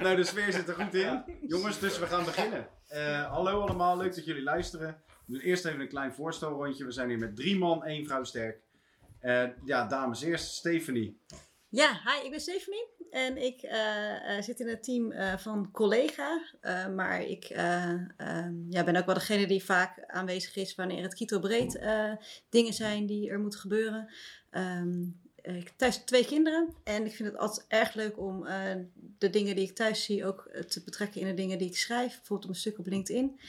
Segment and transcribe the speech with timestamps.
[0.00, 1.24] nou, de sfeer zit er goed in.
[1.46, 2.66] Jongens, dus we gaan beginnen.
[2.92, 5.02] Uh, hallo allemaal, leuk dat jullie luisteren.
[5.26, 6.84] We eerst even een klein voorstelrondje.
[6.84, 8.60] We zijn hier met drie man, één vrouw sterk.
[9.22, 11.18] Uh, ja, dames eerst, Stephanie.
[11.68, 12.92] Ja, hi, ik ben Stephanie.
[13.10, 16.40] En ik uh, zit in het team van collega.
[16.94, 18.04] maar ik ehm,
[18.68, 21.80] ja, ben ook wel degene die vaak aanwezig is wanneer het Kito breed
[22.48, 24.12] dingen zijn die er moeten gebeuren.
[24.50, 28.74] Um, ik heb thuis twee kinderen en ik vind het altijd erg leuk om uh,
[29.18, 31.76] de dingen die ik thuis zie ook eh, te betrekken in de dingen die ik
[31.76, 32.16] schrijf.
[32.16, 33.40] Bijvoorbeeld op een stuk op LinkedIn.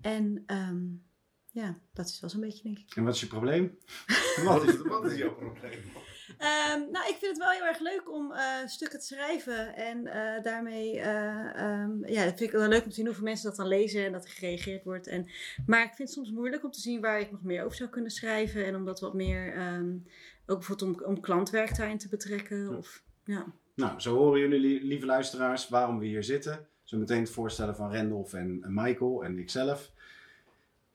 [0.00, 1.06] En um,
[1.50, 2.96] ja, dat is wel zo'n beetje, denk ik.
[2.96, 3.78] En wat is je probleem?
[4.44, 5.80] wat, is, wat is jouw probleem?
[6.28, 9.76] Um, nou, ik vind het wel heel erg leuk om uh, stukken te schrijven.
[9.76, 13.24] En uh, daarmee, uh, um, ja, dat vind ik wel leuk om te zien hoeveel
[13.24, 15.06] mensen dat dan lezen en dat er gereageerd wordt.
[15.06, 15.30] En,
[15.66, 17.90] maar ik vind het soms moeilijk om te zien waar ik nog meer over zou
[17.90, 18.66] kunnen schrijven.
[18.66, 20.06] En om dat wat meer um,
[20.48, 22.76] ook bijvoorbeeld om, om klantwerk daarin te betrekken.
[22.76, 23.46] Of, ja.
[23.74, 26.66] Nou, zo horen jullie, lieve luisteraars, waarom we hier zitten.
[26.82, 29.92] Zo meteen het voorstellen van Randolph en, Michael en ikzelf.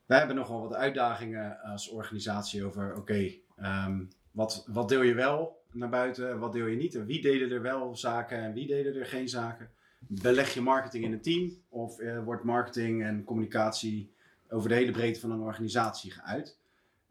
[0.06, 3.42] Wij hebben nogal wat uitdagingen als organisatie over, oké, okay,
[3.88, 6.96] um, wat, wat deel je wel naar buiten, wat deel je niet?
[6.96, 9.70] En wie deden er wel zaken en wie deden er geen zaken?
[10.00, 14.14] Beleg je marketing in een team of uh, wordt marketing en communicatie
[14.50, 16.58] over de hele breedte van een organisatie geuit?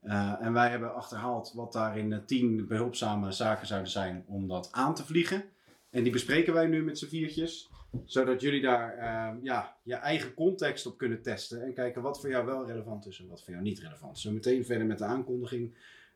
[0.04, 4.68] Uh, en wij hebben achterhaald wat daar in tien behulpzame zaken zouden zijn om dat
[4.72, 5.44] aan te vliegen.
[5.90, 7.70] En die bespreken wij nu met z'n viertjes.
[8.04, 11.62] Zodat jullie daar uh, ja, je eigen context op kunnen testen.
[11.62, 14.22] En kijken wat voor jou wel relevant is en wat voor jou niet relevant is.
[14.22, 15.74] Zo meteen verder met de aankondiging.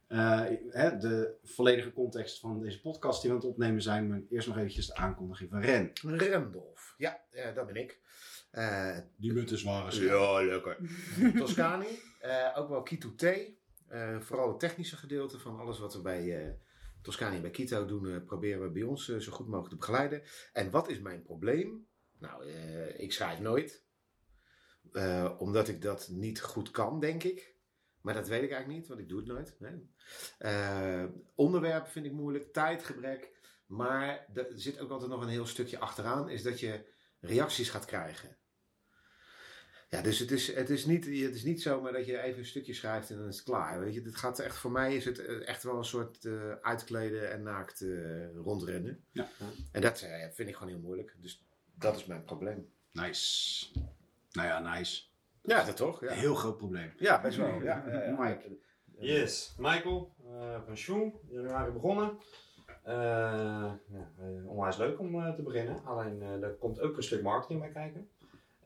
[0.09, 4.09] Uh, hè, de volledige context van deze podcast die we aan het opnemen zijn.
[4.09, 5.91] Maar eerst nog eventjes de aankondiging van Ren.
[6.03, 6.95] Rendolf.
[6.99, 7.21] Ja,
[7.55, 7.99] dat ben ik.
[9.17, 10.77] die mutten waren Ja, lekker.
[11.39, 11.87] Toscani.
[12.55, 13.25] ook wel Kito T.
[13.93, 16.53] Uh, vooral het technische gedeelte van alles wat we bij uh,
[17.03, 20.23] Toscani en bij Quito doen, uh, proberen we bij ons zo goed mogelijk te begeleiden.
[20.53, 21.87] En wat is mijn probleem?
[22.19, 22.47] Nou,
[22.97, 23.85] ik schrijf nooit.
[25.39, 27.55] omdat ik dat niet goed kan, denk ik.
[28.01, 29.57] Maar dat weet ik eigenlijk niet, want ik doe het nooit.
[29.59, 31.09] Nee.
[31.35, 33.35] onderwerpen vind ik moeilijk, tijdgebrek.
[33.67, 37.85] Maar er zit ook altijd nog een heel stukje achteraan, is dat je reacties gaat
[37.85, 38.37] krijgen.
[39.89, 42.47] Ja, dus het is, het, is niet, het is niet zomaar dat je even een
[42.47, 43.81] stukje schrijft en dan is het klaar.
[43.81, 46.53] Weet je, het gaat echt, voor mij is het eh, echt wel een soort uh,
[46.53, 49.05] uitkleden en naakt uh, rondrennen.
[49.13, 49.29] Ja.
[49.73, 51.17] En dat uh, vind ik gewoon heel moeilijk.
[51.21, 52.69] Dus dat is mijn probleem.
[52.93, 53.67] Nice.
[54.31, 55.03] Nou ja, nice.
[55.43, 56.01] Ja, dat toch?
[56.01, 56.13] Ja.
[56.13, 56.93] Heel groot probleem.
[56.97, 57.63] Ja, best wel.
[57.63, 57.85] Ja,
[58.19, 58.59] Mike.
[58.99, 60.15] Yes, Michael
[60.67, 62.19] van Schoen, januari begonnen.
[62.85, 63.81] ja,
[64.47, 65.85] onwijs leuk om te beginnen.
[65.85, 68.09] Alleen er komt ook een stuk marketing bij kijken.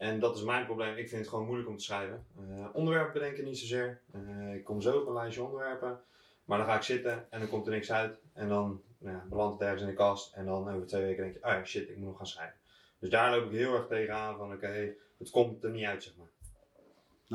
[0.00, 0.96] En dat is mijn probleem.
[0.96, 2.24] Ik vind het gewoon moeilijk om te schrijven.
[2.40, 4.00] Uh, onderwerpen bedenken niet zozeer.
[4.14, 6.00] Uh, ik kom zo op een lijstje onderwerpen.
[6.44, 8.18] Maar dan ga ik zitten en dan komt er niks uit.
[8.32, 10.34] En dan nou ja, belandt het ergens in de kast.
[10.34, 12.56] En dan over twee weken denk je, oh shit, ik moet nog gaan schrijven.
[12.98, 16.12] Dus daar loop ik heel erg tegenaan van, oké, het komt er niet uit, zeg
[16.16, 16.30] maar.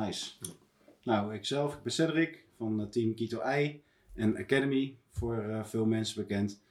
[0.06, 0.32] Nice.
[1.03, 3.84] Nou, ikzelf, ik ben Cedric van team Kito I
[4.14, 6.62] en Academy, voor veel mensen bekend.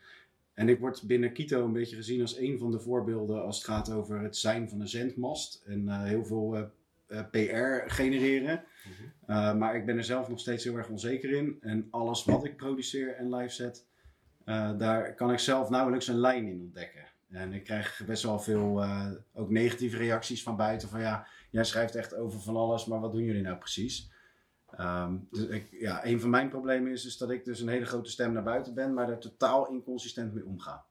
[0.55, 3.67] En ik word binnen Kito een beetje gezien als een van de voorbeelden als het
[3.67, 6.65] gaat over het zijn van een zendmast en uh, heel veel uh,
[7.09, 8.65] uh, PR genereren.
[9.27, 9.59] Mhm.
[9.59, 11.57] maar ik ben er zelf nog steeds heel erg onzeker in.
[11.61, 13.87] En alles wat ik produceer en live zet,
[14.79, 17.05] daar kan ik zelf nauwelijks een lijn in ontdekken.
[17.31, 18.85] En ik krijg best wel veel
[19.33, 20.89] ook negatieve reacties van buiten.
[20.89, 24.13] Van ja, jij schrijft echt over van alles, maar wat doen jullie nou precies?
[24.81, 27.87] Um, dus ik, ja, een van mijn problemen is, is dat ik dus een hele
[27.87, 30.85] grote stem naar buiten ben, maar er totaal inconsistent mee omga.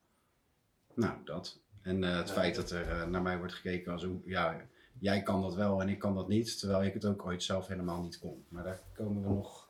[0.94, 1.60] Nou, dat.
[1.82, 4.62] En uh, het feit dat er uh, naar mij wordt gekeken als hoe, ja,
[5.00, 7.68] jij kan dat wel en ik kan dat niet, terwijl ik het ook ooit zelf
[7.68, 8.46] helemaal niet kon.
[8.48, 9.70] Maar daar komen we nog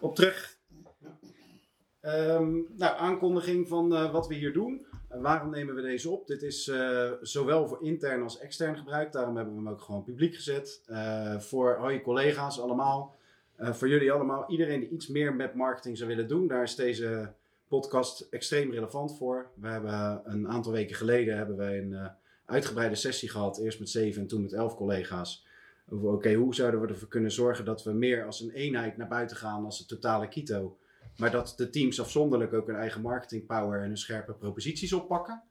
[0.00, 0.58] op terug.
[2.02, 4.86] Um, nou, aankondiging van uh, wat we hier doen.
[5.08, 6.26] waarom nemen we deze op?
[6.26, 6.72] Dit is
[7.20, 9.12] zowel voor intern als extern gebruik.
[9.12, 10.82] Daarom hebben we hem ook gewoon publiek gezet.
[11.38, 13.18] voor al je collega's allemaal.
[13.60, 16.74] Uh, voor jullie allemaal, iedereen die iets meer met marketing zou willen doen, daar is
[16.74, 17.32] deze
[17.68, 19.50] podcast extreem relevant voor.
[19.54, 22.06] We hebben een aantal weken geleden hebben wij een uh,
[22.44, 25.46] uitgebreide sessie gehad, eerst met zeven en toen met elf collega's.
[25.88, 29.08] Over oké, hoe zouden we ervoor kunnen zorgen dat we meer als een eenheid naar
[29.08, 30.78] buiten gaan als het totale Kito.
[31.16, 35.42] Maar dat de teams afzonderlijk ook een eigen marketing power en een scherpe proposities oppakken.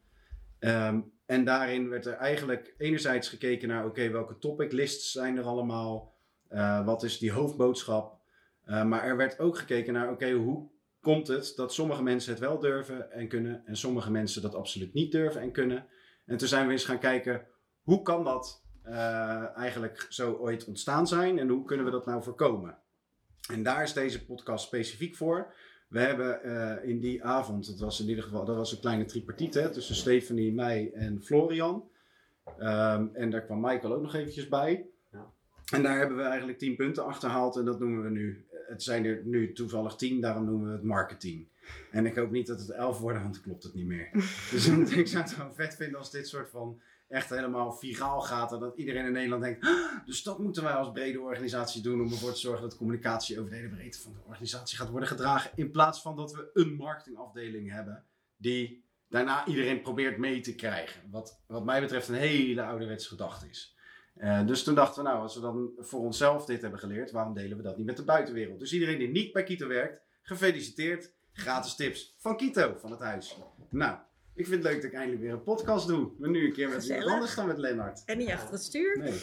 [0.59, 5.43] Um, en daarin werd er eigenlijk enerzijds gekeken naar oké, welke topic lists zijn er
[5.43, 6.17] allemaal.
[6.49, 8.17] Uh, wat is die hoofdboodschap?
[8.65, 10.69] Uh, maar er werd ook gekeken naar, oké, hoe
[11.01, 14.93] komt het dat sommige mensen het wel durven en kunnen en sommige mensen dat absoluut
[14.93, 15.85] niet durven en kunnen?
[16.25, 17.45] En toen zijn we eens gaan kijken,
[17.81, 22.23] hoe kan dat uh, eigenlijk zo ooit ontstaan zijn en hoe kunnen we dat nou
[22.23, 22.77] voorkomen?
[23.51, 25.53] En daar is deze podcast specifiek voor.
[25.87, 26.43] We hebben
[26.83, 30.53] in die avond, dat was in ieder geval dat was een kleine tripartite tussen Stephanie,
[30.53, 31.89] mij en Florian.
[32.57, 34.89] Ehm, en daar kwam Michael ook nog eventjes bij.
[35.71, 37.55] En daar hebben we eigenlijk 10 punten achterhaald.
[37.55, 38.45] En dat noemen we nu.
[38.67, 41.47] Het zijn er nu toevallig 10, daarom noemen we het marketing.
[41.91, 44.09] En ik hoop niet dat het 11 worden, want dan klopt het niet meer.
[44.51, 48.51] dus ik zou het gewoon vet vinden als dit soort van echt helemaal viraal gaat.
[48.51, 52.01] En dat iedereen in Nederland denkt, "Ah, dus dat moeten wij als brede organisatie doen
[52.01, 55.09] om ervoor te zorgen dat communicatie over de hele breedte van de organisatie gaat worden
[55.09, 55.51] gedragen.
[55.55, 58.05] In plaats van dat we een marketingafdeling hebben
[58.37, 61.01] die daarna iedereen probeert mee te krijgen.
[61.11, 63.77] Wat, wat mij betreft een hele ouderwetse gedachte is.
[64.19, 67.33] Eh, dus toen dachten we, nou, als we dan voor onszelf dit hebben geleerd, waarom
[67.33, 68.59] delen we dat niet met de buitenwereld?
[68.59, 71.11] Dus iedereen die niet bij Kito werkt, gefeliciteerd.
[71.33, 73.37] Gratis tips van Kito, van het huis.
[73.69, 73.97] Nou,
[74.33, 76.11] ik vind het leuk dat ik eindelijk weer een podcast doe.
[76.17, 78.03] Maar nu een keer met iemand anders dan met Lennart.
[78.05, 78.97] En niet achter het stuur.
[78.97, 79.19] Nee.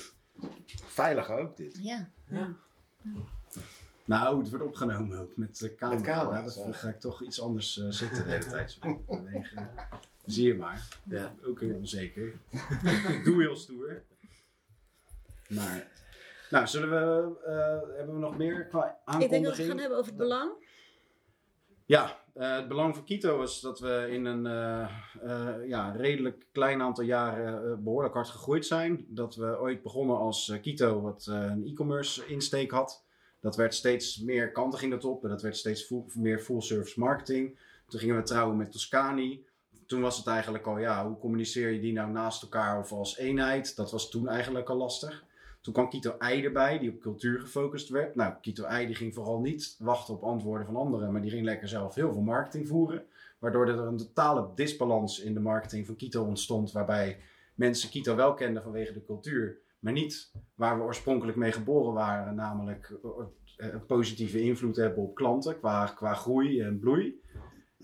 [0.87, 1.79] Veilig ook dit.
[1.83, 2.11] Ja.
[2.31, 2.55] Ja.
[4.05, 5.99] Nou, het wordt opgenomen ook met de camera.
[5.99, 6.73] Met camera, Ja, dat zo.
[6.73, 8.79] ga ik toch iets anders eh, zitten de hele tijd.
[10.25, 10.89] Zie je maar.
[11.05, 11.35] Ja.
[11.45, 12.27] Ook heel onzeker.
[13.07, 14.03] ik doe heel stoer.
[15.49, 15.89] Maar,
[16.51, 19.23] nou, zullen we, eh, hebben we nog meer qua aankondiging?
[19.25, 20.51] Ik denk dat we het gaan hebben over het belang.
[21.87, 26.83] Ja, eh, het belang van Kito was dat we in een eh, ja, redelijk klein
[26.83, 29.07] aantal jaren eh, behoorlijk hard gegroeid zijn.
[29.09, 33.05] Dat we ooit begonnen als Kito, wat een e-commerce insteek had.
[33.41, 36.61] Dat werd steeds meer kanten ging dat op en dat werd steeds full- meer full
[36.61, 37.59] service marketing.
[37.89, 39.45] Toen gingen we trouwen met Toscani.
[39.87, 43.17] Toen was het eigenlijk al, ja, hoe communiceer je die nou naast elkaar of als
[43.17, 43.77] eenheid?
[43.77, 45.25] Dat was toen eigenlijk al lastig.
[45.67, 48.15] Toen kwam Kito Ei erbij, die op cultuur gefocust werd.
[48.15, 51.45] Nou, Kito Ei die ging vooral niet wachten op antwoorden van anderen, maar die ging
[51.45, 53.05] lekker zelf heel veel marketing voeren.
[53.39, 57.21] Waardoor er een totale disbalans in de marketing van Kito ontstond, waarbij
[57.55, 62.35] mensen Kito wel kenden vanwege de cultuur, maar niet waar we oorspronkelijk mee geboren waren,
[62.35, 62.99] namelijk
[63.57, 67.21] eh, een positieve invloed hebben op klanten qua, qua groei en bloei.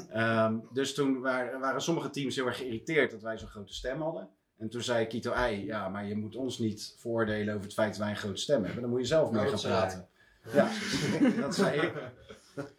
[0.09, 4.01] Ehm, dus toen waren, waren sommige teams heel erg geïrriteerd dat wij zo'n grote stem
[4.01, 4.29] hadden.
[4.63, 7.89] En toen zei Kito Ei, ja, maar je moet ons niet voordelen over het feit
[7.89, 8.83] dat wij een grote stem hebben.
[8.83, 10.09] Dan moet je zelf Nou, mee gaan praten.
[10.53, 10.71] Ja,
[11.41, 11.93] dat zei ik.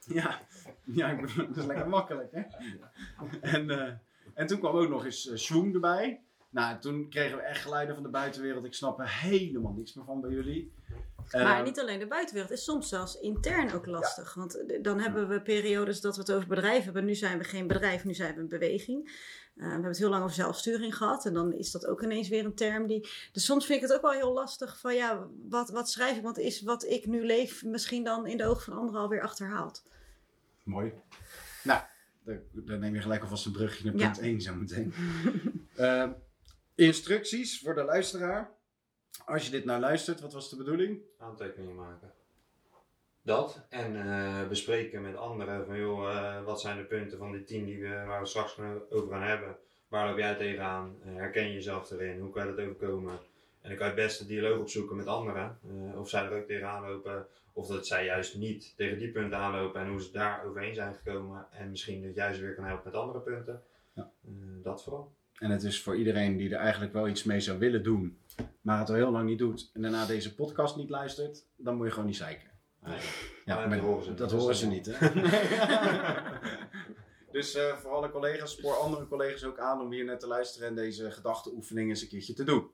[0.06, 0.42] Ja,
[0.84, 2.42] ja ik bedoel, dat is lekker makkelijk, hè?
[3.42, 3.94] En, eh,
[4.34, 6.22] en toen kwam ook nog eens uh, erbij.
[6.50, 8.66] Nou, toen kregen we echt geluiden van de buitenwereld.
[8.66, 10.74] Ik snap er helemaal niks meer van bij jullie.
[11.32, 12.50] Maar Ehm, niet alleen de buitenwereld.
[12.50, 14.34] Het is soms zelfs intern ook lastig.
[14.34, 17.06] Want eh, dan hebben we periodes dat we het over bedrijven hebben.
[17.06, 19.12] Nu zijn we geen bedrijf, nu zijn we een beweging.
[19.56, 21.26] Eh, we hebben het heel lang over zelfsturing gehad.
[21.26, 23.10] En dan is dat ook ineens weer een term die...
[23.32, 26.24] Dus soms vind ik het ook wel heel lastig van ja, wat, wat schrijf ik?
[26.24, 29.84] Want is wat ik nu leef misschien dan in de ogen van anderen alweer achterhaald.
[30.64, 30.94] Mooi.
[31.64, 31.82] Nou,
[32.24, 34.06] daar, daar neem je gelijk alvast een brugje naar Ja.
[34.06, 34.94] punt 1 zo meteen.
[35.76, 36.12] Ehm,
[36.76, 38.52] instructies voor de luisteraar.
[39.26, 41.02] Als je dit nou luistert, wat was de bedoeling?
[41.20, 42.14] aantekeningen maken.
[43.26, 47.44] Dat en eh, bespreken met anderen van joh, eh, wat zijn de punten van die
[47.44, 48.58] tien die we, waar we straks
[48.90, 49.56] over gaan hebben.
[49.88, 50.96] Waar loop jij tegenaan?
[51.06, 52.20] Eh, herken je jezelf erin?
[52.20, 53.14] Hoe kan je dat overkomen?
[53.62, 55.60] En dan kan je het beste dialoog opzoeken met anderen.
[55.98, 57.26] of zij er ook tegenaan lopen.
[57.54, 60.94] Of dat zij juist niet tegen die punten aanlopen en hoe ze daar overheen zijn
[60.94, 61.46] gekomen.
[61.52, 63.62] En misschien dat jij ze weer kan helpen met andere punten.
[63.94, 64.12] Ja.
[64.64, 65.14] Dat vooral.
[65.40, 68.18] En het is voor iedereen die er eigenlijk wel iets mee zou willen doen,
[68.62, 71.86] maar het al heel lang niet doet en daarna deze podcast niet luistert, dan moet
[71.86, 72.53] je gewoon niet zeiken.
[72.84, 73.42] Eigenlijk.
[73.46, 74.18] Ja, Maar maar dat horen ze niet.
[74.18, 75.10] dat Dus horen ze niet, hè?
[77.38, 80.68] dus eh, voor alle collega's, spoor andere collega's ook aan om hier net te luisteren
[80.68, 82.72] en deze gedachteoefening eens een keertje te doen.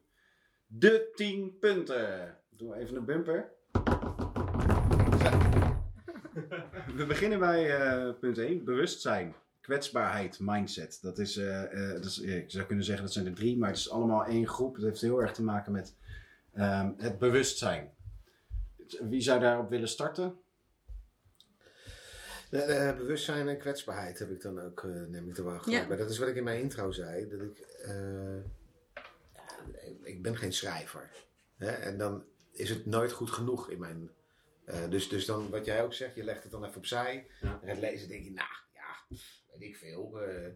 [0.68, 2.38] De 10 punten.
[2.50, 3.52] Doe even een bumper.
[6.96, 9.36] We beginnen bij eh, punt 1, bewustzijn.
[9.62, 11.00] Kwetsbaarheid, mindset.
[11.02, 13.78] Dat is, eh, dat is, ik zou kunnen zeggen dat zijn er drie, maar het
[13.78, 14.76] is allemaal één groep.
[14.76, 15.96] Het heeft heel erg te maken met
[16.54, 17.92] ehm, het bewustzijn.
[19.00, 20.40] Wie zou daarop willen starten?
[22.52, 25.82] Eh, eh, bewustzijn en kwetsbaarheid heb ik dan ook, eh, neem ik er wel gelijk
[25.82, 25.88] Ja.
[25.88, 25.98] bij.
[25.98, 27.28] Dat is wat ik in mijn intro zei.
[27.30, 28.38] Dat ik, eh,
[30.04, 31.10] ik ben geen schrijver.
[31.56, 31.72] Hè?
[31.72, 34.10] En dan is het nooit goed genoeg in mijn...
[34.66, 37.28] eh, dus, dus dan, wat jij ook zegt, je legt het dan even opzij.
[37.42, 37.60] Ja.
[37.62, 39.18] En het lezen denk je, nou, ja,
[39.52, 40.22] weet ik veel.
[40.22, 40.52] eh.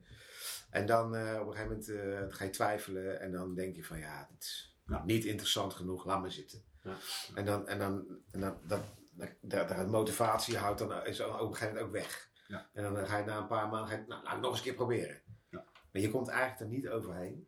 [0.70, 3.20] en dan eh, op een gegeven moment eh, ga je twijfelen.
[3.20, 5.04] En dan denk je van, ja, het is Ja.
[5.06, 6.64] niet interessant genoeg, laat maar zitten.
[6.84, 6.96] Ja.
[7.36, 8.82] En dan, en dan, en dan dat,
[9.42, 12.30] dat, dat, motivatie houdt dan is op een gegeven moment ook weg.
[12.48, 12.70] Ja.
[12.74, 14.66] En dan ga je na een paar maanden, je, nou, laat ik nog eens een
[14.66, 15.22] keer proberen.
[15.50, 15.64] Ja.
[15.92, 17.48] Maar je komt eigenlijk er niet overheen.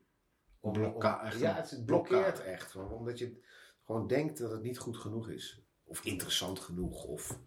[0.60, 2.74] Om- Blokka- om- echt ja, het, het blokkeert echt.
[2.74, 3.42] want- Omdat je
[3.86, 5.62] gewoon denkt dat het niet goed genoeg is.
[5.84, 7.04] Of interessant genoeg.
[7.04, 7.40] Of,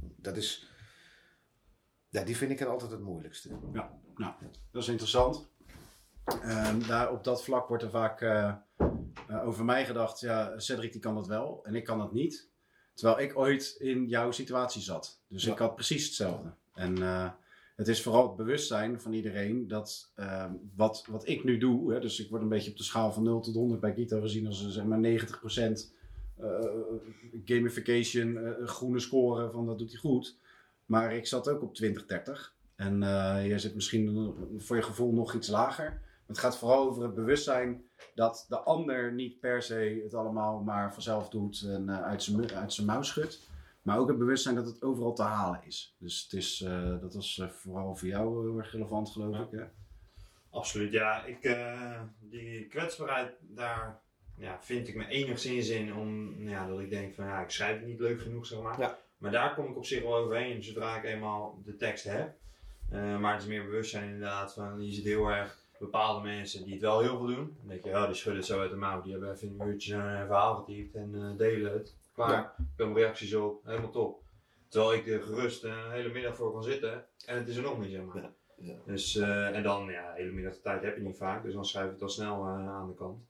[0.00, 0.72] dat is,
[2.08, 3.48] ja, die vind ik dan altijd het moeilijkste.
[4.14, 4.32] Nou,
[4.70, 5.48] dat is interessant.
[6.24, 8.54] Ehm, daar, op dat vlak wordt er vaak eh,
[9.28, 12.50] eh, over mij gedacht, ja, Cedric die kan dat wel en ik kan dat niet.
[12.94, 15.20] Terwijl ik ooit in jouw situatie zat.
[15.28, 15.52] Dus Ja.
[15.52, 16.52] ik had precies hetzelfde.
[16.74, 17.30] En, eh,
[17.76, 22.00] het is vooral het bewustzijn van iedereen dat ehm, wat, wat ik nu doe, hè,
[22.00, 24.46] dus ik word een beetje op de schaal van 0 tot 100 bij Gito gezien
[24.46, 25.92] als eh, zeg maar 90%
[26.36, 26.48] eh,
[27.44, 30.36] gamification, groene scoren van dat doet hij goed.
[30.86, 32.54] Maar ik zat ook op 20, 30.
[32.76, 32.98] En
[33.46, 36.00] jij zit misschien voor je gevoel nog iets lager.
[36.32, 37.84] Het gaat vooral over het bewustzijn
[38.14, 42.52] dat de ander niet per se het allemaal maar vanzelf doet en eh, uit zijn
[42.52, 43.50] uit zijn mouw schudt.
[43.82, 45.96] Maar ook het bewustzijn dat het overal te halen is.
[45.98, 49.42] Dus het is, eh, dat was eh, vooral voor jou heel erg relevant, geloof Ja.
[49.42, 49.48] ik.
[49.50, 49.64] Hè?
[50.50, 51.24] Absoluut, ja.
[51.24, 54.00] Ik, eh, die kwetsbaarheid, daar
[54.36, 57.78] ja, vind ik me enigszins in om, ja, dat ik denk van ja, ik schrijf
[57.78, 58.80] het niet leuk genoeg, zeg maar.
[58.80, 58.98] Ja.
[59.18, 62.34] Maar daar kom ik op zich wel overheen, zodra ik eenmaal de tekst heb.
[62.90, 66.72] Eh, maar het is meer bewustzijn inderdaad van, je ziet heel erg bepaalde mensen die
[66.72, 67.56] het wel heel veel doen.
[67.58, 69.02] Dan denk je, ja, die schudden het zo uit de mouw.
[69.02, 71.94] Die hebben even een uurtje een verhaal getypt en eh, delen het.
[72.14, 72.54] Klaar, Ja.
[72.58, 74.20] er komen reacties op, helemaal top.
[74.68, 77.78] Terwijl ik er gerust een hele middag voor kan zitten en het is er nog
[77.80, 78.22] niet, zeg maar.
[78.22, 78.74] Ja, ja.
[78.84, 81.64] Dus, eh, en dan, ja, hele middag de tijd heb je niet vaak, dus dan
[81.64, 83.20] schrijf je het al snel eh, aan de kant.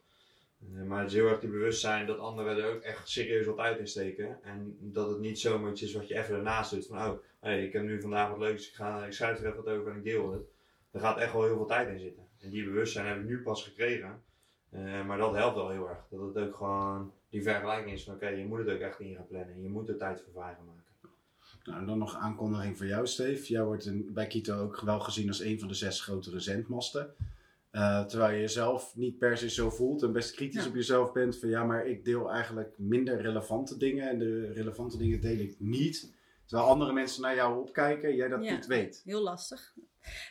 [0.87, 3.78] Maar het is heel erg die bewustzijn dat anderen er ook echt serieus wat tijd
[3.78, 4.38] in steken.
[4.42, 6.87] En dat het niet zomaar iets is wat je even ernaast doet.
[6.87, 9.64] Van, oh, hey, ik heb nu vandaag wat leuks, ik, ga, ik schrijf er even
[9.64, 10.42] wat over en ik deel het.
[10.90, 12.23] Er gaat echt wel heel veel tijd in zitten.
[12.43, 14.23] En die bewustzijn heb ik nu pas gekregen.
[14.71, 15.99] Eh, maar dat helpt wel heel erg.
[16.11, 19.15] Dat het ook gewoon die vergelijking is van, oké, je moet het ook echt in
[19.15, 19.63] gaan plannen.
[19.63, 20.65] Je moet er tijd voor maken.
[21.65, 23.53] Nou, en dan nog een aankondiging voor jou, Steve.
[23.53, 27.15] Jij wordt in, bij Kito ook wel gezien als een van de zes grotere zendmasten.
[27.71, 30.69] Eh, terwijl je jezelf niet per se zo voelt en best kritisch Ja.
[30.69, 31.39] op jezelf bent.
[31.39, 34.09] Van ja, maar ik deel eigenlijk minder relevante dingen.
[34.09, 36.15] En de relevante dingen deel ik niet.
[36.47, 38.55] Terwijl andere mensen naar jou opkijken, jij dat Ja.
[38.55, 39.03] niet weet.
[39.05, 39.75] Heel lastig.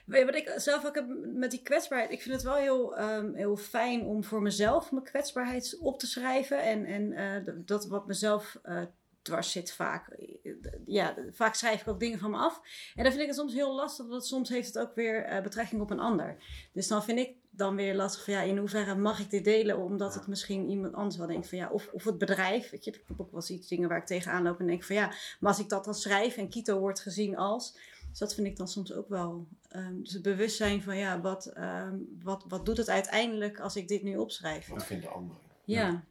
[0.05, 2.11] Wat ik zelf ook heb met die kwetsbaarheid?
[2.11, 6.07] Ik vind het wel heel, ehm, heel fijn om voor mezelf mijn kwetsbaarheid op te
[6.07, 6.63] schrijven.
[6.63, 8.81] En, en eh, dat wat mezelf eh,
[9.21, 10.17] dwars zit vaak.
[10.85, 12.61] Ja, vaak schrijf ik ook dingen van me af.
[12.95, 15.43] En dan vind ik het soms heel lastig, want soms heeft het ook weer eh,
[15.43, 16.37] betrekking op een ander.
[16.73, 19.77] Dus dan vind ik dan weer lastig van ja, in hoeverre mag ik dit delen?
[19.77, 22.69] Omdat het misschien iemand anders wel denkt van ja, of, of het bedrijf.
[22.69, 24.83] Weet je, ik heb ook wel eens iets dingen waar ik tegenaan loop en denk
[24.83, 25.07] van ja,
[25.39, 27.77] maar als ik dat dan schrijf en Kito wordt gezien als.
[28.11, 29.47] Dus dat vind ik dan soms ook wel.
[29.67, 33.87] ehm, dus het bewustzijn van ja, wat, ehm, wat, wat doet het uiteindelijk als ik
[33.87, 34.67] dit nu opschrijf?
[34.67, 35.41] Wat vinden anderen?
[35.65, 36.03] Ja,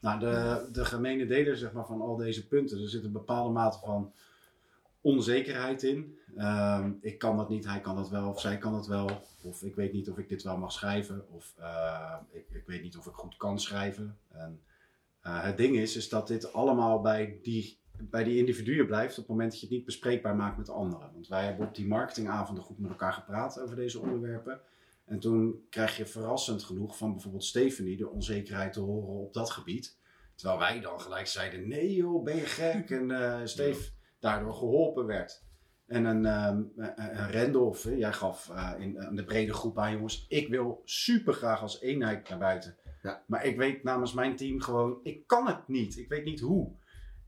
[0.00, 3.52] Nou, de, de gemene deler zeg maar, van al deze punten, er zit een bepaalde
[3.52, 4.12] mate van
[5.00, 6.18] onzekerheid in.
[6.36, 9.08] Ehm, ik kan dat niet, hij kan dat wel, of zij kan dat wel.
[9.42, 11.24] Of ik weet niet of ik dit wel mag schrijven.
[11.30, 14.18] Of eh, ik, ik weet niet of ik goed kan schrijven.
[14.28, 14.60] En,
[15.20, 19.18] eh, het ding is, is dat dit allemaal bij die, bij die individuen blijft op
[19.18, 21.10] het moment dat je het niet bespreekbaar maakt met anderen.
[21.12, 24.60] Want wij hebben op die marketingavonden goed met elkaar gepraat over deze onderwerpen.
[25.04, 29.50] En toen krijg je verrassend genoeg van bijvoorbeeld Stephanie de onzekerheid te horen op dat
[29.50, 29.98] gebied.
[30.34, 32.90] Terwijl wij dan gelijk zeiden: nee joh, ben je gek?
[32.90, 35.44] En eh Steve daardoor geholpen werd.
[35.86, 39.92] En een, ehm een Randolph, hè, jij gaf eh, in, in de brede groep aan
[39.92, 42.76] jongens: ik wil super graag als eenheid naar buiten.
[43.02, 43.22] Ja.
[43.26, 45.98] Maar ik weet namens mijn team gewoon: ik kan het niet.
[45.98, 46.72] Ik weet niet hoe.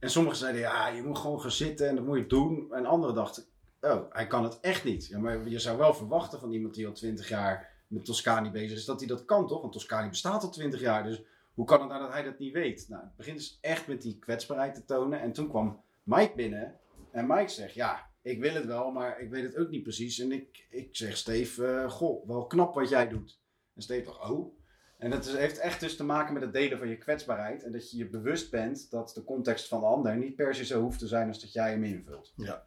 [0.05, 2.73] En sommigen zeiden: ja, je moet gewoon gaan zitten en dat moet je doen.
[2.73, 3.43] En anderen dachten:
[3.81, 5.07] oh, hij kan het echt niet.
[5.07, 8.77] Ja, maar je zou wel verwachten van iemand die al 20 jaar met Toscani bezig
[8.77, 9.61] is, dat hij dat kan toch?
[9.61, 11.03] Want Toscani bestaat al 20 jaar.
[11.03, 11.21] Dus
[11.53, 12.85] hoe kan het nou dat hij dat niet weet?
[12.89, 15.21] Nou, het begint dus echt met die kwetsbaarheid te tonen.
[15.21, 16.79] En toen kwam Mike binnen.
[17.11, 20.19] En Mike zegt, ja, ik wil het wel, maar ik weet het ook niet precies.
[20.19, 23.39] En ik, ik zeg, Steve, eh, goh, wel knap wat jij doet.
[23.75, 24.57] En Steve dacht, oh.
[24.97, 27.63] En dat is, heeft echt dus te maken met het delen van je kwetsbaarheid.
[27.63, 30.65] En dat je je bewust bent dat de context van de ander niet per se
[30.65, 32.33] zo hoeft te zijn als dat jij hem invult.
[32.35, 32.65] Ja.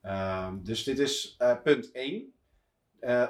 [0.00, 2.34] Ehm, dus dit is eh, punt 1.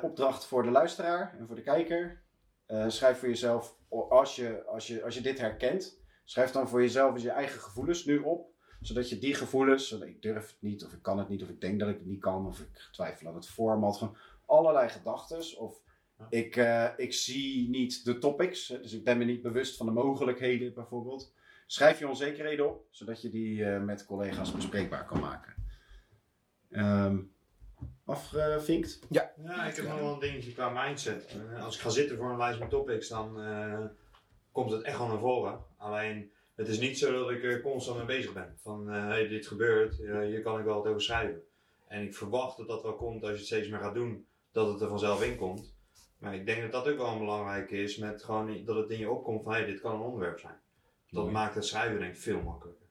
[0.02, 2.22] opdracht voor de luisteraar en voor de kijker.
[2.70, 3.76] Eh, schrijf voor jezelf,
[4.08, 7.60] als je, als, je, als je dit herkent, schrijf dan voor jezelf eens je eigen
[7.60, 8.48] gevoelens nu op.
[8.80, 11.48] Zodat je die gevoelens, zodat ik durf het niet, of ik kan het niet, of
[11.48, 14.88] ik denk dat ik het niet kan, of ik twijfel aan het format, gewoon allerlei
[14.88, 15.58] gedachten.
[15.58, 15.82] Of
[16.28, 19.92] ik, eh, ik zie niet de topics, dus ik ben me niet bewust van de
[19.92, 21.34] mogelijkheden bijvoorbeeld.
[21.66, 25.54] Schrijf je onzekerheden op, zodat je die eh, met collega's bespreekbaar kan maken.
[26.70, 27.18] Ehm
[28.10, 28.98] afgevinkt?
[29.10, 29.32] Ja,
[29.66, 31.36] ik heb nog wel een dingetje qua mindset.
[31.54, 33.84] Eh, als ik ga zitten voor een lijst met topics, dan eh,
[34.52, 35.58] komt het echt wel naar voren.
[35.76, 38.54] Alleen, het is niet zo dat ik er constant mee bezig ben.
[38.62, 41.42] Van, eh, hey, dit gebeurt, hier kan ik wel wat over schrijven.
[41.86, 44.72] En ik verwacht dat dat wel komt als je het steeds meer gaat doen, dat
[44.72, 45.69] het er vanzelf in komt.
[46.20, 48.98] Maar ik denk dat dat ook wel een belangrijke is, met gewoon dat het in
[48.98, 50.60] je opkomt van, hey, dit kan een onderwerp zijn.
[51.10, 51.34] Dat Mooi.
[51.34, 52.86] maakt het schrijven denk ik veel makkelijker.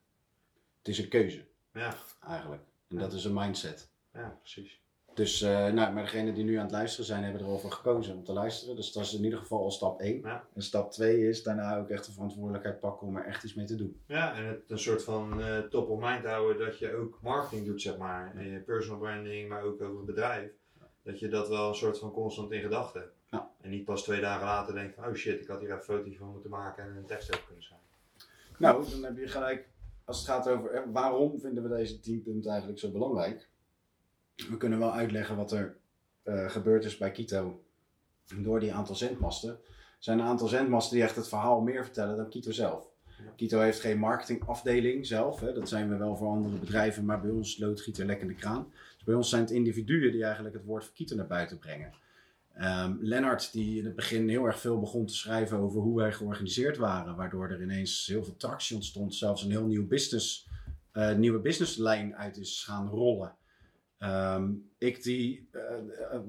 [0.77, 1.95] Het is een keuze, Ja,
[2.27, 2.61] eigenlijk.
[2.89, 3.89] En dat is een mindset.
[4.13, 4.81] ja precies.
[5.13, 8.23] Dus, uh, nou, maar degenen die nu aan het luisteren zijn, hebben erover gekozen om
[8.23, 8.75] te luisteren.
[8.75, 10.21] Dus dat is in ieder geval al stap 1.
[10.21, 10.47] Ja.
[10.53, 13.65] En stap 2 is daarna ook echt de verantwoordelijkheid pakken om er echt iets mee
[13.65, 14.01] te doen.
[14.05, 17.65] Ja, en het een soort van uh, top of mind houden dat je ook marketing
[17.65, 18.35] doet, zeg maar.
[18.35, 20.51] En je personal branding, maar ook over het bedrijf.
[21.03, 23.13] Dat je dat wel een soort van constant in gedachten hebt.
[23.31, 23.51] Ja.
[23.61, 26.17] En niet pas twee dagen later denkt van, oh shit, ik had hier een fotootje
[26.17, 27.87] van moeten maken en een tekst over kunnen schrijven.
[28.57, 29.69] Nou, dan heb je gelijk,
[30.05, 33.47] als het gaat over eh, waarom vinden we deze 10 punten eigenlijk zo belangrijk.
[34.35, 35.77] We kunnen wel uitleggen wat er
[36.23, 37.63] uh, gebeurd is bij Kito
[38.35, 39.49] door die aantal zendmasten.
[39.49, 42.87] Er zijn een aantal zendmasten die echt het verhaal meer vertellen dan Kito zelf.
[43.05, 43.31] Ja.
[43.35, 45.53] Kito heeft geen marketingafdeling zelf, hè.
[45.53, 48.73] dat zijn we wel voor andere bedrijven, maar bij ons loodgieter lekkende kraan.
[48.93, 51.93] Dus bij ons zijn het individuen die eigenlijk het woord voor Kito naar buiten brengen.
[52.61, 56.11] Um, Lennart, die in het begin heel erg veel begon te schrijven over hoe wij
[56.11, 60.47] georganiseerd waren, waardoor er ineens heel veel tractie ontstond, zelfs een heel nieuw business,
[60.93, 63.35] uh, nieuwe businesslijn uit is gaan rollen.
[63.99, 65.61] Um, ik die uh,
[66.13, 66.19] uh,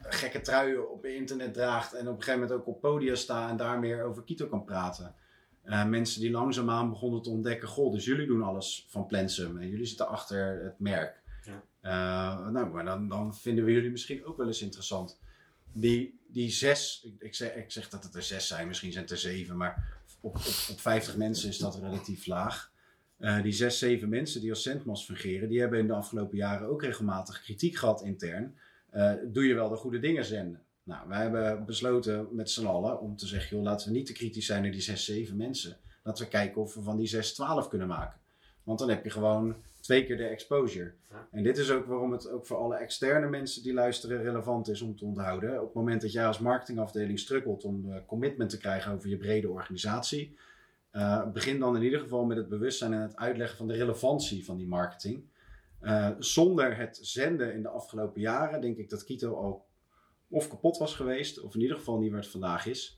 [0.00, 3.56] gekke truien op internet draagt en op een gegeven moment ook op podia sta en
[3.56, 5.14] daar meer over Kito kan praten.
[5.64, 9.68] Uh, mensen die langzaamaan begonnen te ontdekken, goh, dus jullie doen alles van Plensum en
[9.68, 11.22] jullie zitten achter het merk.
[11.80, 12.50] Ja.
[12.50, 15.18] nou, maar dan, dan vinden we jullie misschien ook wel eens interessant.
[15.72, 19.12] Die, die zes, ik, zeg, ik zeg dat het er zes zijn, misschien zijn het
[19.12, 22.72] er zeven, maar op, op, op 50 mensen is dat relatief laag.
[23.18, 26.68] Uh, die zes, zeven mensen die als centmas fungeren, die hebben in de afgelopen jaren
[26.68, 28.56] ook regelmatig kritiek gehad intern.
[28.94, 30.62] Uh, doe je wel de goede dingen zenden?
[30.82, 34.12] Nou, wij hebben besloten met z'n allen om te zeggen, joh, laten we niet te
[34.12, 35.76] kritisch zijn naar die zes, zeven mensen.
[36.02, 38.20] Laten we kijken of we van die zes, twaalf kunnen maken.
[38.62, 40.92] Want dan heb je gewoon twee keer de exposure.
[41.10, 41.28] Ja.
[41.30, 44.80] En dit is ook waarom het ook voor alle externe mensen die luisteren relevant is
[44.80, 45.60] om te onthouden.
[45.60, 49.16] Op het moment dat jij als marketingafdeling strukkelt om uh, commitment te krijgen over je
[49.16, 50.36] brede organisatie,
[50.92, 54.44] uh, begin dan in ieder geval met het bewustzijn en het uitleggen van de relevantie
[54.44, 55.24] van die marketing.
[55.82, 59.66] Uh, zonder het zenden in de afgelopen jaren denk ik dat Kito al
[60.28, 62.97] of kapot was geweest, of in ieder geval niet waar het vandaag is.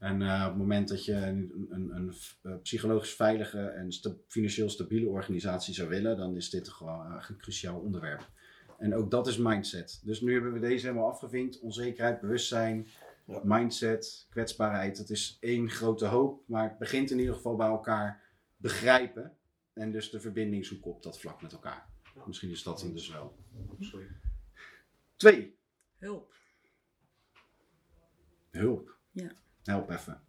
[0.00, 4.10] En uh, op het moment dat je een, een, een, een psychologisch veilige en sta
[4.26, 8.30] financieel stabiele organisatie zou willen, dan is dit gewoon een cruciaal onderwerp.
[8.78, 10.00] En ook dat is mindset.
[10.04, 11.60] Dus nu hebben we deze helemaal afgevinkt.
[11.60, 12.86] Onzekerheid, bewustzijn,
[13.26, 13.40] ja.
[13.44, 14.98] mindset, kwetsbaarheid.
[14.98, 18.22] Het is één grote hoop, maar het begint in ieder geval bij elkaar
[18.56, 19.36] begrijpen.
[19.72, 21.88] En dus de verbinding zoeken op dat vlak met elkaar.
[22.14, 22.22] Ja.
[22.26, 23.36] Misschien is dat hem dus wel.
[23.80, 24.06] Sorry.
[25.16, 25.58] Twee.
[25.98, 26.34] Hulp.
[28.50, 28.96] Hulp.
[29.10, 29.32] Ja.
[29.64, 30.20] Help even.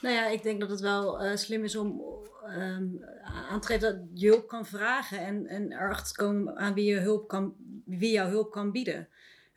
[0.00, 2.02] Nou ja, ik denk dat het wel uh, slim is om
[2.46, 3.04] um,
[3.50, 6.98] aan te geven dat je hulp kan vragen en, en erachter komen aan wie, je
[6.98, 9.08] hulp kan, wie jouw hulp kan bieden.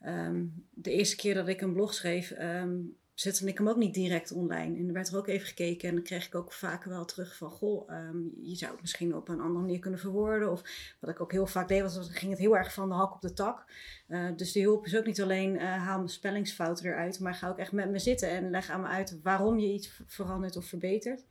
[0.06, 3.94] Um, de eerste keer dat ik een blog schreef, um, zette ik hem ook niet
[3.94, 4.78] direct online.
[4.78, 7.36] En er werd er ook even gekeken en dan kreeg ik ook vaker wel terug
[7.36, 7.50] van...
[7.50, 10.52] Goh, um, je zou het misschien op een andere manier kunnen verwoorden.
[10.52, 10.62] Of
[11.00, 13.14] wat ik ook heel vaak deed, was dan ging het heel erg van de hak
[13.14, 13.66] op de tak.
[14.08, 17.20] Uh, dus die hulp is ook niet alleen uh, haal mijn spellingsfouten eruit...
[17.20, 20.02] maar ga ook echt met me zitten en leg aan me uit waarom je iets
[20.06, 21.26] verandert of verbetert.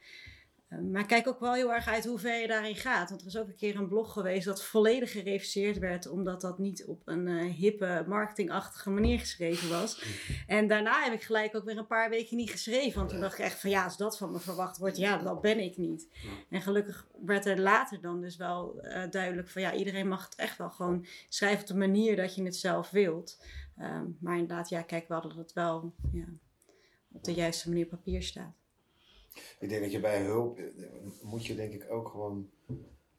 [0.70, 3.08] Uh, maar kijk ook wel heel erg uit hoe ver je daarin gaat.
[3.08, 6.58] Want er is ook een keer een blog geweest dat volledig gereviseerd werd, omdat dat
[6.58, 10.04] niet op een uh, hippe, marketingachtige manier geschreven was.
[10.46, 12.98] En daarna heb ik gelijk ook weer een paar weken niet geschreven.
[12.98, 15.40] Want toen dacht ik echt van ja, als dat van me verwacht wordt, ja, dat
[15.40, 16.08] ben ik niet.
[16.50, 20.34] En gelukkig werd er later dan dus wel uh, duidelijk van ja, iedereen mag het
[20.34, 23.44] echt wel gewoon schrijven op de manier dat je het zelf wilt.
[23.78, 26.26] Um, maar inderdaad, ja, kijk wel dat het wel ja,
[27.12, 28.65] op de juiste manier op papier staat.
[29.58, 30.60] Ik denk dat je bij hulp,
[31.22, 32.50] moet je denk ik ook gewoon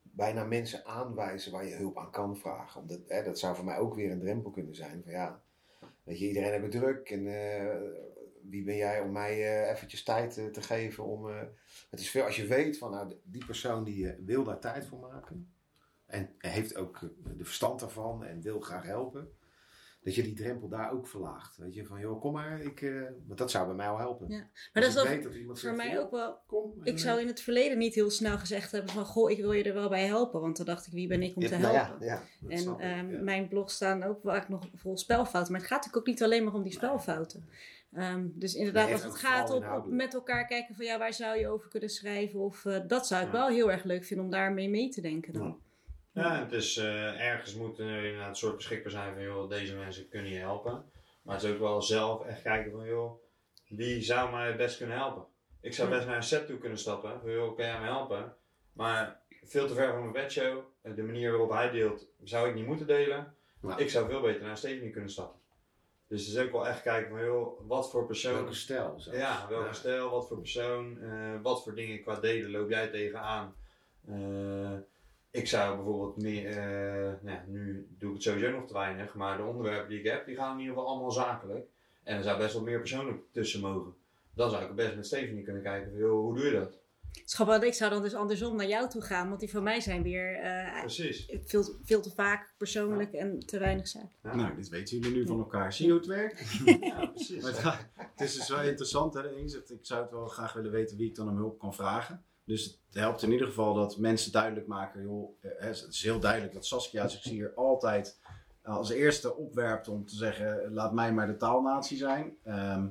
[0.02, 2.82] bijna mensen aanwijzen waar je hulp aan kan vragen.
[2.82, 5.02] Omdat, hè, dat zou voor mij ook weer een drempel kunnen zijn.
[5.04, 5.42] Van ja,
[6.04, 7.74] weet je, iedereen heeft druk en uh,
[8.50, 11.26] wie ben jij om mij uh, eventjes tijd te geven om...
[11.90, 15.00] het is veel, als je weet van nou, die persoon die wil daar tijd voor
[15.00, 15.52] maken
[16.06, 17.00] en heeft ook
[17.38, 19.37] de verstand daarvan en wil graag helpen
[20.08, 21.58] dat je die drempel daar ook verlaagt.
[21.58, 24.30] Weet je, van joh, kom maar, ik, uh, want dat zou bij mij al helpen.
[24.30, 24.38] Ja.
[24.74, 26.40] Maar Als dat is dat iemand voor zegt, mij ook wel...
[26.46, 29.06] Kom, Ik en, zou eh, in het verleden niet heel snel gezegd hebben van...
[29.06, 30.42] Goh, ik wil je er wel bij helpen.
[30.42, 32.06] Want dan dacht ik, wie ben ik om ja, te nou helpen?
[32.06, 33.22] Ja, ja, dat En ik, um, ja.
[33.22, 35.52] mijn blog staan ook vaak nog vol spelfouten.
[35.52, 37.50] Maar het gaat natuurlijk ook niet alleen maar om die spelfouten.
[37.98, 40.86] Um, dus inderdaad, als het gaat op, met elkaar kijken van...
[40.86, 42.40] Ja, waar zou je over kunnen schrijven?
[42.40, 43.38] Of uh, dat zou ik Ja.
[43.38, 45.66] wel heel erg leuk vinden om daarmee mee te denken dan.
[46.18, 49.76] Ja, het is uh, ergens moet er inderdaad een soort beschikbaar zijn van joh, deze
[49.76, 50.92] mensen kunnen je helpen.
[51.22, 53.22] Maar het is ook wel zelf echt kijken van joh,
[53.68, 55.26] wie zou mij het best kunnen helpen?
[55.62, 58.36] Ik zou best naar een set toe kunnen stappen, van joh, kan jij me helpen?
[58.74, 62.56] Maar veel te ver van mijn bedshow, eh, de manier waarop hij deelt, zou ik
[62.56, 63.36] niet moeten delen.
[63.78, 65.40] Ik zou veel beter naar Stephanie kunnen stappen.
[66.08, 68.34] Dus het is ook wel echt kijken van joh, wat voor persoon...
[68.34, 68.94] Welke stijl?
[68.98, 69.20] zelfs.
[69.20, 69.74] Ja, welke Ja.
[69.74, 73.56] stijl, wat voor persoon, eh, wat voor dingen qua delen loop jij tegenaan.
[74.08, 74.78] Eh,
[75.38, 79.14] ik zou bijvoorbeeld meer, eh, nou ja, nu doe ik het sowieso nog te weinig,
[79.14, 81.66] maar de onderwerpen die ik heb, die gaan in ieder geval allemaal zakelijk.
[82.04, 83.94] En er zou best wel meer persoonlijk tussen mogen.
[84.34, 86.78] Dan zou ik best met Stephanie kunnen kijken, van, joh, hoe doe je dat?
[87.26, 90.04] Schat, ik zou dan dus andersom naar jou toe gaan, want die van mij zijn
[90.04, 91.32] weer eh, Precies.
[91.46, 93.94] veel, veel te vaak persoonlijk en te weinig.
[93.94, 94.36] Ja.
[94.36, 95.74] Nou, dit weten jullie nu van elkaar.
[95.74, 96.42] Zie je hoe het werkt?
[96.82, 97.42] Ja, precies.
[97.42, 99.14] Maar het, gaat- het is dus wel interessant.
[99.14, 99.22] Hè?
[99.22, 101.60] De een zegt, ik zou het wel graag willen weten wie ik dan om hulp
[101.60, 102.24] kan vragen.
[102.48, 105.02] Dus het helpt in ieder geval dat mensen duidelijk maken.
[105.02, 108.20] Joh, eh, het is heel duidelijk dat Saskia zich hier altijd
[108.64, 112.38] als eerste opwerpt om te zeggen: laat mij maar de taalnatie zijn.
[112.44, 112.88] Ehm,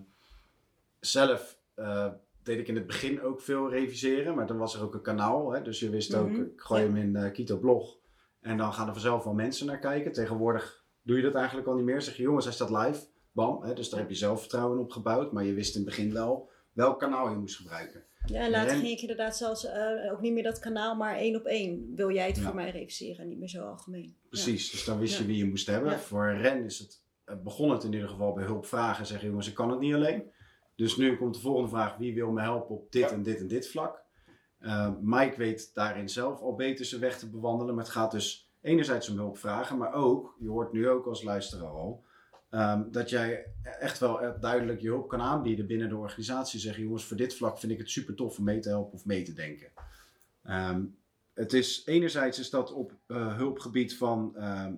[1.01, 2.09] zelf eh,
[2.43, 5.53] deed ik in het begin ook veel reviseren, maar dan was er ook een kanaal.
[5.53, 5.63] Hè?
[5.63, 6.87] Dus je wist ook, Mhm, ik gooi ja.
[6.87, 7.97] hem in eh Kito Blog.
[8.41, 10.13] En dan gaan er vanzelf wel mensen naar kijken.
[10.13, 12.03] Tegenwoordig doe je dat eigenlijk al niet meer.
[12.03, 13.07] Zeg je, jongens, hij staat live.
[13.33, 13.63] Bam.
[13.63, 13.75] Hè?
[13.75, 15.33] Dus daar heb je zelfvertrouwen in opgebouwd.
[15.33, 18.05] Maar je wist in het begin wel welk kanaal je moest gebruiken.
[18.27, 21.17] Ja, en later En- ging ik inderdaad zelfs eh, ook niet meer dat kanaal, maar
[21.17, 21.93] één op één.
[21.95, 22.43] Wil jij het Ja.
[22.43, 24.17] voor mij reviseren en niet meer zo algemeen.
[24.29, 24.71] Precies.
[24.71, 25.91] Dus dan wist je wie je moest hebben.
[25.91, 25.99] Ja.
[25.99, 29.07] Voor Ren is het, eh, begon het in ieder geval bij hulp vragen.
[29.07, 30.31] Zeggen, jongens, ik kan het niet alleen.
[30.77, 31.97] Dus nu komt de volgende vraag.
[31.97, 33.11] Wie wil me helpen op dit Ja.
[33.11, 34.05] en dit en dit vlak?
[34.59, 37.75] Eh, Mike weet daarin zelf al beter zijn weg te bewandelen.
[37.75, 39.77] Maar het gaat dus enerzijds om hulp vragen.
[39.79, 42.05] Maar ook, je hoort nu ook als luisteraar al...
[42.51, 46.61] ehm, dat jij echt wel echt duidelijk je hulp kan aanbieden binnen de organisatie.
[46.61, 49.05] Zeggen, jongens, voor dit vlak vind ik het super tof om mee te helpen of
[49.05, 49.73] mee te denken.
[50.43, 50.85] Ehm,
[51.35, 54.75] het is, enerzijds is dat op eh, hulpgebied van ehm,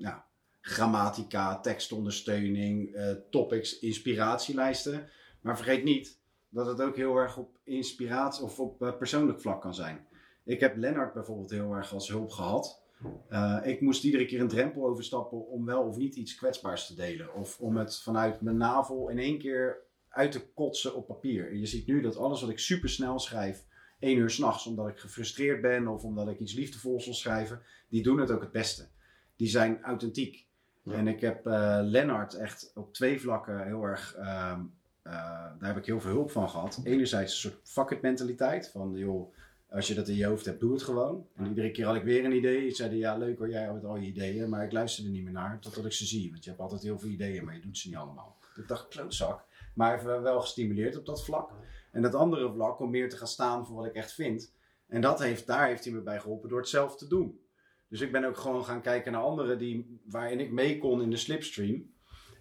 [0.61, 5.09] grammatica, tekstondersteuning, eh, topics, inspiratielijsten.
[5.41, 9.61] Maar vergeet niet dat het ook heel erg op inspiratie of op eh, persoonlijk vlak
[9.61, 10.07] kan zijn.
[10.45, 12.83] Ik heb Lennart bijvoorbeeld heel erg als hulp gehad.
[13.29, 16.95] Eh, ik moest iedere keer een drempel overstappen om wel of niet iets kwetsbaars te
[16.95, 17.35] delen.
[17.35, 21.51] Of om het vanuit mijn navel in één keer uit te kotsen op papier.
[21.51, 23.65] En je ziet nu dat alles wat ik super snel schrijf,
[23.99, 28.03] één uur s'nachts, omdat ik gefrustreerd ben of omdat ik iets liefdevols wil schrijven, die
[28.03, 28.89] doen het ook het beste.
[29.37, 30.47] Die zijn authentiek.
[30.83, 30.93] Ja.
[30.93, 34.61] En ik heb eh Lennart echt op twee vlakken heel erg, ehm,
[35.03, 35.13] eh,
[35.59, 36.81] daar heb ik heel veel hulp van gehad.
[36.85, 39.35] Enerzijds een soort fuck it mentaliteit, van joh,
[39.71, 41.27] als je dat in je hoofd hebt, doe het gewoon.
[41.35, 42.71] En iedere keer had ik weer een idee.
[42.71, 45.33] Zeiden ja, leuk hoor, jij hebt al je ideeën, maar ik luister er niet meer
[45.33, 46.31] naar totdat ik ze zie.
[46.31, 48.37] Want je hebt altijd heel veel ideeën, maar je doet ze niet allemaal.
[48.57, 49.45] Ik dacht, klootzak.
[49.75, 51.51] Maar even wel gestimuleerd op dat vlak.
[51.93, 54.53] En dat andere vlak om meer te gaan staan voor wat ik echt vind.
[54.87, 57.41] En dat heeft, daar heeft hij me bij geholpen door het zelf te doen.
[57.89, 61.11] Dus ik ben ook gewoon gaan kijken naar anderen die, waarin ik mee kon in
[61.11, 61.91] de slipstream.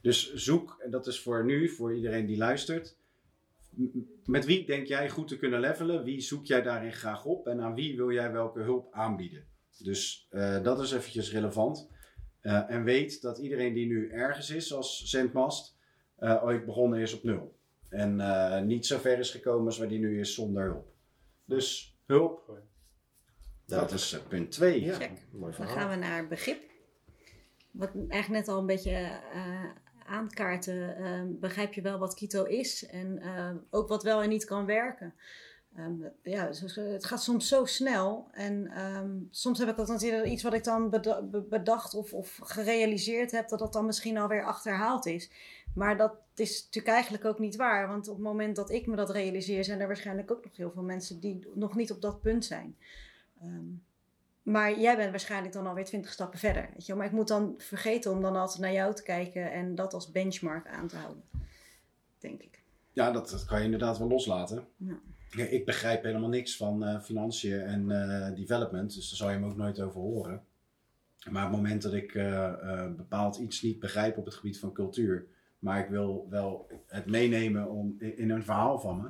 [0.01, 2.97] Dus zoek, en dat is voor nu, voor iedereen die luistert.
[4.25, 6.03] Met wie denk jij goed te kunnen levelen?
[6.03, 7.47] Wie zoek jij daarin graag op?
[7.47, 9.45] En aan wie wil jij welke hulp aanbieden?
[9.77, 11.89] Dus eh, dat is eventjes relevant.
[12.47, 15.77] Eh, en weet dat iedereen die nu ergens is als zendmast,
[16.15, 17.55] eh, ooit begonnen is op nul.
[17.89, 20.93] En eh, niet zo ver is gekomen als waar die nu is zonder hulp.
[21.45, 22.61] Dus hulp,
[23.65, 24.81] dat is punt 2.
[24.81, 24.97] Ja,
[25.31, 26.61] mooi Dan gaan we naar begrip.
[27.71, 28.91] Wat eigenlijk net al een beetje
[29.33, 29.69] eh
[30.07, 34.45] aankaarten, eh, begrijp je wel wat keto is en eh, ook wat wel en niet
[34.45, 35.13] kan werken.
[35.75, 40.43] Ehm, ja, het gaat soms zo snel en ehm, soms heb ik ook natuurlijk iets
[40.43, 44.45] wat ik dan beda- be- bedacht of, of gerealiseerd heb, dat dat dan misschien alweer
[44.45, 45.31] achterhaald is.
[45.73, 48.95] Maar dat is natuurlijk eigenlijk ook niet waar, want op het moment dat ik me
[48.95, 52.21] dat realiseer, zijn er waarschijnlijk ook nog heel veel mensen die nog niet op dat
[52.21, 52.77] punt zijn.
[53.41, 53.65] Ehm,
[54.47, 56.69] maar jij bent waarschijnlijk dan alweer twintig stappen verder.
[56.73, 56.95] Weet je?
[56.95, 60.12] Maar ik moet dan vergeten om dan altijd naar jou te kijken en dat als
[60.12, 61.23] benchmark aan te houden.
[62.19, 62.63] Denk ik.
[62.91, 64.67] Ja, dat, dat kan je inderdaad wel loslaten.
[64.75, 64.99] Ja.
[65.29, 69.36] Ja, ik begrijp helemaal niks van eh, financiën en eh, development, dus daar zal je
[69.36, 70.43] hem ook nooit over horen.
[71.29, 74.73] Maar op het moment dat ik eh, bepaald iets niet begrijp op het gebied van
[74.73, 75.25] cultuur,
[75.60, 79.10] maar ik wil wel het meenemen om, in, in een verhaal van me,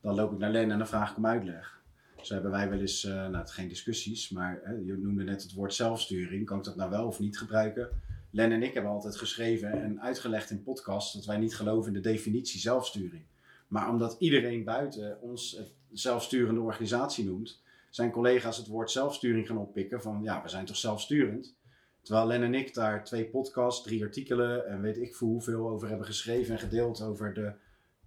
[0.00, 1.75] dan loop ik naar Len en dan vraag ik om uitleg.
[2.26, 5.52] Zo hebben wij wel eens, eh, nou het geen discussies, maar je noemde net het
[5.52, 6.46] woord zelfsturing.
[6.46, 7.88] Kan ik dat nou wel of niet gebruiken?
[8.30, 12.02] Len en ik hebben altijd geschreven en uitgelegd in podcasts dat wij niet geloven in
[12.02, 13.22] de definitie zelfsturing.
[13.68, 15.60] Maar omdat iedereen buiten ons
[15.92, 20.76] zelfsturende organisatie noemt, zijn collega's het woord zelfsturing gaan oppikken van ja, we zijn toch
[20.76, 21.54] zelfsturend.
[22.02, 25.88] Terwijl Len en ik daar twee podcasts, drie artikelen en weet ik veel hoeveel over
[25.88, 27.52] hebben geschreven en gedeeld over de,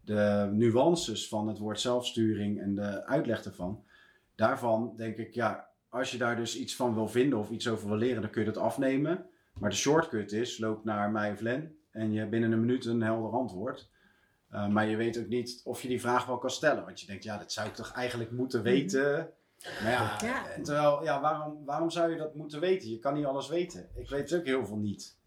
[0.01, 3.83] de nuances van het woord zelfsturing en de uitleg ervan.
[4.39, 7.87] Daarvan denk ik, ja, als je daar dus iets van wil vinden of iets over
[7.87, 9.25] wil leren, dan kun je dat afnemen.
[9.53, 12.85] Maar de shortcut is, loop naar mij of Len en je hebt binnen een minuut
[12.85, 13.89] een helder antwoord.
[14.51, 16.85] Uh, maar je weet ook niet of je die vraag wel kan stellen.
[16.85, 19.29] Want je denkt, ja, dat zou ik toch eigenlijk moeten weten.
[19.83, 20.49] Maar ja, Ja.
[20.49, 22.89] eh, terwijl, ja, waarom, waarom zou je dat moeten weten?
[22.89, 23.89] Je kan niet alles weten.
[23.95, 25.17] Ik weet ook heel veel niet.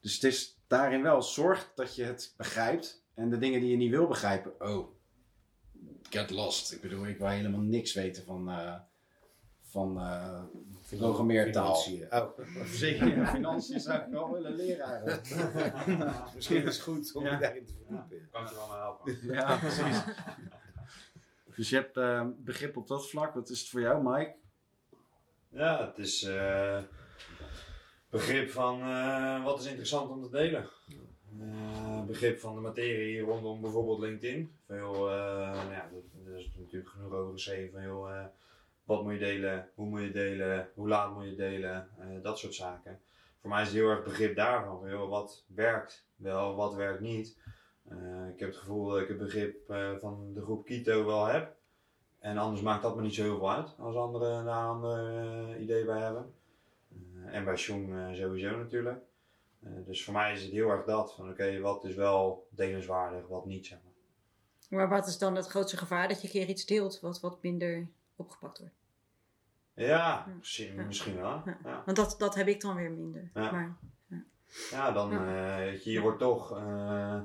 [0.00, 3.04] Dus het is daarin wel, zorg dat je het begrijpt.
[3.14, 4.88] En de dingen die je niet wil begrijpen, oh,
[6.10, 6.72] get lost.
[6.72, 8.74] Ik bedoel, ik wil helemaal niks weten van, eh,
[9.60, 10.42] van eh
[10.96, 11.74] programmeertaal.
[11.74, 12.12] Financiën.
[12.12, 15.28] Oh, Verzekering en financiën zou ik wel willen leren eigenlijk.
[16.34, 17.32] misschien is het goed om Ja.
[17.32, 18.28] je daarin te verdiepen.
[18.30, 19.18] Kan je wel mee helpen.
[19.22, 20.02] Ja, precies.
[21.56, 23.34] Dus je hebt eh, begrip op dat vlak.
[23.34, 24.34] Wat is het voor jou, Mike?
[25.48, 26.78] Ja, het is eh,
[28.10, 30.68] begrip van eh, wat is interessant om te delen.
[32.08, 34.52] Begrip van de materie rondom bijvoorbeeld LinkedIn.
[34.66, 35.90] Veel, eh, nou ja,
[36.26, 37.72] er is natuurlijk genoeg over geschreven.
[37.72, 38.24] van, joh, eh,
[38.84, 42.38] wat moet je delen, hoe moet je delen, hoe laat moet je delen, eh, dat
[42.38, 43.00] soort zaken.
[43.40, 44.80] Voor mij is het heel erg begrip daarvan.
[44.80, 47.36] van, wat werkt wel, wat werkt niet.
[48.32, 49.56] Ik heb het gevoel dat ik het begrip
[50.00, 51.56] van de groep Kito wel heb.
[52.18, 55.58] En anders maakt dat me niet zo heel veel uit als anderen daar een ander
[55.58, 56.34] idee bij hebben.
[57.26, 59.07] En bij Sjoen sowieso natuurlijk.
[59.76, 61.14] Eh, dus voor mij is het heel erg dat.
[61.14, 63.92] Van oké, wat is wel delenswaardig, wat niet zeg maar.
[64.78, 67.42] Maar wat is dan het grootste gevaar dat je een keer iets deelt wat wat
[67.42, 68.74] minder opgepakt wordt?
[69.74, 70.26] Ja, Ja.
[70.36, 71.42] misschien, wel.
[71.64, 71.82] Ja.
[71.84, 73.30] Want dat, dat heb ik dan weer minder.
[73.34, 73.50] Ja.
[73.50, 73.76] Maar,
[74.70, 75.26] ja dan
[75.56, 77.20] weet je, je wordt toch eh,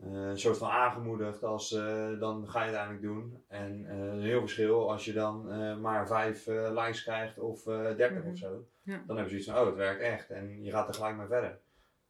[0.00, 3.42] een soort van aangemoedigd als eh, dan ga je het eigenlijk doen.
[3.48, 7.66] En eh, een heel verschil als je dan eh, maar vijf eh, likes krijgt of
[7.66, 8.28] eh 30 Mhm.
[8.28, 8.66] of zo.
[8.82, 9.02] Ja.
[9.06, 10.30] Dan heb je zoiets van, oh het werkt echt.
[10.30, 11.58] En je gaat er gelijk mee verder.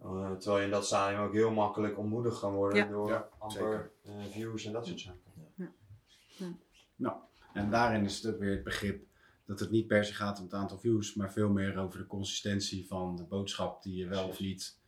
[0.02, 2.86] Eh, terwijl je in dat stadium ook heel makkelijk ontmoedigd kan worden Ja.
[2.90, 5.20] door Ja, amper eh, views en dat soort zaken.
[7.52, 9.06] En daarin is het ook weer het begrip
[9.46, 12.06] dat het niet per se gaat om het aantal views, maar veel meer over de
[12.06, 14.78] consistentie van de boodschap die je wel of niet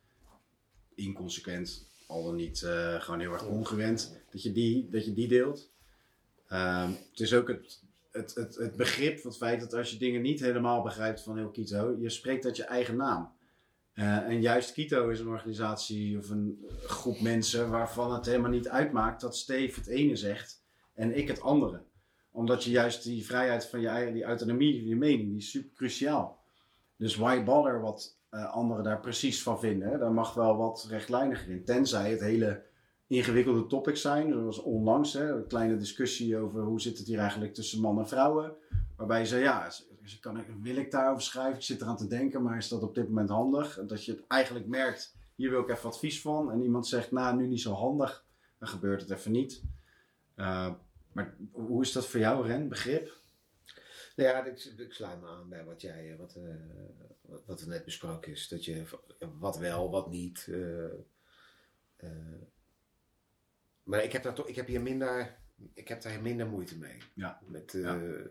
[0.94, 5.28] inconsequent, al dan niet eh, gewoon heel erg ongewend, dat je die, dat je die
[5.28, 5.70] deelt.
[6.46, 9.98] Ehm, het is ook het, het, het, het begrip van het feit dat als je
[9.98, 13.32] dingen niet helemaal begrijpt van heel Kito, je spreekt uit je eigen naam.
[13.92, 18.68] Eh, en juist Kito is een organisatie of een groep mensen waarvan het helemaal niet
[18.68, 20.62] uitmaakt dat Steve het ene zegt
[20.94, 21.82] en ik het andere
[22.30, 25.70] omdat je juist die vrijheid van je eigen, die autonomie je mening, die is super
[25.74, 26.38] cruciaal.
[26.96, 29.98] Dus why bother wat eh, anderen daar precies van vinden?
[29.98, 31.64] Daar mag wel wat rechtlijniger in.
[31.64, 32.62] Tenzij het hele
[33.06, 37.54] ingewikkelde topics zijn, zoals onlangs, hè, een kleine discussie over hoe zit het hier eigenlijk
[37.54, 38.52] tussen man en vrouwen.
[38.96, 39.70] Waarbij je zei, ja,
[40.20, 41.54] kan ik, wil ik daarover schrijven?
[41.54, 43.80] Ik zit eraan te denken, maar is dat op dit moment handig?
[43.86, 46.50] Dat je het eigenlijk merkt, hier wil ik even advies van.
[46.50, 48.24] En iemand zegt, nou, nu niet zo handig.
[48.58, 49.62] Dan gebeurt het even niet.
[50.34, 50.70] Eh,
[51.12, 52.68] maar hoe is dat voor jou, Ren?
[52.68, 53.19] Begrip?
[54.20, 57.68] Nou ja, ik, ik sluit me aan bij wat jij, eh, wat, eh, wat, er
[57.68, 58.48] net besproken is.
[58.48, 58.84] Dat je
[59.38, 60.46] wat wel, wat niet.
[60.50, 60.84] eh,
[61.96, 62.42] eh.
[63.82, 65.36] maar ik heb, daar toch, ik heb hier minder,
[65.74, 66.98] ik heb daar minder moeite mee.
[67.14, 67.40] Ja.
[67.46, 67.94] Met, eh, Ja.
[67.94, 68.22] ja.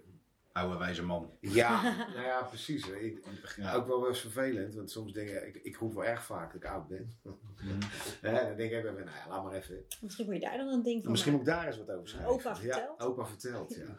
[0.52, 1.32] Oude wijze man.
[1.41, 2.88] nou ja, precies.
[2.88, 3.23] Ik,
[3.56, 3.73] Ja.
[3.73, 6.63] Ook wel eens vervelend, want soms denk ik, ik, ik roep wel erg vaak dat
[6.63, 7.12] ik oud ben.
[7.23, 7.80] Mhm.
[8.21, 9.86] Hè, dan denk ik even, nou ja, laat maar even.
[10.02, 12.08] misschien moet je daar dan een ding van Misschien moet ik daar eens wat over
[12.10, 12.32] schrijven.
[12.32, 12.99] Opa vertelt.
[12.99, 13.97] Ja, opa vertelt, ja.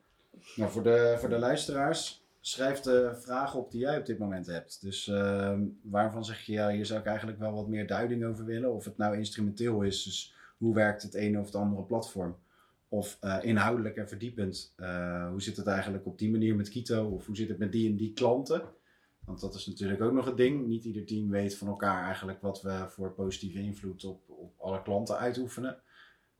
[0.55, 4.45] Nou, voor, de, voor de luisteraars, schrijf de vragen op die jij op dit moment
[4.45, 4.81] hebt.
[4.81, 8.45] Dus ehm, waarvan zeg je, ja, hier zou ik eigenlijk wel wat meer duiding over
[8.45, 8.73] willen.
[8.73, 12.37] Of het nou instrumenteel is, dus hoe werkt het ene of het andere platform.
[12.89, 17.05] Of eh, inhoudelijk en verdiepend, eh, hoe zit het eigenlijk op die manier met Kito?
[17.05, 18.61] Of hoe zit het met die en die klanten?
[19.25, 20.67] Want dat is natuurlijk ook nog het ding.
[20.67, 24.81] Niet ieder team weet van elkaar eigenlijk wat we voor positieve invloed op, op alle
[24.81, 25.77] klanten uitoefenen.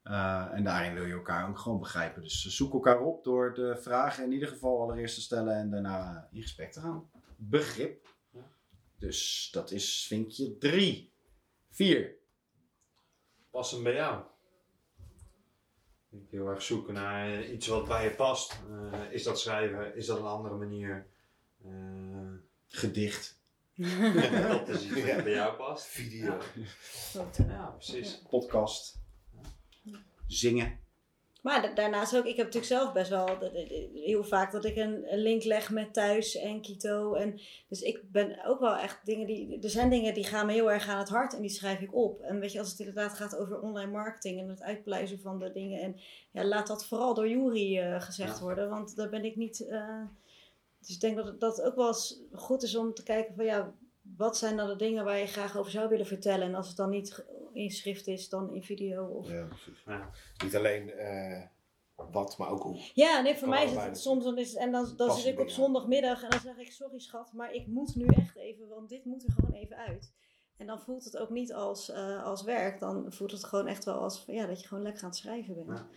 [0.10, 2.22] Uh, en daarin wil je elkaar ook gewoon begrijpen.
[2.22, 6.28] Dus zoek elkaar op door de vragen in ieder geval allereerst te stellen en daarna
[6.32, 7.10] in gesprek te gaan.
[7.36, 8.08] Begrip.
[9.00, 11.14] Dus dat is vinkje 3.
[11.70, 12.16] 4.
[13.50, 14.24] Past hem bij jou?
[16.10, 18.60] Ik heel erg zoeken naar eh, iets wat bij je past.
[18.70, 19.96] Eh, is dat schrijven?
[19.96, 21.08] Is dat een andere manier?
[21.64, 22.34] Eh,
[22.68, 23.42] Gedicht.
[24.48, 25.86] dat is iets wat bij jou past.
[25.86, 26.38] Video.
[27.14, 27.48] Eh.
[27.48, 28.22] Ja, precies.
[28.30, 29.07] Podcast.
[30.28, 30.80] Zingen.
[31.42, 33.28] Maar da- daarnaast ook, ik heb natuurlijk zelf best wel
[33.94, 37.14] heel vaak dat ik een, link leg met thuis en Kito.
[37.14, 39.60] En, dus ik ben ook wel echt dingen die.
[39.62, 41.96] Er zijn dingen die gaan me heel erg aan het hart en die schrijf ik
[41.96, 42.22] op.
[42.22, 45.52] En weet je, als het inderdaad gaat over online marketing en het uitpluizen van de
[45.52, 45.82] dingen.
[45.82, 46.00] En
[46.32, 48.44] ja, laat dat vooral door Jury eh, gezegd Ja.
[48.44, 49.68] worden, want daar ben ik niet.
[49.68, 50.02] eh,
[50.80, 53.36] dus ik denk dat het, dat het ook wel eens goed is om te kijken
[53.36, 53.74] van ja,
[54.18, 56.48] wat zijn dan de dingen waar je graag over zou willen vertellen.
[56.48, 57.26] En als het dan niet
[57.58, 59.84] in schrift is, dan in video of Ja, precies.
[59.86, 60.10] Ja.
[60.44, 61.42] Niet alleen eh,
[61.96, 62.80] wat, maar ook hoe.
[62.94, 65.50] Ja, nee, voor mij is het soms dan is en dan, dan zit ik op
[65.50, 69.06] zondagmiddag en dan zeg ik sorry schat, maar ik moet nu echt even, want dit
[69.06, 70.14] moet er gewoon even uit.
[70.58, 73.86] En dan voelt het ook niet als, eh, als werk, dan voelt het gewoon echt
[73.86, 75.68] wel als ja, dat je gewoon lekker aan het schrijven bent.
[75.68, 75.88] Ja.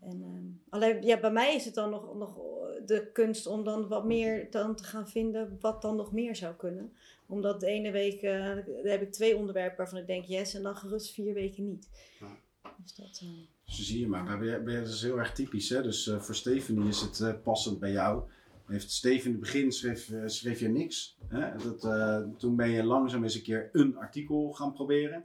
[0.00, 2.38] En, ehm, alleen ja, bij mij is het dan nog, nog
[2.86, 6.54] de kunst om dan wat meer dan te gaan vinden wat dan nog meer zou
[6.54, 6.92] kunnen.
[7.26, 10.76] Omdat de ene week eh, heb ik twee onderwerpen waarvan ik denk yes en dan
[10.76, 11.88] gerust vier weken niet.
[12.20, 12.26] Ja.
[12.76, 13.28] Dus dat, eh,
[13.74, 14.24] Zo zie je maar.
[14.24, 15.68] Maar dat is heel erg typisch.
[15.68, 15.82] Hè?
[15.82, 18.22] Dus eh, voor Stephanie is het passend bij jou.
[18.66, 21.16] Heeft Steven in het begin schreef, schreef je niks.
[21.28, 21.50] Hè?
[21.56, 21.80] Dat,
[22.38, 25.24] toen ben je langzaam eens een keer een artikel gaan proberen.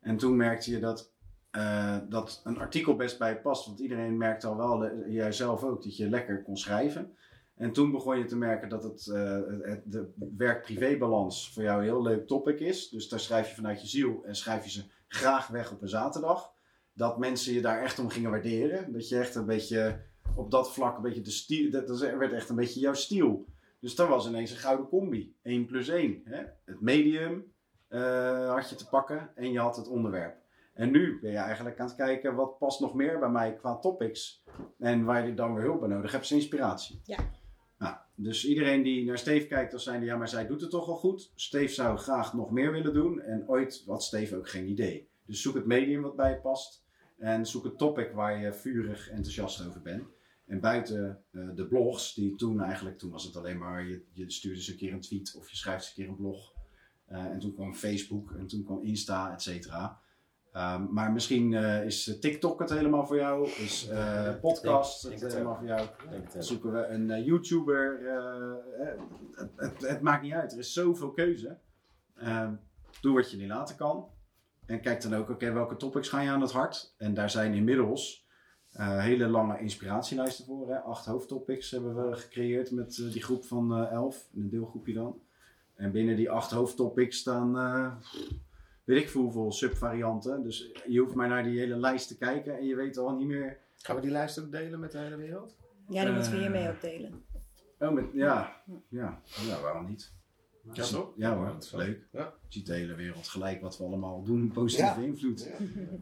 [0.00, 1.12] En toen merkte je dat,
[1.56, 3.66] eh, dat een artikel best bij past.
[3.66, 7.16] Want iedereen merkte al wel, eh, jij zelf ook, dat je lekker kon schrijven.
[7.54, 11.84] En toen begon je te merken dat het, eh, het, de werk-privé-balans voor jou een
[11.84, 12.88] heel leuk topic is.
[12.88, 15.88] Dus daar schrijf je vanuit je ziel en schrijf je ze graag weg op een
[15.88, 16.52] zaterdag.
[16.92, 18.92] Dat mensen je daar echt om gingen waarderen.
[18.92, 20.00] Dat je echt een beetje
[20.34, 23.46] op dat vlak een beetje de dat werd echt een beetje jouw stiel.
[23.80, 25.36] Dus dat was ineens een gouden combi.
[25.42, 26.20] 1 plus 1.
[26.24, 26.42] Hè?
[26.64, 27.52] Het medium
[27.88, 30.44] eh, had je te pakken en je had het onderwerp.
[30.76, 33.78] En nu ben je eigenlijk aan het kijken wat past nog meer bij mij qua
[33.78, 34.42] topics.
[34.78, 37.00] En waar je dan weer hulp bij nodig hebt, is inspiratie.
[37.04, 37.18] Ja.
[37.78, 40.70] Nou, dus iedereen die naar Steve kijkt, dan zijn die, ja, maar zij doet het
[40.70, 41.32] toch al goed.
[41.34, 43.20] Steve zou graag nog meer willen doen.
[43.20, 45.08] En ooit had Steve ook geen idee.
[45.26, 46.84] Dus zoek het medium wat bij je past.
[47.18, 50.04] En zoek het topic waar je vurig enthousiast over bent.
[50.46, 54.30] En buiten eh, de blogs, die toen eigenlijk, toen was het alleen maar, je, je
[54.30, 56.52] stuurde eens een keer een tweet of je schrijft eens een keer een blog.
[57.06, 60.00] Eh, en toen kwam Facebook en toen kwam Insta, et cetera.
[60.56, 65.12] Ehm, maar misschien eh, is eh, TikTok het helemaal voor jou, is eh, podcast Denk-
[65.14, 65.88] het denk helemaal voor jou.
[66.10, 68.00] Denk zoeken we een YouTuber.
[69.34, 71.56] het, het, het maakt niet uit, er is zoveel keuze.
[72.14, 72.54] Ehm,
[73.00, 74.08] doe wat je niet laten kan.
[74.66, 76.94] En kijk dan ook, oké, welke topics gaan je aan het hart?
[76.98, 78.26] En daar zijn inmiddels
[78.78, 80.68] hele lange inspiratielijsten voor.
[80.68, 80.78] Hè?
[80.78, 85.20] Acht hoofdtopics hebben we gecreëerd met die groep van elf, een deelgroepje dan.
[85.74, 87.56] En binnen die acht hoofdtopics staan,
[88.86, 90.42] weet ik veel hoeveel subvarianten.
[90.42, 93.26] Dus je hoeft maar naar die hele lijst te kijken en je weet al niet
[93.26, 95.56] meer Gaan we die lijst ook delen met de hele wereld?
[95.88, 96.42] Ja, die moeten we Eh.
[96.42, 97.24] hiermee ook delen.
[97.78, 100.12] Oh, met, ja, ja, ja, waarom niet?
[100.72, 101.12] Ja, toch?
[101.16, 102.08] Ja hoor, dat is leuk.
[102.12, 102.20] Ja.
[102.48, 105.06] Je ziet de hele wereld gelijk wat we allemaal doen, positieve Ja.
[105.06, 105.48] invloed.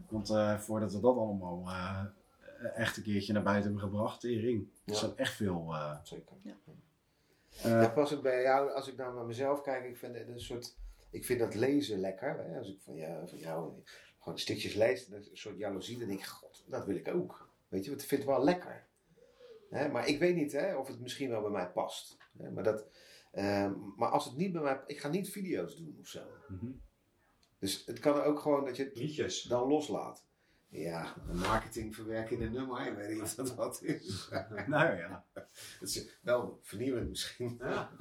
[0.09, 2.03] Want eh, voordat we dat allemaal eh,
[2.75, 4.61] echt een keertje naar buiten hebben gebracht, tering.
[4.85, 4.93] Er Ja.
[4.97, 5.67] staat echt veel.
[5.73, 6.35] eh, Zeker.
[6.43, 10.27] eh, Ja, pas ik bij jou, als ik nou naar mezelf kijk, ik vind het
[10.27, 10.75] een soort,
[11.15, 12.45] ik vind dat lezen lekker.
[12.45, 12.57] Hè?
[12.57, 13.73] Als ik van jou, van jou
[14.19, 17.49] gewoon stukjes lees, dat een soort jaloezie, dan denk ik, god, dat wil ik ook.
[17.67, 18.87] Weet je, want ik vind het wel lekker.
[19.69, 19.89] Hè?
[19.89, 22.17] Maar ik weet niet hè, of het misschien wel bij mij past.
[22.37, 22.51] Hè?
[22.51, 22.87] Maar, dat,
[23.31, 26.21] ehm, maar als het niet bij mij, ik ga niet video's doen of zo.
[26.47, 26.71] mhm.
[27.59, 29.41] Dus het kan ook gewoon dat je het Liedjes.
[29.41, 30.25] dan loslaat.
[30.67, 34.29] Ja, marketing verwerken in een nummer, ik weet niet of dat wat is.
[34.67, 35.25] Nou ja.
[35.79, 37.55] Het is wel vernieuwend misschien.
[37.59, 37.95] Ja.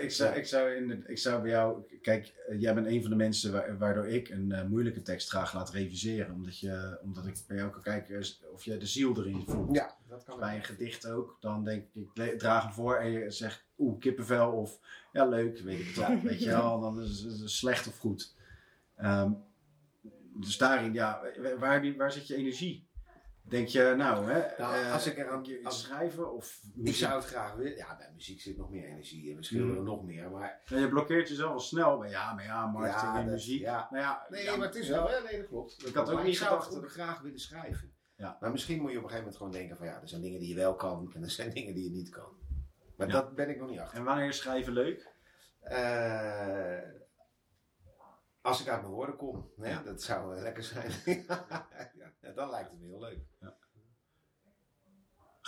[0.00, 3.00] Ik, zou, ik, zou in de, ik zou bij jou, kijk, eh, jij bent een
[3.00, 6.34] van de mensen wa- waardoor ik een eh, moeilijke tekst graag laat reviseren.
[6.34, 9.74] Omdat, je, omdat ik bij jou kan kijken is- of je de ziel erin voelt.
[9.76, 13.10] Ja, dat kan Bij een gedicht ook, dan denk ik, ik draag hem voor en
[13.10, 14.80] je zegt, oeh, kippenvel of
[15.12, 16.22] ja, leuk, weet ik het.
[16.22, 18.34] Weet je wel, dan is het slecht of goed.
[18.96, 19.32] Ehm,
[20.40, 21.20] dus daarin, ja,
[21.58, 22.85] waar, waar zit je energie?
[23.48, 26.94] Denk je, nou, hè, Nou, eh, als ik er aan- iets als- schrijven of Ik
[26.94, 27.76] zou het graag willen.
[27.76, 30.30] Ja, bij muziek zit nog meer energie en we schilderen nog meer.
[30.30, 33.60] Maar Ja, je blokkeert jezelf al snel, maar ja, maar ja, marketing Ja, en muziek.
[33.60, 33.86] ja.
[33.90, 35.08] Nou ja, nee, ja, maar het is wel.
[35.08, 35.20] hè?
[35.22, 35.86] Nee, dat klopt.
[35.86, 37.92] Ik had ook niet ik zou gedacht dat- ook graag willen schrijven.
[38.16, 38.36] Ja.
[38.40, 40.40] Maar misschien moet je op een gegeven moment gewoon denken van ja, er zijn dingen
[40.40, 42.32] die je wel kan en er zijn dingen die je niet kan.
[42.96, 43.12] Maar Ja.
[43.12, 43.98] dat ben ik nog niet achter.
[43.98, 45.14] En wanneer is schrijven leuk?
[45.60, 46.78] Eh,
[48.46, 49.82] als ik uit mijn woorden kom, hè, Ja.
[49.82, 50.90] dat zou lekker zijn.
[52.22, 53.18] ja, dan lijkt het me heel leuk.
[53.40, 53.52] We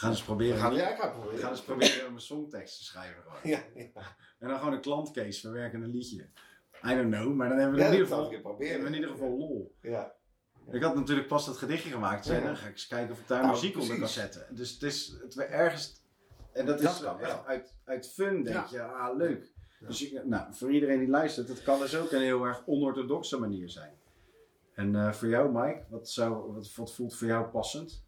[0.05, 0.55] gaan eens proberen.
[0.55, 1.39] We gaan, ja, ik ga proberen.
[1.39, 3.23] gaan eens proberen om een songtekst te schrijven.
[3.23, 3.39] Gewoon.
[3.43, 4.17] Ja, ja.
[4.39, 6.29] En dan gewoon een klantcase verwerken een liedje.
[6.85, 9.11] I don't know, maar dan hebben we Ja, in ieder geval, hebben we in ieder
[9.11, 9.77] geval lol.
[9.81, 10.15] Ja.
[10.71, 12.25] Ik had natuurlijk pas dat gedichtje gemaakt.
[12.25, 12.47] Zei, Ja.
[12.47, 14.55] dan ga ik eens kijken of ik daar Nou, muziek onder kan zetten.
[14.55, 16.03] Dus het is het we ergens.
[16.53, 17.45] En dat, Dat is kan wel.
[17.47, 18.67] uit, uit fun, denk Ja.
[18.71, 18.83] je.
[18.83, 19.53] Ah, leuk.
[19.81, 23.69] Dus nou, voor iedereen die luistert, het kan dus ook een heel erg onorthodoxe manier
[23.69, 23.93] zijn.
[24.75, 28.07] En eh, voor jou, Mike, wat, zou, wat, wat voelt voor jou passend?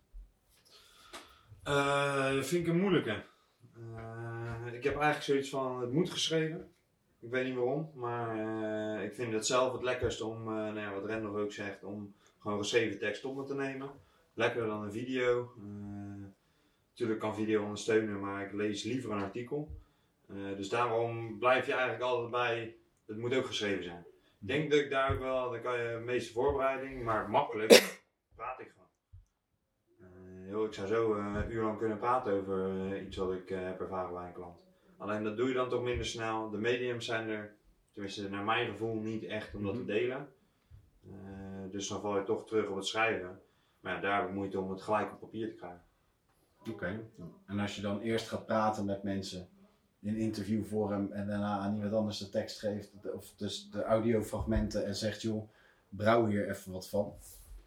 [1.62, 3.22] Eh, dat vind ik een moeilijke.
[3.96, 6.68] Eh, ik heb eigenlijk zoiets van, het moet geschreven.
[7.20, 10.92] Ik weet niet waarom, maar ik vind het zelf het lekkerst om, eh, nou ja,
[10.92, 13.90] wat Rendel ook zegt, om gewoon geschreven tekst op me te nemen.
[14.34, 15.52] Lekkerder dan een video.
[16.90, 19.68] Natuurlijk kan video ondersteunen, maar ik lees liever een artikel.
[20.30, 24.04] Eh, dus daarom blijf je eigenlijk altijd bij, het moet ook geschreven zijn.
[24.40, 28.00] Ik denk dat ik daar ook wel, dan kan je de meeste voorbereiding, maar makkelijk
[28.36, 28.88] praat ik gewoon.
[29.98, 33.32] Eh, joh, ik zou zo eh, een uur lang kunnen praten over eh, iets wat
[33.32, 34.68] ik eh, heb ervaren bij een klant.
[34.96, 36.50] Alleen dat doe je dan toch minder snel.
[36.50, 37.54] De mediums zijn er,
[37.92, 40.28] tenminste naar mijn gevoel, niet echt om dat te delen.
[41.04, 43.40] Eh, dus dan val je toch terug op het schrijven.
[43.80, 45.82] Maar ja, daar heb ik moeite om het gelijk op papier te krijgen.
[46.70, 47.10] Oké.
[47.46, 49.48] En als je dan eerst gaat praten met mensen
[50.00, 54.96] in interviewvorm en daarna aan iemand anders de tekst geeft, of dus de audiofragmenten en
[54.96, 55.48] zegt, joh,
[55.88, 57.14] brouw hier even wat van.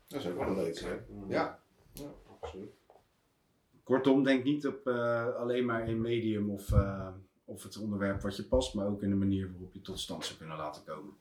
[0.08, 0.94] Dat is ook wel leuk, hè?
[1.28, 1.60] Ja.
[1.94, 2.72] ja absoluut.
[3.84, 7.08] Kortom, denk niet op eh, alleen maar een medium of, eh,
[7.46, 10.26] of het onderwerp wat je past, maar ook in de manier waarop je tot stand
[10.26, 11.14] zou kunnen laten komen.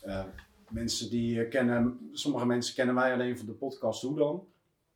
[0.00, 0.24] Eh,
[0.68, 4.46] mensen die kennen, sommige mensen kennen mij alleen van de podcast Hoe dan?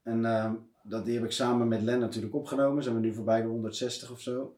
[0.03, 0.23] En
[0.83, 2.83] dat, die heb ik samen met Len natuurlijk opgenomen.
[2.83, 4.55] Zijn we nu voorbij de 160 of zo.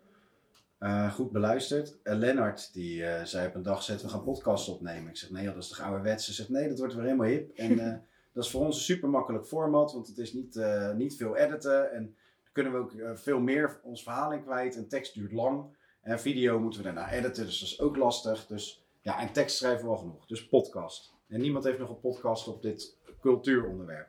[0.78, 2.02] Eh, goed beluisterd.
[2.02, 5.10] En Lennart die eh, zei op een dag, zet we gaan podcast opnemen.
[5.10, 6.24] Ik zeg, nee joh, dat is toch ouderwets?
[6.24, 7.56] Ze zegt, nee, dat wordt weer helemaal hip.
[7.56, 7.76] En
[8.32, 10.60] dat is voor ons een super makkelijk format, want het is niet,
[10.96, 11.92] niet veel editen.
[11.92, 12.04] En
[12.42, 14.76] dan kunnen we ook veel meer ons verhaal in kwijt.
[14.76, 15.64] En tekst duurt lang.
[16.00, 18.46] En video moeten we daarna editen, dus dat is ook lastig.
[18.46, 20.26] Dus ja, en tekst schrijven we wel genoeg.
[20.26, 21.14] Dus podcast.
[21.28, 24.08] En niemand heeft nog een podcast op dit cultuuronderwerp.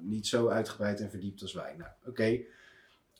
[0.00, 1.74] Niet zo uitgebreid en verdiept als wij.
[1.76, 2.40] Nou, oké.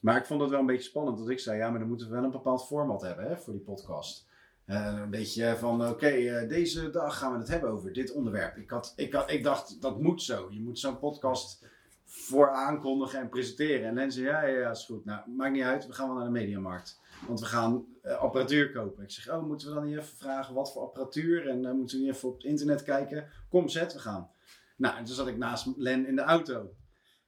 [0.01, 2.07] Maar ik vond het wel een beetje spannend dat ik zei, ja, maar dan moeten
[2.07, 4.27] we wel een bepaald format hebben hè, voor die podcast.
[4.65, 8.57] Eh, een beetje van, oké, eh, deze dag gaan we het hebben over dit onderwerp.
[8.57, 10.49] Ik, had, ik, had, ik dacht, dat moet zo.
[10.51, 11.67] Je moet zo'n podcast
[12.05, 13.89] voor aankondigen en presenteren.
[13.89, 15.05] En Len zei, ja, ja, ja, is goed.
[15.05, 17.01] Nou, maakt niet uit, we gaan wel naar de mediamarkt.
[17.27, 19.03] Want we gaan eh, apparatuur kopen.
[19.03, 21.49] Ik zeg, oh, moeten we dan niet even vragen wat voor apparatuur?
[21.49, 23.29] En eh, moeten we niet even op het internet kijken?
[23.49, 24.31] Kom, zet, we gaan.
[24.77, 26.71] Nou, en toen zat ik naast Len in de auto.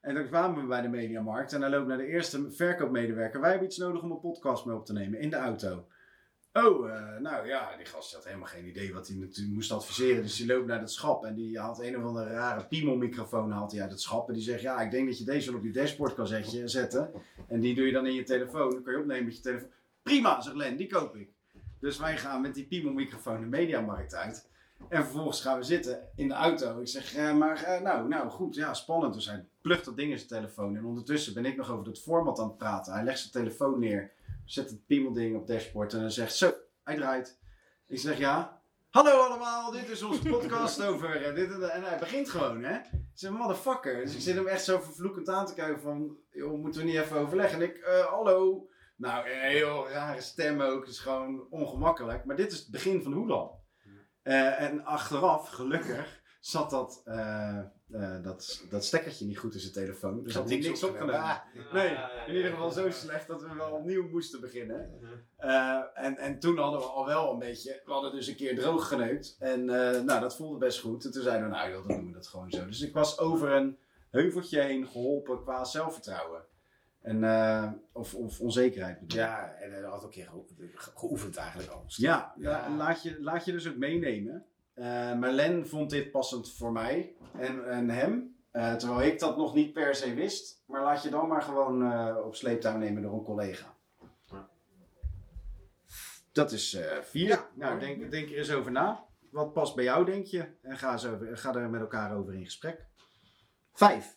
[0.00, 1.52] En dan kwamen we bij de mediamarkt.
[1.52, 3.40] En dan loopt naar de eerste verkoopmedewerker.
[3.40, 5.86] Wij hebben iets nodig om een podcast mee op te nemen in de auto.
[6.52, 10.22] Oh, eh, nou ja, die gast had helemaal geen idee wat hij natuurlijk moest adviseren.
[10.22, 13.72] Dus die loopt naar het schap en die had een of andere rare piemelmicrofoon haalt
[13.72, 14.28] hij uit het schap.
[14.28, 16.26] En die zegt, ja, ik denk dat je deze wel op je dashboard kan
[16.64, 17.10] zetten.
[17.48, 18.70] En die doe je dan in je telefoon.
[18.70, 19.70] Dan kan je opnemen met je telefoon.
[20.02, 21.30] Prima, zegt Len, die koop ik.
[21.80, 24.49] Dus wij gaan met die piemelmicrofoon de mediamarkt uit.
[24.88, 26.80] En vervolgens gaan we zitten in de auto.
[26.80, 29.14] Ik zeg, eh, maar eh, nou, nou goed, ja, spannend.
[29.14, 30.76] Dus hij plucht dat ding in zijn telefoon.
[30.76, 32.92] En ondertussen ben ik nog over het format aan het praten.
[32.92, 34.12] Hij legt zijn telefoon neer,
[34.44, 36.52] zet het piemelding op dashboard en dan zegt, zo,
[36.84, 37.38] hij draait.
[37.86, 38.58] Ik zeg, ja.
[38.90, 41.70] Hallo allemaal, dit is onze podcast over eh, dit en dat.
[41.70, 42.76] En hij begint gewoon, hè.
[42.76, 44.04] Ik zeg, motherfucker.
[44.04, 46.96] Dus ik zit hem echt zo vervloekend aan te kijken van, joh, moeten we niet
[46.96, 47.60] even overleggen?
[47.60, 48.68] En ik, hallo.
[48.96, 50.80] Nou, heel rare stem ook.
[50.80, 52.24] Het is gewoon ongemakkelijk.
[52.24, 53.59] Maar dit is het begin van Hoelan.
[54.30, 57.58] Eh, en achteraf, gelukkig, zat dat, eh,
[57.90, 60.22] eh, dat, dat stekkertje niet goed in zijn telefoon.
[60.22, 61.14] Dus had hij niks opgenomen.
[61.14, 61.38] Ah,
[61.72, 64.90] Nee, in ieder geval zo slecht dat we wel opnieuw moesten beginnen.
[65.94, 68.88] En, en toen hadden we al wel een beetje, we hadden dus een keer droog
[68.88, 69.36] geneukt.
[69.38, 71.04] En nou, dat voelde best goed.
[71.04, 72.66] En toen zeiden we, nou joh, dan doen we dat gewoon zo.
[72.66, 73.78] Dus ik was over een
[74.10, 76.44] heuveltje heen geholpen qua zelfvertrouwen.
[77.00, 79.24] En, eh, of, of onzekerheid bedoel ik.
[79.24, 80.28] Ja, en hij had ook een keer
[80.74, 81.84] ge- geoefend eigenlijk al.
[81.86, 82.50] Ja, Ja.
[82.66, 84.44] ja, laat, je, laat je dus ook meenemen.
[84.74, 84.84] Eh
[85.14, 88.34] maar Len vond dit passend voor mij en, en hem.
[88.50, 90.62] Eh, terwijl ik dat nog niet per se wist.
[90.66, 93.74] Maar laat je dan maar gewoon eh, op sleeptouw nemen door een collega.
[94.24, 94.48] Ja.
[96.32, 97.28] Dat is eh, vier.
[97.28, 97.48] Ja.
[97.54, 99.04] Nou, denk, denk er eens over na.
[99.30, 100.46] Wat past bij jou, denk je?
[100.62, 102.86] En ga, eens over, ga er met elkaar over in gesprek.
[103.72, 104.16] Vijf.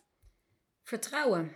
[0.82, 1.52] Vertrouwen.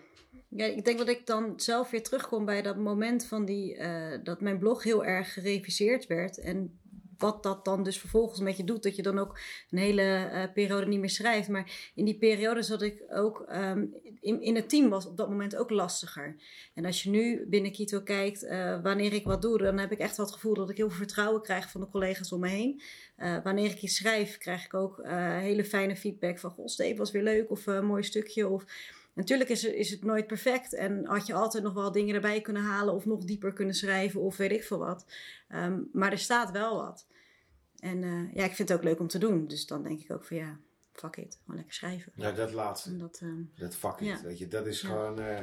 [0.49, 4.19] Ja, ik denk dat ik dan zelf weer terugkom bij dat moment van die, eh,
[4.23, 6.39] dat mijn blog heel erg gereviseerd werd.
[6.39, 6.79] En
[7.19, 9.39] wat dat dan dus vervolgens met je doet, dat je dan ook
[9.71, 11.49] een hele eh, periode niet meer schrijft.
[11.49, 13.85] Maar in die periode zat ik ook, ehm,
[14.21, 16.37] in, het team was op dat moment ook lastiger.
[16.75, 19.99] En als je nu binnen Kito kijkt, eh, wanneer ik wat doe, dan heb ik
[19.99, 22.49] echt wel het gevoel dat ik heel veel vertrouwen krijg van de collega's om me
[22.49, 22.83] heen.
[23.43, 25.01] Wanneer ik iets schrijf, krijg ik ook
[25.41, 28.65] hele fijne feedback van, goh Steve, was weer leuk, of een mooi stukje, of...
[29.19, 32.63] Natuurlijk is, is het nooit perfect en had je altijd nog wel dingen erbij kunnen
[32.63, 35.07] halen of nog dieper kunnen schrijven of weet ik veel wat.
[35.49, 37.07] Ehm, maar er staat wel wat.
[37.79, 39.47] En eh, ja, ik vind het ook leuk om te doen.
[39.47, 40.59] Dus dan denk ik ook van ja,
[40.93, 42.13] fuck it, gewoon lekker schrijven.
[42.15, 42.91] Ja, dat laatste.
[43.21, 44.23] Ehm, Dat fuck it, Ja.
[44.23, 44.49] weet je.
[44.49, 44.89] Dat is Ja.
[44.89, 45.19] gewoon...
[45.21, 45.41] eh,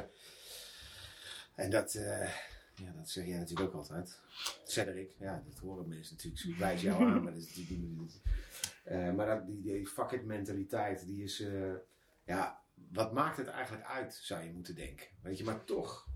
[1.54, 1.94] en dat...
[1.94, 2.30] eh,
[2.74, 4.20] ja, dat zeg jij natuurlijk ook altijd.
[4.64, 6.44] Cedric, ja, dat horen mensen natuurlijk.
[6.44, 8.20] Ik wijs jou aan, maar dat is natuurlijk niet...
[9.16, 11.44] Maar dat, die, die fuck it mentaliteit, die is...
[12.24, 12.64] ja,
[12.96, 15.06] wat maakt het eigenlijk uit, zou je moeten denken.
[15.22, 16.06] Weet je, maar toch...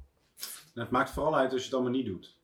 [0.74, 2.38] En het maakt vooral uit als je het allemaal niet doet.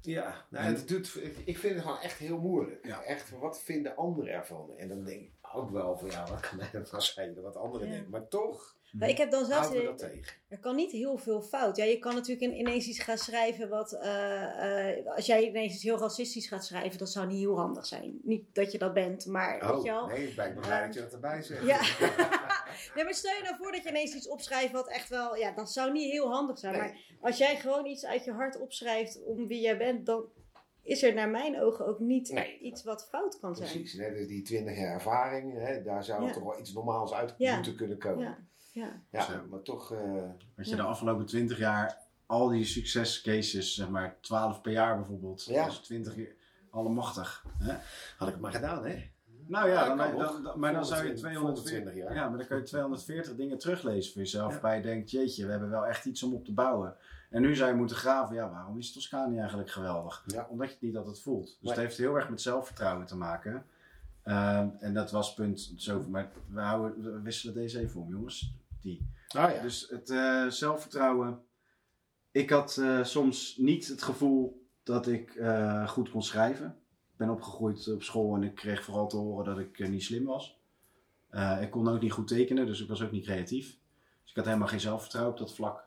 [0.00, 2.86] Ja, nou, En- het doet, ik- vind het gewoon echt heel moeilijk.
[2.86, 3.02] Ja.
[3.02, 4.76] Echt, wat vinden anderen ervan?
[4.76, 7.56] En dan denk ik ook wel van, ja, wat kan mij dat nou schelen wat
[7.56, 7.92] anderen Ja.
[7.92, 8.10] denken.
[8.10, 10.36] Maar toch maar ik heb dan zelfs houden we de- dat tegen.
[10.48, 11.76] Er kan niet heel veel fout.
[11.76, 13.92] Ja, je kan natuurlijk in- ineens iets gaan schrijven wat.
[13.92, 17.86] eh, eh, als jij ineens iets heel racistisch gaat schrijven, dat zou niet heel handig
[17.86, 18.18] zijn.
[18.22, 19.90] Niet dat je dat bent, maar weet je.
[19.90, 21.66] Oh, nee, ik ben blij dat je dat erbij zegt.
[21.66, 21.80] Ja.
[22.94, 25.36] nee, maar stel je nou voor dat je ineens iets opschrijft wat echt wel.
[25.36, 26.72] Ja, dat zou niet heel handig zijn.
[26.72, 26.80] Nee.
[26.82, 30.24] Maar als jij gewoon iets uit je hart opschrijft om wie jij bent, dan
[30.82, 32.58] is er naar mijn ogen ook niet Nee.
[32.58, 33.70] iets wat fout kan zijn.
[33.70, 36.32] Precies, als die 20 jaar ervaring, hè, daar zou Ja.
[36.32, 37.54] toch wel iets normaals uit Ja.
[37.54, 38.24] moeten kunnen komen.
[38.24, 38.38] Ja,
[38.72, 39.02] ja.
[39.50, 40.22] Maar toch, eh,
[40.56, 45.44] Dat je de afgelopen 20 jaar al die succescases, zeg maar 12 per jaar bijvoorbeeld,
[45.44, 45.64] Ja.
[45.64, 46.26] dus 20 jaar,
[46.70, 47.44] allemachtig.
[47.58, 47.74] Hè?
[48.16, 49.10] had ik het maar gedaan, hè?
[49.46, 52.14] Nou ja, Ja, dan, dan, maar dan zou je 120 240, jaar.
[52.14, 54.54] ja, maar dan kan je 240 dingen teruglezen voor jezelf.
[54.54, 54.60] Ja.
[54.60, 56.96] Waar je denkt, jeetje, we hebben wel echt iets om op te bouwen.
[57.30, 60.24] En nu zou je moeten graven, ja, waarom is Toscani eigenlijk geweldig?
[60.26, 60.46] Ja.
[60.50, 61.46] Omdat je het niet altijd voelt.
[61.46, 61.72] Dus Nee.
[61.72, 63.64] het heeft heel erg met zelfvertrouwen te maken.
[64.22, 66.04] Ehm, en dat was punt zo.
[66.08, 68.54] Maar we, houden, we wisselen deze even om, jongens.
[68.82, 69.10] Die.
[69.28, 69.62] Ah ja.
[69.62, 71.40] Dus het eh, zelfvertrouwen.
[72.30, 76.66] Ik had eh, soms niet het gevoel dat ik eh, goed kon schrijven.
[77.12, 80.24] Ik ben opgegroeid op school en ik kreeg vooral te horen dat ik niet slim
[80.24, 80.60] was.
[81.60, 83.66] Ik kon ook niet goed tekenen, dus ik was ook niet creatief.
[84.20, 85.84] Dus ik had helemaal geen zelfvertrouwen op dat vlak.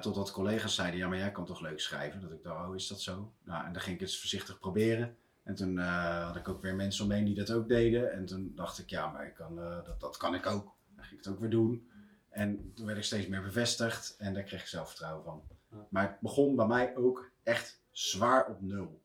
[0.00, 2.20] Totdat collega's zeiden, ja maar jij kan toch leuk schrijven?
[2.20, 3.32] Dat ik dacht, oh is dat zo?
[3.44, 5.16] Nou, en dan ging ik het eens voorzichtig proberen.
[5.42, 8.12] En toen had ik ook weer mensen omheen die dat ook deden.
[8.12, 10.74] En toen dacht ik, ja maar ik kan, dat, dat kan ik ook.
[11.04, 11.88] Dan ging ik het ook weer doen.
[12.28, 15.42] En toen werd ik steeds meer bevestigd en daar kreeg ik zelfvertrouwen van.
[15.70, 15.86] Ja.
[15.90, 19.02] Maar het begon bij mij ook echt zwaar op nul.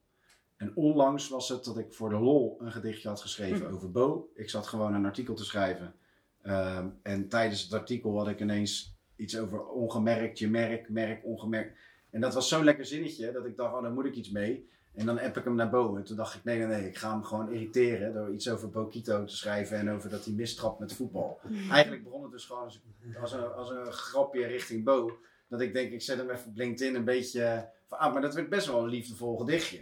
[0.57, 4.31] En onlangs was het dat ik voor de lol een gedichtje had geschreven over Bo.
[4.33, 5.95] Ik zat gewoon een artikel te schrijven.
[6.41, 11.77] Ehm, en tijdens het artikel had ik ineens iets over ongemerkt, je merk, merk, ongemerkt.
[12.09, 14.69] En dat was zo'n lekker zinnetje dat ik dacht, oh, daar moet ik iets mee.
[14.95, 15.95] En dan app ik hem naar Bo.
[15.95, 18.69] En toen dacht ik, nee, nee, nee, ik ga hem gewoon irriteren door iets over
[18.69, 21.39] Bokito te schrijven en over dat hij mistrapt met voetbal.
[21.71, 22.81] Eigenlijk begon het dus gewoon als,
[23.21, 25.19] als, een, als een grapje richting Bo.
[25.47, 28.33] Dat ik denk, ik zet hem even op LinkedIn een beetje van, ah, maar dat
[28.33, 29.79] werd best wel een liefdevol gedichtje.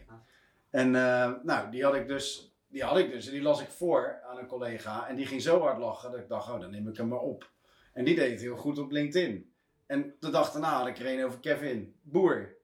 [0.70, 3.70] En eh, nou, die had ik dus, die had ik dus en die las ik
[3.70, 5.08] voor aan een collega.
[5.08, 7.20] En die ging zo hard lachen dat ik dacht, oh, dan neem ik hem maar
[7.20, 7.51] op.
[7.93, 9.51] En die deed het heel goed op LinkedIn.
[9.86, 12.57] En de dag daarna had ik er een over Kevin Boer.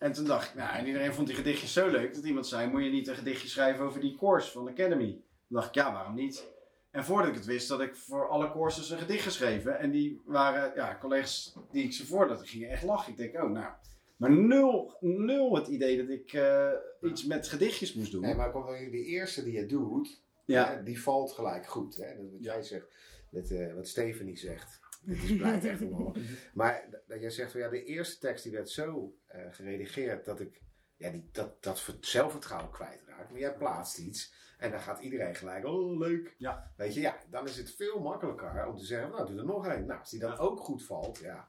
[0.00, 2.70] En toen dacht ik, nou, en iedereen vond die gedichtjes zo leuk dat iemand zei:
[2.70, 5.10] Moet je niet een gedichtje schrijven over die course van de Academy?
[5.12, 6.48] Toen dacht ik, ja, waarom niet?
[6.90, 9.78] En voordat ik het wist, had ik voor alle courses een gedicht geschreven.
[9.78, 13.12] En die waren, ja, collega's die ik ze voor die gingen echt lachen.
[13.12, 13.72] Ik denk, oh, nou.
[14.16, 16.70] Maar nul, nul het idee dat ik eh,
[17.02, 18.20] iets met gedichtjes moest doen.
[18.20, 21.96] Nee, maar de eerste die je doet, ja, die valt gelijk goed.
[21.96, 22.16] Hè?
[22.16, 22.86] Dat wat jij zegt,
[23.30, 24.80] dat, eh, wat Stephanie zegt.
[25.04, 26.16] Dat is blijft echt wel.
[26.54, 29.14] Maar dat jij zegt van ja, de eerste tekst die werd zo
[29.50, 30.62] geredigeerd dat ik
[30.96, 33.30] ja, die, dat, dat ver- zelfvertrouwen kwijtraak.
[33.30, 36.34] Maar jij plaatst iets en dan gaat iedereen gelijk, oh leuk.
[36.38, 36.72] Ja.
[36.76, 39.66] Weet je, ja, dan is het veel makkelijker om te zeggen, nou doe er nog
[39.66, 39.86] één.
[39.86, 41.48] Nou, als die dan ook goed valt, ja.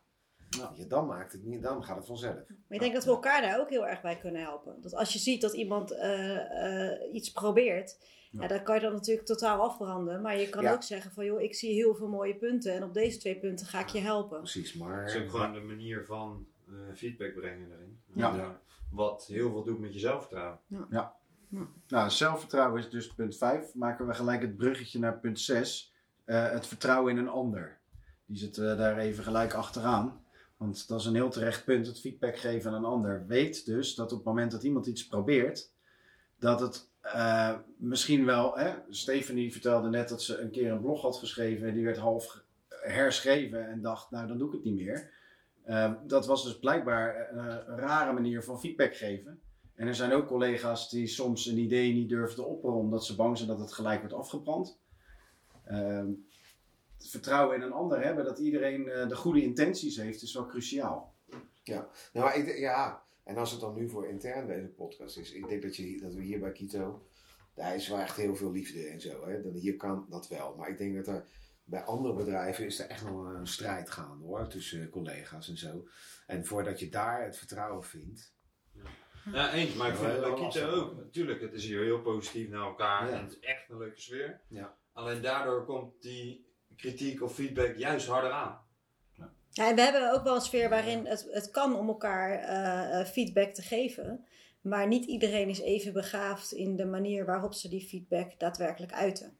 [0.50, 0.68] Ja.
[0.70, 2.36] Weet je, dan maakt het niet, dan gaat het vanzelf.
[2.36, 4.82] Maar ik denk dat we elkaar daar ook heel erg bij kunnen helpen.
[4.82, 7.98] Dat als je ziet dat iemand eh, eh, iets probeert,
[8.32, 8.42] Ja.
[8.42, 8.48] ja.
[8.48, 10.22] dan kan je dat natuurlijk totaal afbranden.
[10.22, 10.74] Maar je kan Ja.
[10.74, 13.66] ook zeggen van, joh, ik zie heel veel mooie punten en op deze twee punten
[13.66, 14.38] ga ik je helpen.
[14.38, 15.06] Precies, Het maar...
[15.06, 16.51] is ook gewoon de manier van eh,
[16.94, 18.02] feedback brengen erin.
[18.14, 18.38] Ja.
[18.38, 18.50] Eh,
[18.92, 20.60] wat heel veel doet met je zelfvertrouwen.
[21.88, 23.74] Nou, zelfvertrouwen is dus punt 5.
[23.74, 25.94] Maken we gelijk het bruggetje naar punt 6.
[26.26, 27.82] het vertrouwen in een ander.
[28.32, 30.26] Die zit eh, daar even gelijk achteraan.
[30.58, 31.88] Want dat is een heel terecht punt.
[31.88, 33.26] Het feedback geven aan een ander.
[33.28, 35.72] Weet dus dat op het moment dat iemand iets probeert,
[36.40, 38.58] dat het eh, misschien wel.
[38.58, 41.68] Hè, Stephanie vertelde net dat ze een keer een blog had geschreven.
[41.68, 45.12] En die werd half herschreven en dacht, nou dan doe ik het niet meer.
[45.64, 49.39] Eh, dat was dus blijkbaar een, een rare manier van feedback geven.
[49.76, 53.16] En er zijn ook collega's die soms een idee niet durven te opperen omdat ze
[53.16, 54.80] bang zijn dat het gelijk wordt afgebrand.
[55.64, 56.07] Ehm,
[56.97, 60.45] het vertrouwen in een ander hebben, dat iedereen eh, de goede intenties heeft, is wel
[60.45, 61.14] cruciaal.
[61.64, 65.47] Nou, maar ik, ja, en als het dan nu voor intern deze podcast is, ik
[65.47, 67.05] denk dat, je, dat we hier bij Kito,
[67.53, 69.28] daar is wel echt heel veel liefde en zo.
[69.28, 69.41] Hè?
[69.41, 70.55] Dat, hier kan dat wel.
[70.57, 71.26] Maar ik denk dat er
[71.72, 75.88] bij andere bedrijven is er echt nog een strijd gaande hoor, tussen collega's en zo.
[76.28, 78.34] En voordat je daar het vertrouwen vindt.
[79.32, 79.74] Ja, eens.
[79.74, 80.96] Maar ik Ja, vind het wel bij Kita ook.
[80.96, 83.10] Natuurlijk, het is hier heel positief naar elkaar.
[83.10, 83.14] Ja.
[83.16, 84.42] En het is echt een leuke sfeer.
[84.48, 84.76] Ja.
[84.94, 86.46] Alleen daardoor komt die
[86.76, 88.60] kritiek of feedback juist harder aan.
[89.50, 93.00] Ja, en we hebben ook wel een sfeer waarin het, het kan om elkaar eh,
[93.00, 94.26] eh, feedback te geven.
[94.62, 99.38] Maar niet iedereen is even begaafd in de manier waarop ze die feedback daadwerkelijk uiten.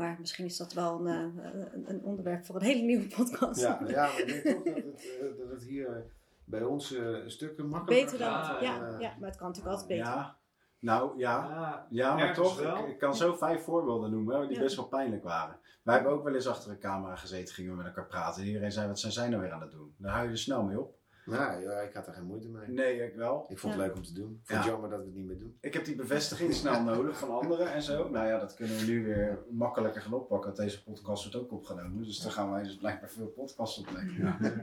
[0.00, 3.60] Maar misschien is dat wel een, eh, een, een onderwerp voor een hele nieuwe podcast.
[3.60, 6.06] Ja, ja maar ik denk toch dat het, eh, dat het hier
[6.44, 8.44] bij ons eh, een stuk makkelijker Beter dan.
[8.44, 8.60] gaat.
[8.60, 10.04] Ja, ja, maar het kan natuurlijk altijd beter.
[10.04, 10.36] Ja,
[10.78, 12.78] nou ja, ja maar toch, wel.
[12.78, 14.62] ik, ik kan zo vijf voorbeelden noemen die Ja.
[14.62, 15.58] best wel pijnlijk waren.
[15.82, 18.42] Wij hebben ook wel eens achter een camera gezeten, gingen we met elkaar praten.
[18.42, 19.94] En iedereen zei, wat zijn zij nou weer aan het doen?
[19.96, 20.98] Daar hou je er snel mee op.
[21.24, 22.68] Nou ja, ik had er geen moeite mee.
[22.68, 23.44] Nee, ik wel.
[23.48, 23.88] Ik vond het Ja.
[23.88, 24.30] leuk om te doen.
[24.30, 24.70] Ik vond het Ja.
[24.72, 25.56] jammer dat we het niet meer doen.
[25.60, 28.08] Ik heb die bevestiging snel nodig van anderen en zo.
[28.08, 30.46] Nou ja, dat kunnen we nu weer makkelijker gaan oppakken.
[30.46, 32.04] Want deze podcast wordt ook opgenomen.
[32.04, 34.14] Dus dan gaan wij dus blijkbaar veel podcasts opnemen.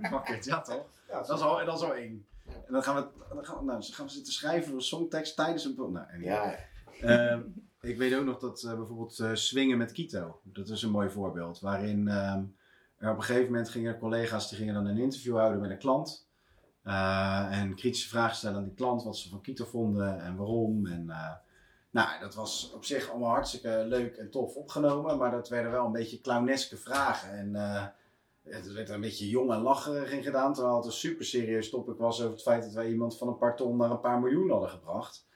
[0.02, 0.86] Ja, it, ja toch?
[1.10, 2.26] Ja, Dat is al, dat is al één.
[2.66, 4.82] En dan gaan we, dan gaan we, nou, dan gaan we zitten schrijven voor een
[4.84, 5.76] songtekst tijdens een...
[5.78, 6.22] Nou, anyway.
[6.22, 6.56] ja,
[7.02, 7.42] Ehm,
[7.82, 11.10] ik weet ook nog dat eh, bijvoorbeeld eh, swingen met Kito, dat is een mooi
[11.10, 11.60] voorbeeld.
[11.60, 12.44] Waarin ehm,
[12.98, 15.78] er op een gegeven moment gingen collega's die gingen dan een interview houden met een
[15.78, 16.27] klant.
[16.88, 20.86] Eh, en kritische vragen stellen aan die klant, wat ze van Kito vonden en waarom.
[20.86, 21.32] En, eh,
[21.90, 25.86] Nou, dat was op zich allemaal hartstikke leuk en tof opgenomen, maar dat werden wel
[25.86, 27.32] een beetje clowneske vragen.
[27.32, 27.86] En eh,
[28.44, 31.98] het werd een beetje jong en lacherig in gedaan, terwijl het een super serieus topic
[31.98, 34.50] was over het feit dat wij iemand van een paar ton naar een paar miljoen
[34.50, 35.28] hadden gebracht.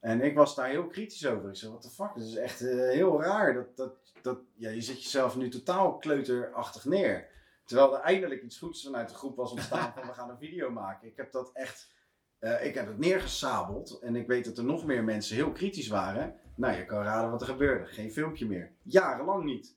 [0.00, 1.48] En ik was daar heel kritisch over.
[1.48, 3.54] Ik zei, what the fuck, dat is echt heel raar.
[3.54, 3.92] Dat, dat,
[4.22, 7.28] dat, ja, je zet jezelf nu totaal kleuterachtig neer.
[7.64, 10.70] Terwijl er eindelijk iets goeds vanuit de groep was ontstaan van we gaan een video
[10.70, 11.08] maken.
[11.08, 11.90] Ik heb dat echt,
[12.38, 13.98] eh, ik heb het neergesabeld.
[14.00, 16.34] En ik weet dat er nog meer mensen heel kritisch waren.
[16.56, 17.86] Nou, je kan raden wat er gebeurde.
[17.86, 18.72] Geen filmpje meer.
[18.82, 19.76] Jarenlang niet.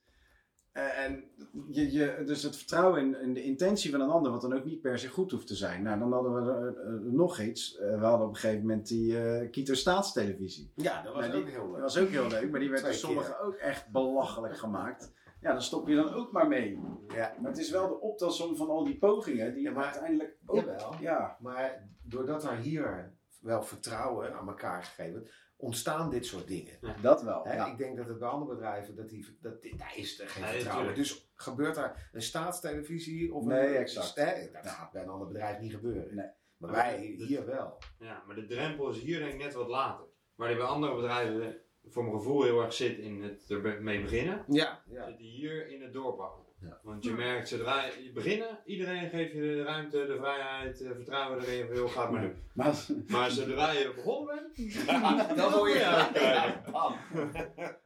[0.71, 1.23] Eh, en
[1.69, 4.65] je, je, dus het vertrouwen in, in de intentie van een ander, wat dan ook
[4.65, 5.83] niet per se goed hoeft te zijn.
[5.83, 7.77] Nou, dan hadden we er, eh, nog iets.
[7.79, 10.71] We hadden op een gegeven moment die Kieto Staatstelevisie.
[10.75, 11.81] Ja, dat was Nou, ook die- heel Dat leuk.
[11.81, 15.11] was ook heel leuk, maar die werd door sommigen ook echt belachelijk gemaakt.
[15.45, 16.79] Ja, dan stop je dan ook maar mee.
[17.07, 20.37] Ja, Maar het is wel de optelsom van al die pogingen die Ja, maar- uiteindelijk
[20.45, 20.55] ook...
[20.55, 20.95] Jawel.
[20.99, 26.79] Ja, maar doordat er hier wel vertrouwen aan elkaar gegeven wordt, ontstaan dit soort dingen.
[27.01, 27.47] dat wel.
[27.47, 27.65] Ja.
[27.65, 30.51] Ik denk dat het bij andere bedrijven, dat die, dat, daar is er geen Nee,
[30.51, 30.85] vertrouwen.
[30.93, 31.07] tuurlijk.
[31.09, 34.15] Dus gebeurt er een staatstelevisie of Nee, een, exact.
[34.15, 36.15] Hè, dat gaat bij een ander bedrijf niet gebeuren.
[36.15, 36.29] Nee.
[36.57, 37.77] Maar wij hier wel.
[37.99, 40.05] Ja, maar de drempel is hier denk ik net wat later.
[40.35, 41.55] Waar die bij andere bedrijven
[41.87, 44.43] voor mijn gevoel heel erg zit in het ermee beginnen.
[44.47, 45.05] Ja, ja.
[45.05, 46.43] Zit die hier in het doorpakken.
[46.61, 46.79] Ja.
[46.83, 51.41] Want je merkt, zodra je beginnen, iedereen geeft je de ruimte, de vrijheid, eh, vertrouwen
[51.41, 52.35] erin, van, joh, ga het maar doen.
[52.53, 52.75] Maar,
[53.07, 54.75] Maar zodra je begonnen bent,
[55.37, 56.09] Dan word je- ja,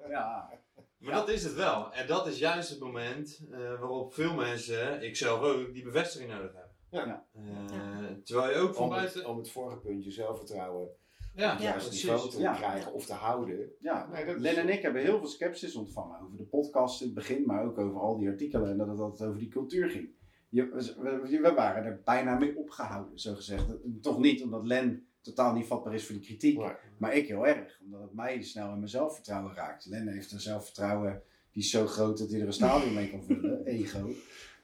[0.10, 0.50] ja,
[0.97, 1.93] Maar dat is het wel.
[1.93, 6.32] En dat is juist het moment eh, waarop veel mensen, ik zelf ook, die bevestiging
[6.32, 6.68] nodig hebben.
[6.91, 7.26] Ja.
[7.34, 9.26] Eh, terwijl je ook van Om het, buiten...
[9.26, 10.89] om het vorige puntje zelfvertrouwen
[11.36, 12.54] Ja, op juist niveau te Ja.
[12.56, 13.70] krijgen of te houden.
[13.80, 14.08] ja.
[14.12, 17.06] Nee, dat is- Len en ik hebben heel veel sceptisch ontvangen over de podcast in
[17.06, 19.90] het begin, maar ook over al die artikelen en dat het altijd over die cultuur
[19.90, 20.10] ging.
[20.50, 23.66] Je, we, we waren er bijna mee opgehouden, zo gezegd.
[24.02, 27.48] Toch niet omdat Len totaal niet vatbaar is voor die kritiek, Maar, maar ik heel
[27.48, 29.86] erg, omdat het mij snel in mijn zelfvertrouwen raakt.
[29.86, 31.22] Len heeft een zelfvertrouwen
[31.52, 34.10] die is zo groot dat hij er een stadion mee kan vullen, ego.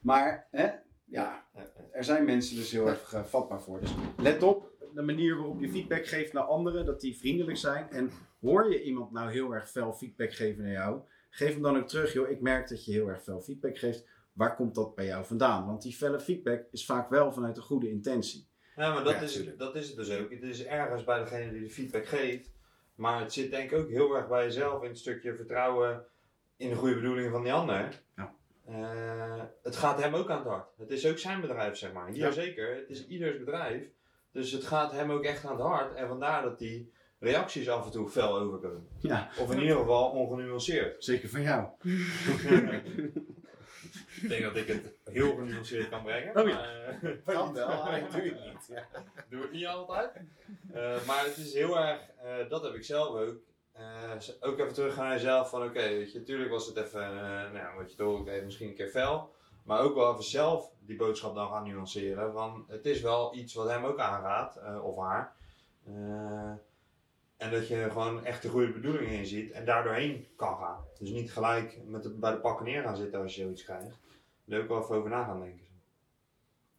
[0.00, 0.68] Maar hè,
[1.04, 1.44] ja,
[1.92, 3.80] er zijn mensen dus heel erg eh, vatbaar voor.
[3.80, 7.90] Dus let op de manier waarop je feedback geeft naar anderen, dat die vriendelijk zijn.
[7.90, 11.76] En hoor je iemand nou heel erg fel feedback geven naar jou, geef hem dan
[11.76, 12.12] ook terug.
[12.12, 14.04] Joh, ik merk dat je heel erg fel feedback geeft.
[14.32, 15.66] Waar komt dat bij jou vandaan?
[15.66, 18.46] Want die felle feedback is vaak wel vanuit een goede intentie.
[18.76, 20.30] Ja, maar dat, Ja, is, dat is het dus ook.
[20.30, 22.50] Het is ergens bij degene die de feedback geeft.
[22.94, 26.04] Maar het zit denk ik ook heel erg bij jezelf in het stukje vertrouwen
[26.56, 28.02] in de goede bedoelingen van die ander.
[28.16, 28.34] Ja.
[28.66, 30.68] Eh, het gaat hem ook aan het hart.
[30.78, 32.08] Het is ook zijn bedrijf, zeg maar.
[32.08, 32.30] Hier Ja.
[32.30, 32.74] zeker.
[32.76, 33.88] Het is ieders bedrijf.
[34.36, 35.94] Dus het gaat hem ook echt aan het hart.
[35.94, 38.88] En vandaar dat die reacties af en toe fel overkomen.
[39.00, 41.04] Ja, Of in ieder geval ongenuanceerd.
[41.04, 41.66] zeker van jou.
[44.22, 46.36] ik denk dat ik het heel genuanceerd kan brengen.
[46.36, 46.54] Oh ja.
[46.54, 48.66] maar, eh, kan wel, alleen doe je het niet.
[48.68, 48.86] Ja.
[49.28, 50.10] doe het niet altijd.
[50.72, 53.36] Eh, maar het is heel erg, eh, dat heb ik zelf ook.
[53.72, 57.54] eh, ook even terug naar jezelf van oké, weet je, natuurlijk was het even, nou
[57.56, 59.34] ja, wat je toch even misschien een keer fel.
[59.66, 62.32] Maar ook wel even zelf die boodschap dan gaan nuanceren.
[62.32, 65.34] Van het is wel iets wat hem ook aangaat, eh, of haar.
[65.86, 66.50] Eh,
[67.36, 70.84] en dat je gewoon echt de goede bedoelingen in ziet en daardoorheen kan gaan.
[70.98, 73.98] Dus niet gelijk met de, bij de pakken neer gaan zitten als je zoiets krijgt.
[74.48, 75.64] Er ook wel even over na gaan denken.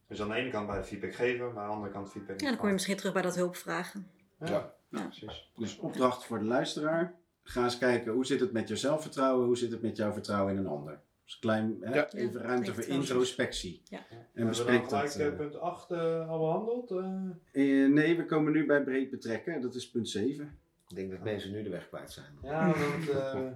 [0.06, 2.40] Dus aan de ene kant bij de feedback geven, maar aan de andere kant feedback
[2.40, 4.10] Ja, dan kom je misschien terug bij dat hulpvragen.
[4.38, 5.02] Ja, Ja.
[5.02, 5.50] precies.
[5.56, 7.14] Dus opdracht voor de luisteraar.
[7.42, 10.52] Ga eens kijken hoe zit het met je zelfvertrouwen, hoe zit het met jouw vertrouwen
[10.52, 11.00] in een ander.
[11.28, 12.12] Dus klein, hè, Ja.
[12.12, 13.82] even Ja, ruimte voor introspectie.
[13.88, 13.98] Ja.
[13.98, 15.16] En Hebben we bespreek gelijk dat.
[15.16, 16.90] eh, eh, punt 8 eh, al behandeld?
[16.90, 17.84] eh?
[17.84, 19.60] eh, nee, we komen nu bij breed betrekken.
[19.60, 20.58] Dat is punt 7.
[20.88, 22.32] Ik denk dat mensen nu de weg kwijt zijn.
[22.42, 23.08] Ja, want...
[23.08, 23.46] eh,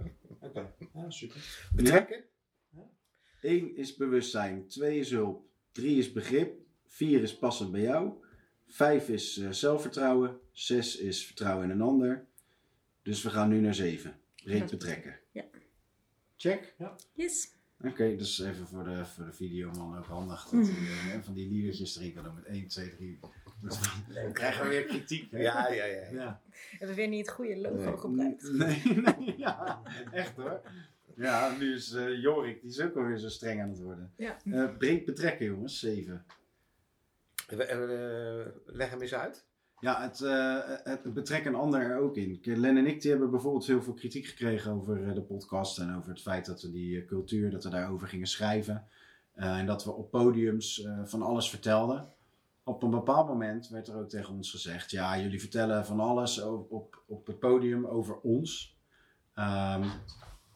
[0.48, 1.68] Oké, ja, super.
[1.74, 2.24] Betrekken?
[3.40, 8.12] 1 is bewustzijn, 2 is hulp, 3 is begrip, 4 is passend bij jou,
[8.66, 12.26] 5 is eh, zelfvertrouwen, 6 is vertrouwen in een ander.
[13.02, 14.20] Dus we gaan nu naar 7.
[14.44, 14.64] Breed Ja.
[14.66, 15.18] betrekken.
[15.30, 15.44] Ja.
[16.36, 16.74] Check.
[17.12, 17.52] Yes.
[17.84, 20.44] Oké, dus even voor de, voor de videoman ook handig.
[20.44, 23.18] Dat hij eh, van die liedertjes erin kan doen met 1, 2, 3.
[24.14, 25.30] Dan krijgen we weer kritiek.
[25.30, 25.38] Hè?
[25.40, 26.08] Ja, ja, ja.
[26.10, 26.40] ja.
[26.70, 27.96] Hebben we weer niet het goede logo Nee.
[27.98, 28.52] gebruikt.
[28.52, 28.82] Nee,
[29.16, 30.60] nee, ja, echt hoor.
[31.16, 34.12] Ja, nu is eh, Jorik, die is ook alweer zo streng aan het worden.
[34.16, 34.36] Ja.
[34.44, 36.24] Eh, breed betrekken, jongens, 7.
[37.46, 39.44] We- eh, leg hem eens uit.
[39.82, 42.40] Ja, het, eh, het betrekken een ander er ook in.
[42.40, 45.78] Kijk, Len en ik die hebben bijvoorbeeld heel veel kritiek gekregen over eh, de podcast
[45.78, 48.86] en over het feit dat we die eh, cultuur, dat we daarover gingen schrijven.
[49.32, 52.08] Eh, en dat we op podiums eh, van alles vertelden.
[52.64, 56.42] Op een bepaald moment werd er ook tegen ons gezegd: ja, jullie vertellen van alles
[56.42, 58.76] op, op, op het podium over ons.
[59.34, 59.88] Ehm,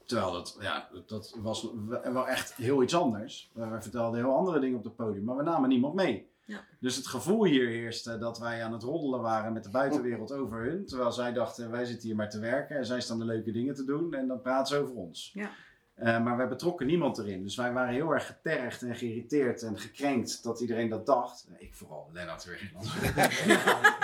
[0.05, 1.67] terwijl dat, ja, dat was
[2.03, 3.51] wel echt heel iets anders.
[3.53, 6.35] We vertelden heel andere dingen op het podium, maar we namen niemand mee.
[6.47, 6.65] Ja.
[6.81, 10.63] Dus het gevoel hier heerste dat wij aan het roddelen waren met de buitenwereld over
[10.63, 10.87] hun.
[10.87, 13.75] Terwijl zij dachten, wij zitten hier maar te werken en zij staan de leuke dingen
[13.75, 15.31] te doen en dan praten ze over ons.
[15.35, 15.51] Ja.
[15.95, 17.43] Eh, maar wij betrokken niemand erin.
[17.43, 21.49] Dus wij waren heel erg getergd en geïrriteerd en gekrenkt dat iedereen dat dacht.
[21.59, 22.73] Ik vooral, Lennart weer.
[23.17, 23.57] ja,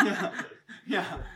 [0.11, 0.33] ja,
[0.85, 1.27] ja.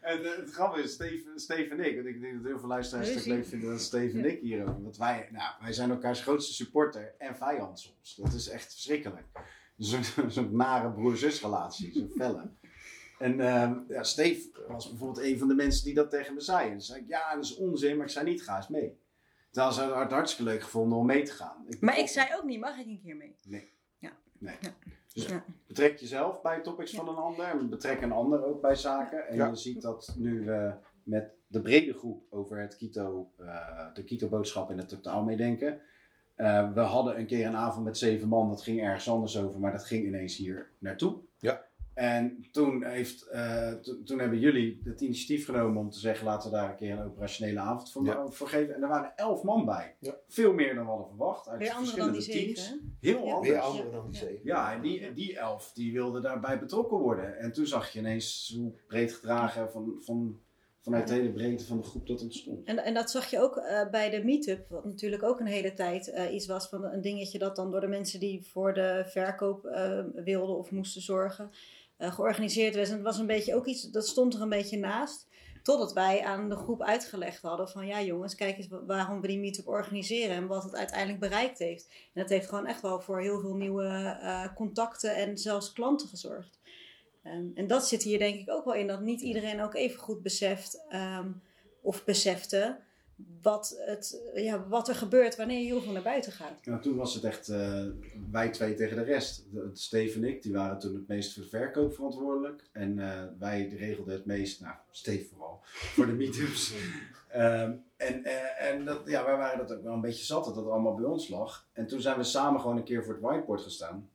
[0.00, 2.68] En eh, het grappige is, Steven, Steven en ik, want ik denk dat heel veel
[2.68, 4.82] luisteraars het leuk vinden dat Steven en ik hier ook.
[4.82, 8.14] Want wij, nou, wij zijn elkaars grootste supporter en vijand soms.
[8.14, 9.26] Dat is echt verschrikkelijk.
[9.78, 12.50] Zo'n nare broer-zus relatie, zo'n felle.
[13.18, 16.64] En ehm ja, Steve was bijvoorbeeld een van de mensen die dat tegen me zei.
[16.66, 18.98] En toen zei ik, ja, dat is onzin, maar ik zei niet, ga eens mee.
[19.50, 21.66] Terwijl ze het hartstikke leuk gevonden om mee te gaan.
[21.80, 23.36] Maar ik zei ook niet, mag ik een keer mee?
[23.48, 23.68] Nee.
[23.98, 24.12] Ja.
[24.38, 24.54] Nee.
[24.60, 24.74] Ja.
[25.12, 25.44] Dus Ja.
[25.66, 26.98] betrek jezelf bij topics Ja.
[26.98, 27.44] van een ander.
[27.46, 29.28] En betrek een ander ook bij zaken.
[29.28, 29.46] En Ja.
[29.48, 30.72] je ziet dat nu we
[31.02, 35.80] met de brede groep over het Kito, eh, de Kito-boodschap in het totaal meedenken.
[36.34, 39.60] Eh, we hadden een keer een avond met zeven man, dat ging ergens anders over,
[39.60, 41.16] maar dat ging ineens hier naartoe.
[41.38, 41.62] Ja.
[41.94, 46.50] En toen, heeft, eh, to- toen hebben jullie het initiatief genomen om te zeggen: laten
[46.50, 48.26] we daar een keer een operationele avond voor, Ja.
[48.30, 48.74] voor geven.
[48.74, 49.96] En er waren elf man bij.
[50.00, 50.16] Ja.
[50.28, 51.48] Veel meer dan we hadden verwacht.
[51.48, 52.84] Uit Weer andere dan die verschillende zeven, teams.
[53.00, 53.08] hè?
[53.10, 53.32] Heel Ja.
[53.32, 53.48] anders.
[53.50, 54.26] Weer andere dan die Ja.
[54.26, 54.40] zeven.
[54.44, 57.38] Ja, en die, die elf die wilden daarbij betrokken worden.
[57.38, 60.40] En toen zag je ineens hoe breed gedragen van, van,
[60.84, 62.66] vanuit de hele breedte van de groep dat ontstond.
[62.66, 65.74] En, en dat zag je ook eh, bij de meetup, wat natuurlijk ook een hele
[65.74, 69.04] tijd eh, iets was van een dingetje dat dan door de mensen die voor de
[69.06, 71.50] verkoop eh, wilden of moesten zorgen,
[71.98, 72.88] georganiseerd werd.
[72.88, 75.26] En het was een beetje ook iets, dat stond er een beetje naast.
[75.62, 79.26] Totdat wij aan de groep uitgelegd hadden van ja jongens, kijk eens wa- waarom we
[79.26, 81.86] die meetup organiseren en wat het uiteindelijk bereikt heeft.
[81.88, 86.58] En dat heeft gewoon echt wel voor heel veel nieuwe contacten en zelfs klanten gezorgd.
[87.24, 89.98] En, en dat zit hier denk ik ook wel in, dat niet iedereen ook even
[89.98, 91.28] goed beseft ehm,
[91.82, 92.76] of besefte
[93.42, 96.66] wat, het, ja, wat er gebeurt wanneer je heel veel naar buiten gaat.
[96.66, 97.84] Nou, toen was het echt eh,
[98.30, 99.46] wij twee tegen de rest.
[99.52, 102.68] De, Steve en ik, die waren toen het meest voor de verkoop verantwoordelijk.
[102.72, 106.72] En eh, wij regelden het meest, nou, Steve vooral, voor de meetups.
[107.28, 110.56] Ehm, en eh, en dat, ja, wij waren dat ook wel een beetje zat dat
[110.56, 111.68] het allemaal bij ons lag.
[111.72, 114.08] En toen zijn we samen gewoon een keer voor het whiteboard gestaan.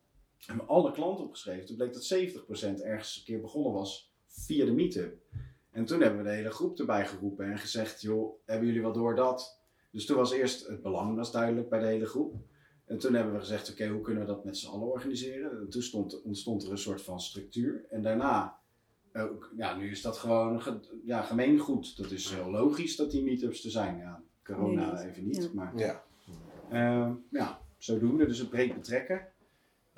[0.48, 1.66] En we alle klanten opgeschreven.
[1.66, 2.14] Toen bleek dat
[2.80, 5.18] 70% ergens een keer begonnen was via de meetup.
[5.72, 8.94] En toen hebben we de hele groep erbij geroepen en gezegd, joh, hebben jullie wel
[8.94, 9.60] door dat?
[9.92, 12.36] Dus toen was eerst het belang was duidelijk bij de hele groep.
[12.86, 15.52] En toen hebben we gezegd, oké, hoe kunnen we dat met z'n allen organiseren?
[15.60, 17.86] En toen stond, ontstond er een soort van structuur.
[17.90, 18.60] En daarna,
[19.14, 21.98] ook, ja, nu is dat gewoon ge- ja, gemeengoed.
[21.98, 23.98] Dat is heel logisch dat die meetups er zijn.
[23.98, 25.02] Ja, corona niet.
[25.10, 25.50] even niet, Ja.
[25.54, 25.78] maar...
[25.78, 26.04] Ja.
[26.70, 28.26] Eh, ja, zodoende.
[28.26, 29.28] Dus het breed betrekken.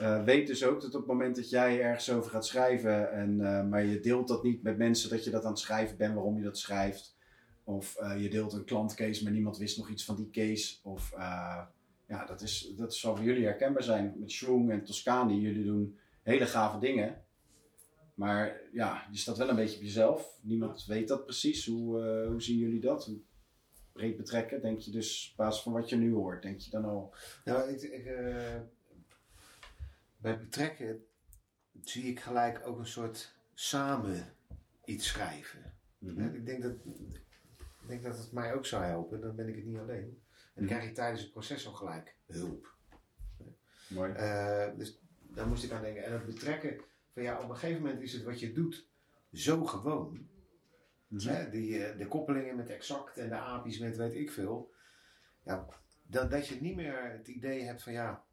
[0.02, 3.42] Eh, weet dus ook dat op het moment dat jij ergens over gaat schrijven, en,
[3.42, 6.14] eh, maar je deelt dat niet met mensen dat je dat aan het schrijven bent,
[6.14, 7.16] waarom je dat schrijft.
[7.64, 10.78] Of eh, je deelt een klantcase, maar niemand wist nog iets van die case.
[10.84, 11.14] Of
[12.08, 14.16] ja, dat, is, dat zal voor jullie herkenbaar zijn.
[14.18, 17.22] Met Schwung en Toscani, jullie doen hele gave dingen.
[18.14, 20.40] Maar ja, je staat wel een beetje op jezelf.
[20.42, 21.66] Niemand weet dat precies.
[21.66, 23.12] Hoe, hoe zien jullie dat?
[23.92, 24.62] Breed betrekken?
[24.62, 27.14] Denk je dus op basis van wat je nu hoort, denk je dan al?
[27.46, 28.06] Nou, ik, ik,
[30.22, 31.06] bij betrekken
[31.82, 34.36] zie ik gelijk ook een soort samen
[34.86, 35.74] iets schrijven.
[35.98, 36.36] Mhm.
[36.36, 36.72] Ik, denk dat,
[37.82, 40.04] ik denk dat het mij ook zou helpen, dan ben ik het niet alleen.
[40.04, 40.20] En
[40.54, 40.74] dan Mhm.
[40.74, 42.76] krijg je tijdens het proces al gelijk hulp.
[43.90, 44.12] Mooi.
[44.14, 46.04] Eh, dus daar moest ik aan denken.
[46.04, 46.82] En het betrekken
[47.14, 48.88] van ja, op een gegeven moment is het wat je doet
[49.34, 50.30] zo gewoon.
[51.08, 51.28] Mhm.
[51.28, 54.74] Hè, die, eh, de koppelingen met exact en de api's met weet ik veel.
[55.44, 55.68] Ja,
[56.04, 58.24] dat, dat je niet meer het idee hebt van ja,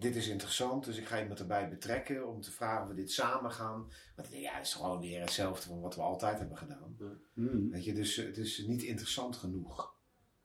[0.00, 3.10] dit is interessant, dus ik ga iemand erbij betrekken om te vragen of we dit
[3.12, 3.88] samen gaan.
[4.16, 6.96] Want ik denk, ja, het is gewoon weer hetzelfde van wat we altijd hebben gedaan.
[7.34, 7.68] Mhm.
[7.70, 9.94] Weet je, dus eh, het is niet interessant genoeg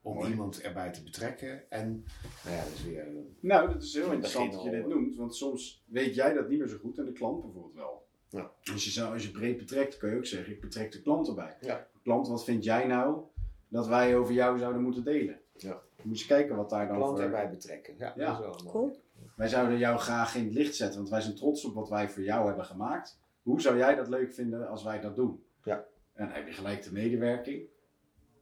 [0.02, 0.30] om Mooi.
[0.30, 1.70] iemand erbij te betrekken.
[1.70, 2.06] En,
[2.44, 3.08] nou ja, dat is weer...
[3.08, 6.50] eh, Nou, dat is heel interessant dat je dit noemt, want soms weet jij dat
[6.50, 8.08] niet meer zo goed en de klant bijvoorbeeld wel.
[8.30, 8.52] Ja.
[8.74, 11.28] Als je, zo, als je breed betrekt, kun je ook zeggen, ik betrek de klant
[11.28, 11.58] erbij.
[11.62, 11.88] Ja.
[12.04, 13.22] Klant, wat vind jij nou
[13.68, 15.40] dat wij over jou zouden moeten delen?
[15.58, 15.70] Ja.
[15.70, 17.26] Dan moet je kijken wat daar dan klant voor...
[17.26, 17.96] erbij betrekken.
[17.98, 18.26] Ja, Ja.
[18.26, 18.70] dat is wel mooi.
[18.70, 19.04] Cool.
[19.36, 22.10] Wij zouden jou graag in het licht zetten, want wij zijn trots op wat wij
[22.10, 23.20] voor jou hebben gemaakt.
[23.42, 25.44] Hoe zou jij dat leuk vinden als wij dat doen?
[25.64, 25.86] Ja.
[26.14, 27.64] En dan heb je gelijk de medewerking.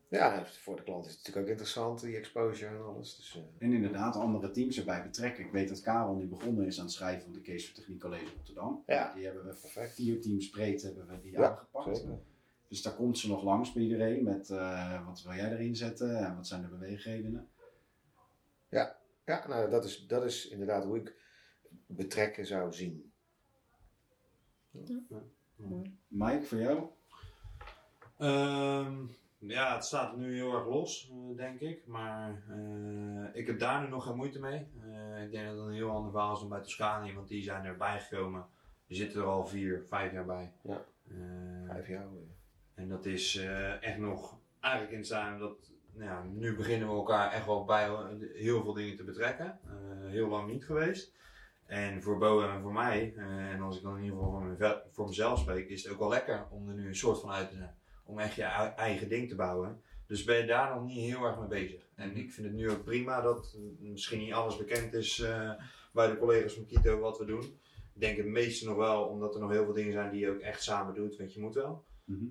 [0.07, 3.15] Ja, voor de klant is het natuurlijk ook interessant, die exposure en alles.
[3.15, 5.45] Dus, eh, En inderdaad andere teams erbij betrekken.
[5.45, 7.99] Ik weet dat Karel nu begonnen is aan het schrijven van de Case voor Techniek
[7.99, 8.83] College Rotterdam.
[8.85, 9.13] Ja.
[9.13, 9.93] Die hebben we Perfect.
[9.93, 11.97] vier teams breed hebben we die Ja, aangepakt.
[11.97, 12.19] zeker.
[12.67, 16.17] Dus daar komt ze nog langs bij iedereen met eh, wat wil jij erin zetten
[16.17, 17.47] en wat zijn de beweegredenen.
[18.69, 18.95] Ja,
[19.25, 21.15] nou, dat is, dat is inderdaad hoe ik
[21.87, 23.13] betrekken zou zien.
[26.07, 26.87] Mike, voor jou?
[28.17, 29.05] Ehm,
[29.37, 31.87] Ja, het staat nu heel erg los, eh, denk ik.
[31.87, 34.67] Maar eh, ik heb daar nu nog geen moeite mee.
[34.81, 37.43] Eh, ik denk dat het een heel ander verhaal is dan bij Toscani, want die
[37.43, 38.45] zijn erbij gekomen.
[38.87, 40.53] Die zitten er al vier, vijf jaar bij.
[40.63, 40.85] Ja.
[41.07, 42.07] Eh, Vijf jaar.
[42.73, 46.93] en dat is eh, echt nog eigenlijk in het zijn dat nou nu beginnen we
[46.93, 47.89] elkaar echt wel bij
[48.33, 49.59] heel veel dingen te betrekken.
[49.65, 51.11] Eh, heel lang niet geweest.
[51.65, 54.43] En voor Bo en voor mij, eh, en als ik dan in ieder geval voor,
[54.45, 57.31] mezelf, voor mezelf spreek, is het ook wel lekker om er nu een soort van
[57.31, 57.75] uit te zijn.
[58.05, 59.81] Om echt je ei- eigen ding te bouwen.
[60.07, 61.81] Dus ben je daar nog niet heel erg mee bezig.
[61.95, 65.51] En ik vind het nu ook prima dat misschien niet alles bekend is eh,
[65.93, 67.43] bij de collega's van Kito wat we doen.
[67.93, 70.29] Ik denk het meeste nog wel, omdat er nog heel veel dingen zijn die je
[70.29, 71.83] ook echt samen doet, want je moet wel.
[72.05, 72.25] Mhm.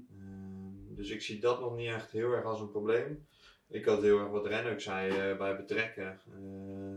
[0.94, 3.26] Dus ik zie dat nog niet echt heel erg als een probleem.
[3.72, 6.20] Ik had heel erg wat Ren ook zei eh, bij betrekken.
[6.32, 6.96] Eh,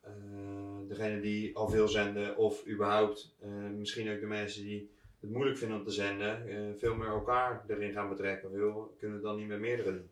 [0.00, 4.90] eh, degene die al veel zenden, of überhaupt eh, misschien ook de mensen die
[5.22, 8.50] het moeilijk vinden om te zenden, eh, veel meer elkaar erin gaan betrekken.
[8.50, 10.10] Wil, kunnen het dan niet met meerdere doen.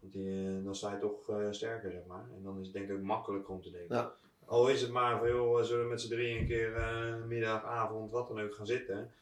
[0.00, 2.24] Want die, dan sta je toch eh, sterker, zeg maar.
[2.36, 3.84] En dan is het denk ik ook makkelijker om te.
[3.88, 4.14] Ja.
[4.44, 8.10] Al is het maar veel, zullen we met z'n drieën een keer eh, middag, avond,
[8.10, 9.12] wat dan ook gaan zitten.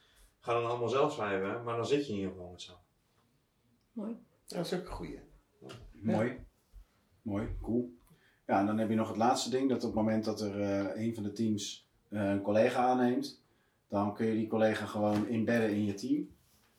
[0.40, 2.72] Ga dan allemaal zelf schrijven, maar dan zit je in ieder geval met z'n.
[3.92, 4.16] Mooi.
[4.46, 5.20] Dat is ook een goeie.
[6.03, 6.46] Mooi.
[7.22, 7.96] Mooi, cool.
[8.46, 10.61] Ja, en dan heb je nog het laatste ding, dat op het moment dat er
[10.61, 13.42] eh, een van de teams eh, een collega aanneemt,
[13.88, 16.28] dan kun je die collega gewoon inbedden in je team.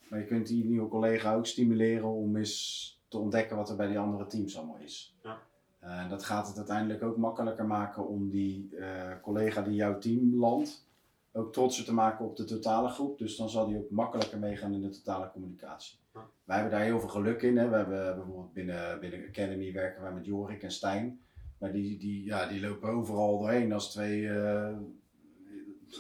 [0.09, 3.88] Maar je kunt die nieuwe collega ook stimuleren om eens te ontdekken wat er bij
[3.88, 5.15] die andere teams allemaal is.
[5.24, 5.38] Ja.
[5.80, 10.36] En dat gaat het uiteindelijk ook makkelijker maken om die eh, collega die jouw team
[10.36, 10.88] landt,
[11.34, 13.17] ook trotser te maken op de totale groep.
[13.17, 15.97] Dus dan zal die ook makkelijker meegaan in de totale communicatie.
[16.13, 16.25] Ja.
[16.43, 17.57] Wij hebben daar heel veel geluk in.
[17.57, 17.69] Hè.
[17.69, 21.19] We hebben bijvoorbeeld binnen, binnen Academy werken wij met Jorik en Stijn.
[21.57, 24.30] Maar die, die, ja, die lopen overal doorheen als twee.
[24.30, 24.77] eh,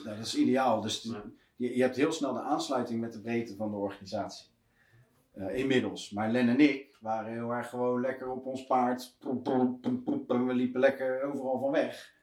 [0.05, 0.81] dat is ideaal.
[0.81, 1.15] Dus die-
[1.55, 4.47] je, je hebt heel snel de aansluiting met de breedte van de organisatie.
[5.33, 6.11] Eh, inmiddels.
[6.11, 9.15] Maar Len en ik waren heel erg gewoon lekker op ons paard.
[10.27, 12.13] En we liepen lekker overal van weg.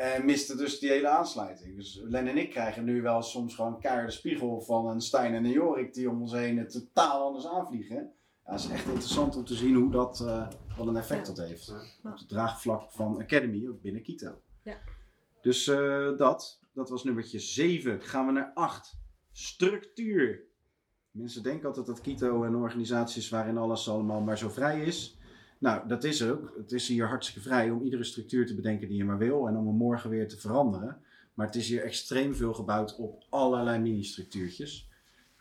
[0.00, 1.76] En misten dus die hele aansluiting.
[1.76, 5.44] Dus Len en ik krijgen nu wel soms gewoon keiharde spiegel van een Stijn en
[5.44, 8.12] een Jorik die om ons heen het totaal anders aanvliegen.
[8.44, 11.34] Ja, het is echt interessant om te zien hoe dat, eh, wat een effect Ja.
[11.34, 11.66] dat heeft.
[11.66, 12.10] Ja.
[12.10, 14.40] Op het draagvlak van Academy, ook binnen Kito.
[14.62, 14.76] Ja.
[15.40, 18.02] Dus eh, dat, dat was nummertje 7.
[18.02, 18.98] Gaan we naar 8.
[19.32, 20.42] Structuur.
[21.10, 25.18] Mensen denken altijd dat Kito een organisatie is waarin alles allemaal maar zo vrij is.
[25.60, 26.54] Nou, dat is ook.
[26.56, 29.56] Het is hier hartstikke vrij om iedere structuur te bedenken die je maar wil en
[29.56, 31.00] om hem morgen weer te veranderen.
[31.34, 34.88] Maar het is hier extreem veel gebouwd op allerlei mini-structuurtjes.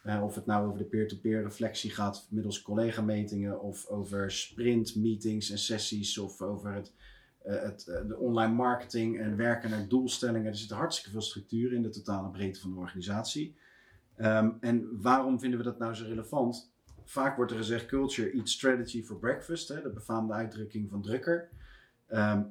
[0.03, 5.57] Eh, of het nou over de peer-to-peer reflectie gaat middels collega-metingen, of over sprint-meetings en
[5.57, 6.93] sessies, of over het,
[7.41, 10.47] eh, het, eh, de online marketing en werken naar doelstellingen.
[10.47, 13.55] Er zit hartstikke veel structuur in de totale breedte van de organisatie.
[14.15, 16.68] Ehm, en waarom vinden we dat nou zo relevant?
[17.09, 21.49] Vaak wordt er gezegd: culture eats strategy for breakfast, hè, de befaamde uitdrukking van Drucker.
[22.07, 22.43] Ehm,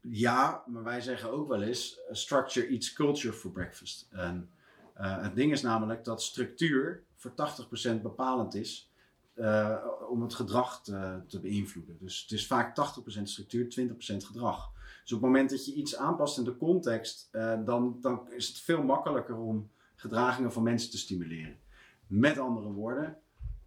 [0.00, 4.08] ja, maar wij zeggen ook wel eens: eh, structure eats culture for breakfast.
[4.10, 4.50] En,
[4.94, 8.92] eh, het ding is namelijk dat structuur voor 80% bepalend is
[9.34, 11.96] eh, om het gedrag te, te beïnvloeden.
[12.00, 14.72] Dus het is vaak 80% structuur, 20% gedrag.
[15.02, 17.28] Dus op het moment dat je iets aanpast in de context,
[17.64, 21.58] dan, dan is het veel makkelijker om gedragingen van mensen te stimuleren.
[22.06, 23.18] Met andere woorden,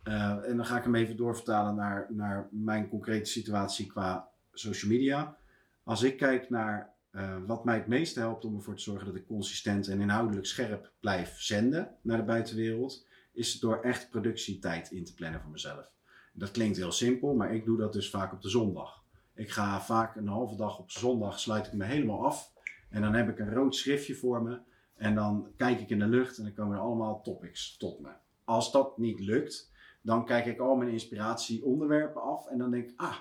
[0.03, 4.91] eh, en dan ga ik hem even doorvertalen naar, naar mijn concrete situatie qua social
[4.91, 5.37] media.
[5.83, 9.15] Als ik kijk naar eh, wat mij het meeste helpt om ervoor te zorgen dat
[9.15, 14.91] ik consistent en inhoudelijk scherp blijf zenden naar de buitenwereld, is het door echt productietijd
[14.91, 15.91] in te plannen voor mezelf.
[16.33, 19.03] Dat klinkt heel simpel, maar ik doe dat dus vaak op de zondag.
[19.35, 22.53] Ik ga vaak een halve dag op zondag, sluit ik me helemaal af.
[22.89, 24.59] En dan heb ik een rood schriftje voor me.
[24.95, 28.09] En dan kijk ik in de lucht en dan komen er allemaal topics tot me.
[28.43, 29.70] Als dat niet lukt,
[30.01, 32.47] dan kijk ik al mijn inspiratieonderwerpen af.
[32.47, 33.17] En dan denk ik, ah,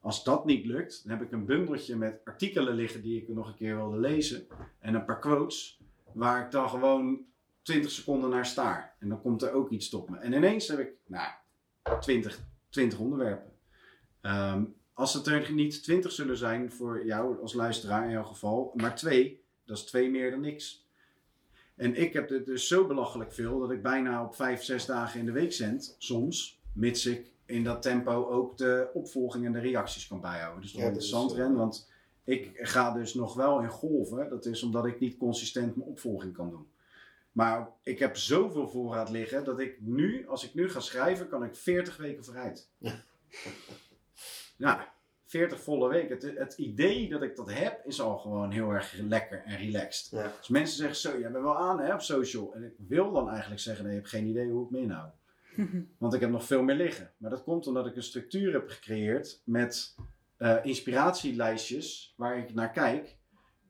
[0.00, 3.48] als dat niet lukt, dan heb ik een bundeltje met artikelen liggen die ik nog
[3.48, 4.46] een keer wilde lezen.
[4.78, 5.80] En een paar quotes
[6.12, 7.20] waar ik dan gewoon
[7.62, 8.96] 20 seconden naar staar.
[8.98, 10.16] En dan komt er ook iets tot me.
[10.16, 11.32] En ineens heb ik, nou,
[12.00, 13.52] 20, 20 onderwerpen.
[14.20, 18.72] Ehm, als het er niet 20 zullen zijn voor jou als luisteraar in jouw geval,
[18.74, 20.83] maar twee, dat is twee meer dan niks.
[21.76, 25.20] En ik heb er dus zo belachelijk veel dat ik bijna op vijf, zes dagen
[25.20, 29.58] in de week zend, soms, mits ik in dat tempo ook de opvolging en de
[29.58, 30.62] reacties kan bijhouden.
[30.62, 31.90] Dus dat is Ja, is, interessant, eh, Ren, want
[32.24, 34.28] ik ga dus nog wel in golven.
[34.28, 36.66] Dat is omdat ik niet consistent mijn opvolging kan doen.
[37.32, 41.44] Maar ik heb zoveel voorraad liggen dat ik nu, als ik nu ga schrijven, kan
[41.44, 42.68] ik 40 weken vooruit.
[44.56, 44.93] Ja,
[45.34, 46.16] 40 volle weken.
[46.16, 50.10] Het, het idee dat ik dat heb is al gewoon heel erg lekker en relaxed.
[50.10, 50.32] Ja.
[50.38, 52.54] Dus mensen zeggen zo, jij bent wel aan hè, op social.
[52.54, 55.14] En ik wil dan eigenlijk zeggen, nee, je hebt geen idee hoe ik me inhoud.
[55.98, 57.12] Want ik heb nog veel meer liggen.
[57.16, 59.94] Maar dat komt omdat ik een structuur heb gecreëerd met
[60.36, 63.18] eh, inspiratielijstjes waar ik naar kijk.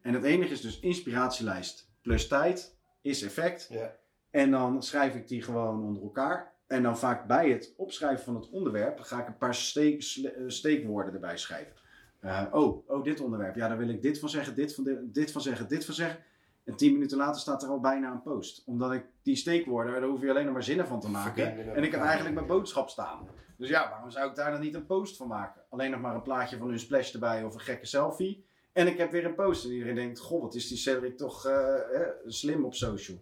[0.01, 3.67] En het enige is dus inspiratielijst plus tijd is effect.
[3.71, 3.97] Ja.
[4.31, 6.54] En dan schrijf ik die gewoon onder elkaar.
[6.75, 10.31] En dan vaak bij het opschrijven van het onderwerp ga ik een paar steek, eh,
[10.47, 11.73] steekwoorden erbij schrijven.
[12.21, 13.55] Eh, oh, oh, dit onderwerp.
[13.55, 15.95] Ja, daar wil ik dit van zeggen, dit van, dit, dit van zeggen, dit van
[15.95, 16.25] zeggen.
[16.65, 18.63] En tien minuten later staat er al bijna een post.
[18.67, 21.75] Omdat ik die steekwoorden, daar hoef je alleen nog maar zinnen van te maken.
[21.75, 23.29] En ik heb eigenlijk mijn boodschap staan.
[23.57, 25.63] Dus ja, waarom zou ik daar dan niet een post van maken?
[25.69, 28.45] Alleen nog maar een plaatje van hun splash erbij of een gekke selfie.
[28.73, 29.65] En ik heb weer een post.
[29.65, 31.81] En iedereen denkt, goh, wat is die Cedric toch eh,
[32.27, 33.19] slim op social.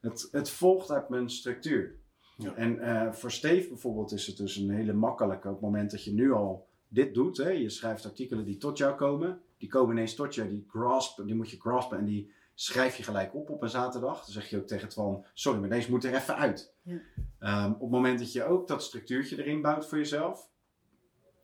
[0.00, 2.02] Het, het volgt uit mijn structuur.
[2.36, 2.54] Ja.
[2.54, 5.48] En eh, voor Steve bijvoorbeeld is het dus een hele makkelijke.
[5.48, 8.78] Op het moment dat je nu al dit doet, hè, je schrijft artikelen die tot
[8.78, 9.40] jou komen.
[9.58, 13.02] Die komen ineens tot jou, die, grasp, die moet je graspen en die schrijf je
[13.02, 14.24] gelijk op op een zaterdag.
[14.24, 16.72] Dan zeg je ook tegen het van, sorry, maar deze moet er even uit.
[16.82, 17.00] Ja.
[17.38, 20.48] Ehm, op het moment dat je ook dat structuurtje erin bouwt voor jezelf.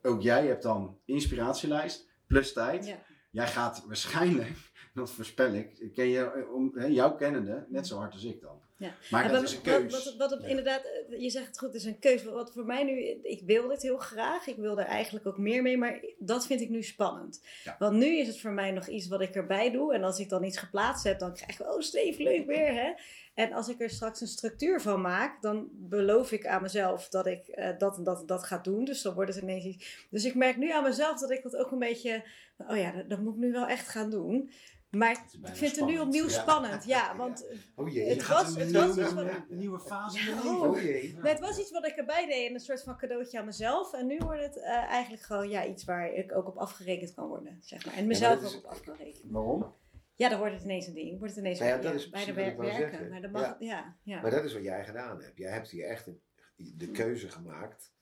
[0.03, 2.86] Ook jij hebt dan inspiratielijst plus tijd.
[2.86, 2.99] Ja.
[3.30, 4.57] Jij gaat waarschijnlijk,
[4.95, 8.61] dat voorspel ik, ken je, eh, om, jou kennende, net zo hard als ik dan.
[8.81, 8.95] Ja.
[9.11, 9.93] Maar En dat wat- is een keus.
[9.93, 10.47] Wat, wat, wat op- Ja.
[10.47, 12.31] inderdaad, eh, je zegt het goed, het is een keuze.
[12.31, 14.47] Wat voor mij nu, ik wil dit heel graag.
[14.47, 17.43] Ik wil er eigenlijk ook meer mee, maar dat vind ik nu spannend.
[17.64, 17.76] Ja.
[17.78, 19.95] Want nu is het voor mij nog iets wat ik erbij doe.
[19.95, 22.93] En als ik dan iets geplaatst heb, dan krijg ik, oh Steve, leuk weer hè.
[23.35, 27.26] En als ik er straks een structuur van maak, dan beloof ik aan mezelf dat
[27.26, 28.85] ik eh, dat en dat en dat ga doen.
[28.85, 30.07] Dus dan wordt het ineens iets.
[30.11, 32.24] Dus ik merk nu aan mezelf dat ik dat ook een beetje,
[32.68, 34.51] oh ja, dat, dat moet ik nu wel echt gaan doen.
[34.91, 35.11] Maar
[35.43, 36.30] ik vind het nu opnieuw Ja.
[36.41, 37.16] spannend, ja.
[37.16, 38.09] Want Oh jee.
[38.09, 40.53] Het was- een het nieuwe- was iets wat- een nieuwe fase in Ja, je oh.
[40.53, 40.68] leven.
[40.70, 41.18] Oh jee.
[41.22, 43.93] Nee, het was iets wat ik erbij deed en een soort van cadeautje aan mezelf.
[43.93, 47.26] En nu wordt het eh, eigenlijk gewoon ja, iets waar ik ook op afgerekend kan
[47.28, 47.59] worden.
[47.61, 47.95] Zeg maar.
[47.95, 49.32] En mezelf is- ook op af kan rekenen.
[49.32, 49.74] Waarom?
[50.14, 51.18] Ja, dan wordt het ineens een ding.
[51.18, 52.76] Wordt het ineens Nou ja, ja, dat is bij de werk werken.
[52.78, 53.09] zeggen.
[53.09, 53.57] Maar dat mag, Ja.
[53.59, 53.97] ja.
[54.03, 55.38] Ja, Maar dat is wat jij gedaan hebt.
[55.38, 56.20] Jij hebt hier echt een,
[56.57, 57.93] de keuze gemaakt.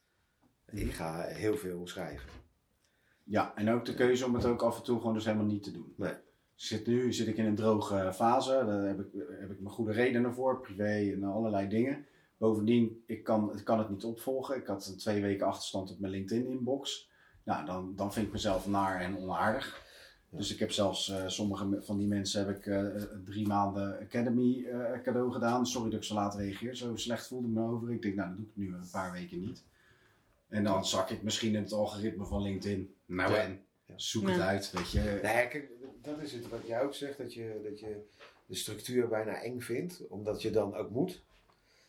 [0.67, 2.29] Ik ga heel veel schrijven.
[3.25, 5.63] Ja, en ook de keuze om het ook af en toe gewoon dus helemaal niet
[5.63, 5.95] te doen.
[5.97, 6.15] Nee.
[6.59, 9.07] Zit, nu zit ik in een droge fase, daar heb ik,
[9.41, 12.07] heb ik mijn goede redenen voor, privé en allerlei dingen.
[12.37, 14.57] Bovendien, ik kan, ik kan het niet opvolgen.
[14.57, 17.11] Ik had een twee weken achterstand op mijn LinkedIn-inbox.
[17.45, 19.87] Nou, dan, dan vind ik mezelf naar en onaardig.
[20.31, 22.87] Dus ik heb zelfs eh, sommige van die mensen heb ik eh,
[23.25, 25.67] drie maanden Academy eh, cadeau gedaan.
[25.67, 26.77] Sorry dat ik zo laat reageer.
[26.77, 27.93] Zo slecht voelde ik me over.
[27.93, 29.65] Ik denk, nou, dat doe ik nu een paar weken niet.
[30.49, 32.95] En dan zak ik misschien in het algoritme van LinkedIn.
[33.07, 33.39] Nou Ja.
[33.39, 33.61] en,
[33.97, 35.01] zoek het uit, weet je.
[35.01, 35.71] Nee, kijk,
[36.09, 37.19] dat is het wat jij ook zegt.
[37.19, 38.01] Dat je, dat je
[38.47, 40.07] de structuur bijna eng vindt.
[40.09, 41.23] Omdat je dan ook moet.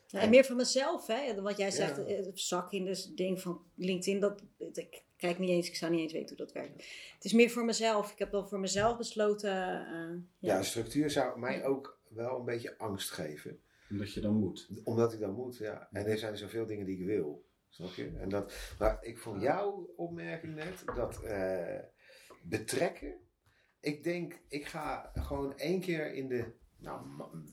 [0.07, 1.41] Ja, en meer van mezelf, hè.
[1.41, 1.73] Wat jij Ja.
[1.73, 4.41] zegt, eh, zak in dus ding van LinkedIn, dat,
[4.73, 6.73] ik kijk niet eens, ik zou niet eens weten hoe dat werkt.
[7.13, 8.11] Het is meer voor mezelf.
[8.11, 9.51] Ik heb dan voor mezelf besloten,
[9.85, 9.93] eh,
[10.39, 10.63] Ja, ja.
[10.63, 13.59] structuur zou mij ook wel een beetje angst geven.
[13.89, 14.69] Omdat je dan moet.
[14.83, 15.87] Omdat ik dan moet, ja.
[15.91, 17.45] En er zijn zoveel dingen die ik wil.
[17.69, 18.11] Snap je?
[18.19, 21.79] En dat, maar ik vond jouw opmerking net, dat eh,
[22.43, 23.13] betrekken.
[23.81, 26.45] Ik denk, ik ga gewoon één keer in de
[26.77, 27.01] nou,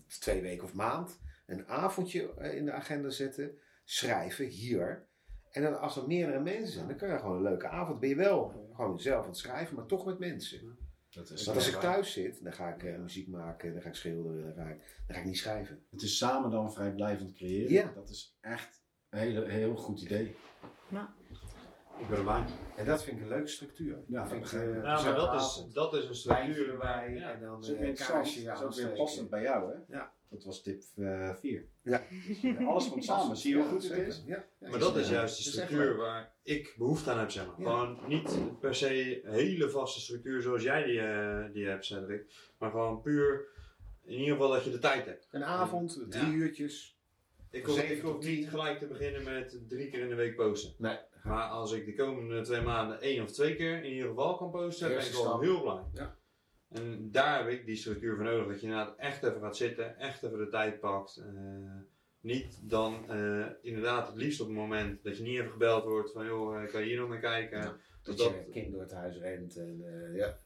[0.06, 3.58] twee weken of maand een avondje eh, in de agenda zetten.
[3.84, 5.06] Schrijven hier.
[5.50, 8.00] En dan als er meerdere mensen zijn, dan kun je gewoon een leuke avond.
[8.00, 10.78] Ben je wel gewoon zelf aan het schrijven, maar toch met mensen.
[11.10, 13.88] Dat is, Want als ik thuis zit, dan ga ik eh, muziek maken, dan ga
[13.88, 15.84] ik schilderen, dan ga ik, dan ga ik niet schrijven.
[15.90, 17.72] het is samen dan vrijblijvend creëren.
[17.72, 17.92] Ja.
[17.94, 20.36] Dat is echt een hele, heel goed idee.
[22.00, 22.44] Ik ben erbij.
[22.76, 23.98] En dat vind ik een leuke structuur.
[24.06, 24.74] Ja, dat vind ik, eh, ik.
[24.74, 27.32] Ja, maar gezellige dat is, dat is een structuur erbij Ja.
[27.32, 28.22] en dan Dat is ook eh, weer een interessant.
[28.22, 29.96] kaarsje Dat is ook weer passend bij jou, hè?
[29.96, 30.12] Ja.
[30.30, 30.82] Dat was tip
[31.40, 31.66] 4.
[31.82, 32.02] Ja.
[32.66, 33.36] Alles komt samen.
[33.36, 34.22] Zie je hoe goed het is?
[34.26, 34.44] Ja.
[34.58, 37.54] Maar dat is juist de echt structuur waar ik behoefte aan heb, zeg maar.
[37.60, 37.64] Ja.
[37.64, 42.32] Gewoon niet per se een hele vaste structuur zoals jij die, eh, die hebt, Cedric.
[42.58, 43.46] Maar gewoon puur,
[44.04, 45.28] in ieder geval dat je de tijd hebt.
[45.30, 46.32] Een avond, drie Ja.
[46.32, 46.98] uurtjes.
[47.50, 50.74] Ik hoef, ik hoef niet gelijk te beginnen met drie keer in de week posten.
[50.78, 50.98] Nee.
[51.26, 54.50] Maar als ik de komende twee maanden één of twee keer in ieder geval kan
[54.50, 55.40] posten, ben ik stap.
[55.40, 55.82] heel blij.
[55.92, 56.16] Ja.
[56.68, 58.46] En daar heb ik die structuur voor nodig.
[58.46, 61.16] Dat je inderdaad echt even gaat zitten, echt even de tijd pakt.
[61.16, 61.26] Eh,
[62.20, 66.12] niet dan eh, inderdaad het liefst op het moment dat je niet even gebeld wordt
[66.12, 67.58] van joh, eh, kan je hier nog naar kijken.
[67.58, 67.76] Ja.
[68.02, 69.56] Dat, Dat- je kind door het huis rent.
[69.56, 70.38] En, eh, ja.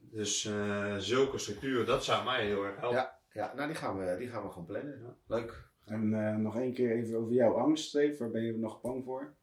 [0.00, 2.98] Dus eh, zulke structuur, dat zou mij heel erg helpen.
[2.98, 3.18] Ja.
[3.32, 4.98] ja, nou die gaan we, die gaan we gewoon plannen.
[5.02, 5.36] Ja.
[5.36, 5.66] Leuk.
[5.84, 8.18] En eh, nog één keer even over jouw angst, Steve.
[8.18, 9.34] Waar ben je nog bang voor?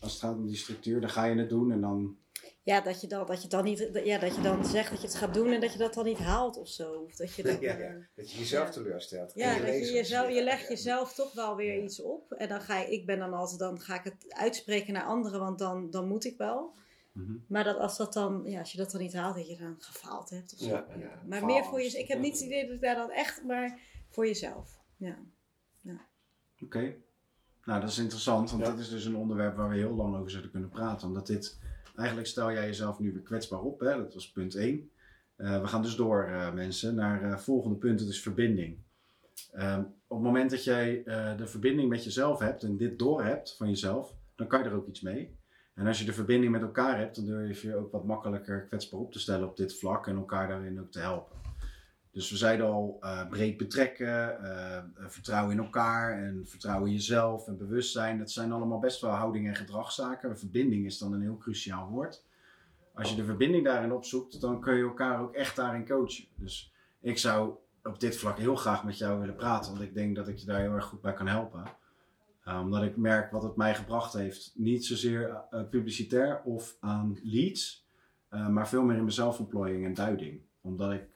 [0.00, 2.16] Als het gaat om die structuur, dan ga je het doen en dan...
[2.62, 5.06] Ja, dat je, dan, dat, je dan niet, ja, dat je dan zegt dat je
[5.06, 6.92] het gaat doen en dat je dat dan niet haalt of zo.
[6.92, 8.06] Of dat je dat, Ja, eh, ja.
[8.14, 8.72] Dat je jezelf Ja.
[8.72, 9.32] teleurstelt.
[9.34, 10.68] Ja, En dat je, jezelf, je Ja, legt ja.
[10.68, 11.82] jezelf toch wel weer Ja.
[11.82, 12.32] iets op.
[12.32, 15.40] En dan ga je, ik ben dan altijd, dan ga ik het uitspreken naar anderen,
[15.40, 16.74] want dan, dan moet ik wel.
[17.12, 17.32] Mhm.
[17.48, 19.76] Maar dat als, dat dan, ja, als je dat dan niet haalt, dat je dan
[19.78, 20.68] gefaald hebt of zo.
[20.68, 21.22] Ja, ja.
[21.26, 22.02] Maar meer voor jezelf.
[22.02, 23.78] Ik heb niet het idee dat ik daar dan echt, maar
[24.10, 24.80] voor jezelf.
[24.96, 25.18] Ja.
[26.62, 26.94] Oké.
[27.66, 28.70] Nou, dat is interessant, want Ja.
[28.70, 31.08] dit is dus een onderwerp waar we heel lang over zouden kunnen praten.
[31.08, 31.58] Omdat dit,
[31.96, 33.96] eigenlijk stel jij jezelf nu weer kwetsbaar op, hè?
[33.96, 34.88] dat was punt 1.
[35.36, 38.78] we gaan dus door, eh, mensen, naar het volgende punt, dat is verbinding.
[39.52, 43.24] Ehm, op het moment dat jij eh, de verbinding met jezelf hebt en dit door
[43.24, 45.36] hebt van jezelf, dan kan je er ook iets mee.
[45.74, 48.66] En als je de verbinding met elkaar hebt, dan durf je je ook wat makkelijker
[48.66, 51.43] kwetsbaar op te stellen op dit vlak en elkaar daarin ook te helpen.
[52.14, 56.94] Dus we zeiden al, eh, breed betrekken, eh, eh, vertrouwen in elkaar en vertrouwen in
[56.94, 58.18] jezelf en bewustzijn.
[58.18, 60.38] Dat zijn allemaal best wel houding- en gedragszaken.
[60.38, 62.24] Verbinding is dan een heel cruciaal woord.
[62.92, 66.24] Als je de verbinding daarin opzoekt, dan kun je elkaar ook echt daarin coachen.
[66.34, 70.16] Dus ik zou op dit vlak heel graag met jou willen praten, want ik denk
[70.16, 71.62] dat ik je daar heel erg goed bij kan helpen.
[72.46, 74.52] Omdat ik merk wat het mij gebracht heeft.
[74.54, 75.40] Niet zozeer
[75.70, 77.86] publicitair of aan leads,
[78.28, 80.40] maar veel meer in mijn en duiding.
[80.60, 81.08] Omdat ik,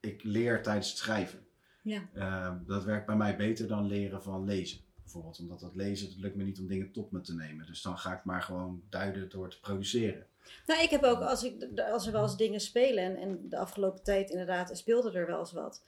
[0.00, 1.46] ik leer tijdens het schrijven.
[1.82, 2.08] Ja.
[2.14, 4.80] Uh, dat werkt bij mij beter dan leren van lezen.
[5.02, 7.66] Bijvoorbeeld, omdat dat lezen, het lukt me niet om dingen tot me te nemen.
[7.66, 10.26] Dus dan ga ik maar gewoon duiden door te produceren.
[10.66, 13.56] Nou, ik heb ook, als, ik, als er wel eens dingen spelen, en, en de
[13.56, 15.82] afgelopen tijd inderdaad speelde er wel eens wat.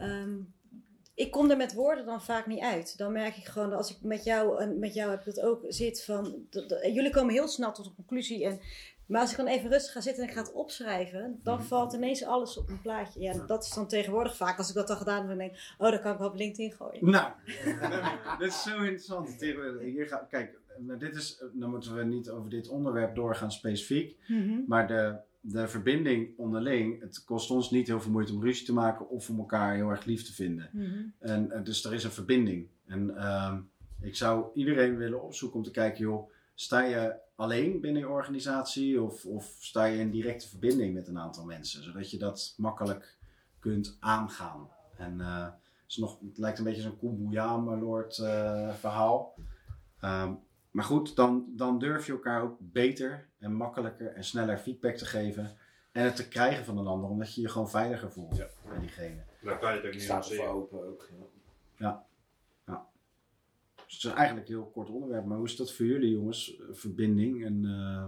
[0.00, 0.54] Um,
[1.14, 2.98] ik kom er met woorden dan vaak niet uit.
[2.98, 5.44] Dan merk ik gewoon dat als ik met jou, en met jou heb ik dat
[5.44, 8.44] ook, zit van, dat, dat, jullie komen heel snel tot een conclusie.
[8.44, 8.60] En,
[9.06, 11.92] maar als ik dan even rustig ga zitten en ik ga het opschrijven, dan valt
[11.92, 13.20] ineens alles op een plaatje.
[13.20, 15.74] Ja, dat is dan tegenwoordig vaak, als ik dat dan gedaan heb, dan denk ik,
[15.78, 17.10] oh, dan kan ik wel op LinkedIn gooien.
[17.10, 17.32] Nou,
[18.38, 19.40] dit is zo interessant.
[19.40, 20.58] Hier ga, kijk,
[20.98, 24.16] dit is, dan moeten we niet over dit onderwerp doorgaan specifiek.
[24.26, 24.64] Mm -hmm.
[24.66, 28.72] Maar de, de verbinding onderling, het kost ons niet heel veel moeite om ruzie te
[28.72, 30.68] maken of om elkaar heel erg lief te vinden.
[30.72, 31.12] Mm -hmm.
[31.18, 32.68] en, uh, dus er is een verbinding.
[32.86, 33.54] En uh,
[34.00, 39.02] ik zou iedereen willen opzoeken om te kijken, joh, sta je alleen binnen je organisatie
[39.02, 43.16] of, of sta je in directe verbinding met een aantal mensen, zodat je dat makkelijk
[43.58, 44.68] kunt aangaan.
[44.96, 45.46] En uh,
[45.88, 49.34] is nog, het lijkt een beetje zo'n Kumbuyama-lord uh, verhaal.
[50.04, 50.38] Um,
[50.70, 55.04] maar goed, dan, dan durf je elkaar ook beter en makkelijker en sneller feedback te
[55.04, 55.56] geven.
[55.92, 58.46] En het te krijgen van een ander, omdat je je gewoon veiliger voelt ja.
[58.68, 59.22] bij diegene.
[59.42, 61.08] Daar kan je het ook niet voor open ook.
[61.76, 62.06] Ja.
[63.94, 66.60] Dus het is eigenlijk een heel kort onderwerp, maar hoe is dat voor jullie jongens?
[66.70, 67.62] Verbinding en...
[67.64, 68.06] Uh...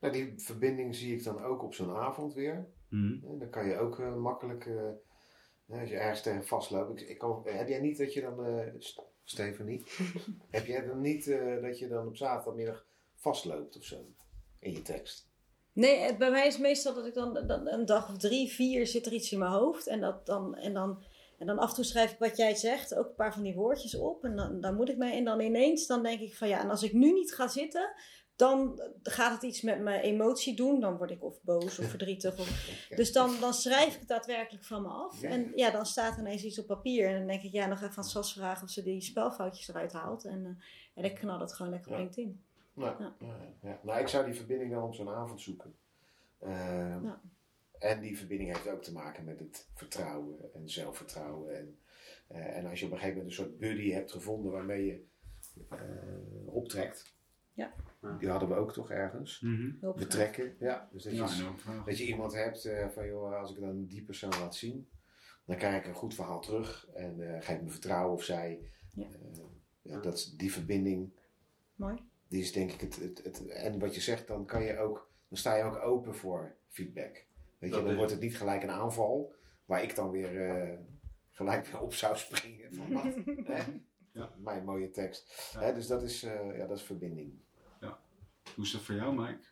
[0.00, 2.66] Nou, die verbinding zie ik dan ook op zo'n avond weer.
[2.88, 3.24] Mm.
[3.26, 7.00] En dan kan je ook uh, makkelijk, uh, als je ergens tegen vastloopt.
[7.00, 8.66] Ik, ik kan, heb jij niet dat je dan, uh,
[9.24, 9.84] Stephanie,
[10.50, 13.96] heb jij dan niet uh, dat je dan op zaterdagmiddag vastloopt of zo
[14.58, 15.28] in je tekst?
[15.72, 18.86] Nee, bij mij is het meestal dat ik dan, dan een dag of drie, vier
[18.86, 19.86] zit er iets in mijn hoofd.
[19.86, 21.02] En, dat dan, en, dan,
[21.38, 23.54] en dan af en toe schrijf ik wat jij zegt, ook een paar van die
[23.54, 24.24] woordjes op.
[24.24, 25.12] En dan, dan moet ik mee.
[25.16, 27.92] En dan ineens dan denk ik van ja, en als ik nu niet ga zitten,
[28.36, 30.80] dan gaat het iets met mijn emotie doen.
[30.80, 32.38] Dan word ik of boos of verdrietig.
[32.38, 32.48] Of,
[32.96, 35.22] dus dan, dan schrijf ik het daadwerkelijk van me af.
[35.22, 37.08] En ja, dan staat er ineens iets op papier.
[37.08, 39.92] En dan denk ik, ja, nog even aan Sas vragen of ze die spelfoutjes eruit
[39.92, 40.24] haalt.
[40.24, 40.48] En, uh,
[40.94, 42.02] en ik knal het gewoon lekker op Ja.
[42.02, 42.42] LinkedIn.
[42.74, 42.96] Nou,
[43.62, 43.78] Ja.
[43.82, 45.74] nou, ik zou die verbinding dan op zo'n avond zoeken.
[46.42, 46.50] Uh,
[47.02, 47.20] Ja.
[47.78, 51.56] En die verbinding heeft ook te maken met het vertrouwen en zelfvertrouwen.
[51.56, 51.78] En,
[52.32, 55.04] uh, en als je op een gegeven moment een soort buddy hebt gevonden waarmee je
[55.72, 57.16] uh, optrekt.
[57.52, 57.74] Ja.
[58.18, 59.40] Die hadden we ook toch ergens.
[59.40, 59.92] Mm -hmm.
[59.96, 60.56] Betrekken.
[60.58, 61.54] Ja, dus dat, Ja,
[61.84, 64.88] dat je iemand hebt uh, van joh, als ik dan die persoon laat zien,
[65.44, 66.88] dan krijg ik een goed verhaal terug.
[66.94, 68.60] En uh, geef me vertrouwen of zij.
[68.94, 69.06] Ja.
[69.06, 69.44] Uh,
[69.82, 71.10] ja, dat, is- die verbinding,
[71.74, 71.98] Mooi.
[72.28, 73.46] die is denk ik het, het, het.
[73.46, 77.26] En wat je zegt, dan kan je ook, dan sta je ook open voor feedback.
[77.58, 79.34] Weet je, dan wordt het niet gelijk een aanval,
[79.64, 80.78] waar ik dan weer eh,
[81.30, 82.74] gelijk weer op zou springen.
[82.74, 83.04] Van wat?
[83.56, 83.62] Hè?
[84.12, 84.30] Ja.
[84.36, 85.50] Mijn mooie tekst.
[85.52, 85.60] Ja.
[85.60, 87.32] Hè, dus dat is, eh, ja, dat is verbinding.
[88.54, 89.46] Hoe is dat voor jou, Mike?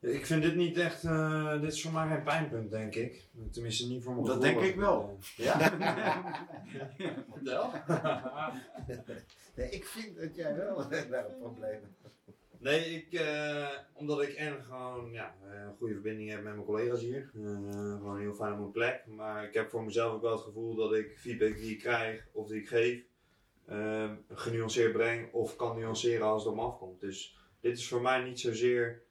[0.00, 3.28] Ik vind dit niet echt, eh, dit is voor mij geen pijnpunt, denk ik.
[3.50, 5.18] Tenminste, niet voor mijn Dat denk ik wel.
[5.36, 5.58] Ja?
[9.56, 12.14] Nee, ik vind dat jij wel een probleem hebt.
[12.58, 16.66] Nee, ik, eh, omdat ik en gewoon ja, eh, een goede verbinding heb met mijn
[16.66, 17.30] collega's hier.
[17.34, 19.06] Eh, gewoon heel fijn op mijn plek.
[19.06, 22.26] Maar ik heb voor mezelf ook wel het gevoel dat ik feedback die ik krijg
[22.32, 23.02] of die ik geef,
[23.64, 27.00] eh, genuanceerd breng of kan nuanceren als het op me afkomt.
[27.00, 29.02] Dus dit is voor mij niet zozeer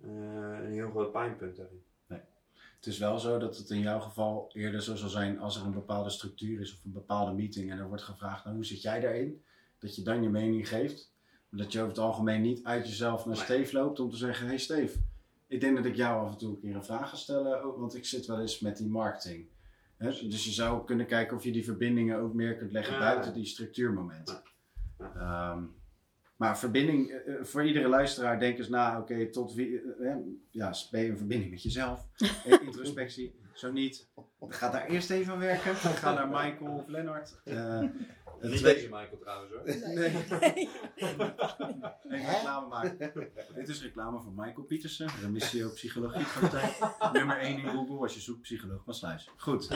[0.00, 1.82] een heel groot pijnpunt daarin.
[2.78, 5.64] Het is wel zo dat het in jouw geval eerder zo zal zijn als er
[5.64, 8.82] een bepaalde structuur is of een bepaalde meeting en er wordt gevraagd, nou, hoe zit
[8.82, 9.44] jij daarin?
[9.78, 11.12] Dat je dan je mening geeft.
[11.50, 13.44] Dat je over het algemeen niet uit jezelf naar Nee.
[13.44, 14.96] Steef loopt om te zeggen, hey Steef,
[15.46, 17.78] ik denk dat ik jou af en toe een keer een vraag ga stellen, ook,
[17.78, 19.46] want ik zit wel eens met die marketing.
[19.96, 23.00] Hè, Dus je zou kunnen kijken of je die verbindingen ook meer kunt leggen Ja.
[23.00, 24.42] buiten die structuurmomenten.
[24.98, 25.12] Ja.
[25.14, 25.62] Ehm,
[26.36, 30.16] maar verbinding, eh, eh, voor iedere luisteraar, denk eens na, oké, tot wie, eh,
[30.50, 32.06] ja, ben je een verbinding met jezelf?
[32.66, 34.08] Introspectie, zo niet.
[34.48, 35.74] Ga daar eerst even aan werken.
[35.74, 37.40] Ga naar Michael of Lennart.
[37.44, 37.82] Eh,
[38.40, 39.62] Het Niet deze Michael trouwens hoor.
[39.64, 40.12] Nee.
[40.40, 40.68] Nee.
[42.08, 42.98] Even reclame maken.
[43.54, 46.26] Dit is reclame voor Michael Pietersen, remissio psychologie.
[47.12, 49.30] Nummer 1 in Google als je zoekt psycholoog van Sluis.
[49.36, 49.68] Goed.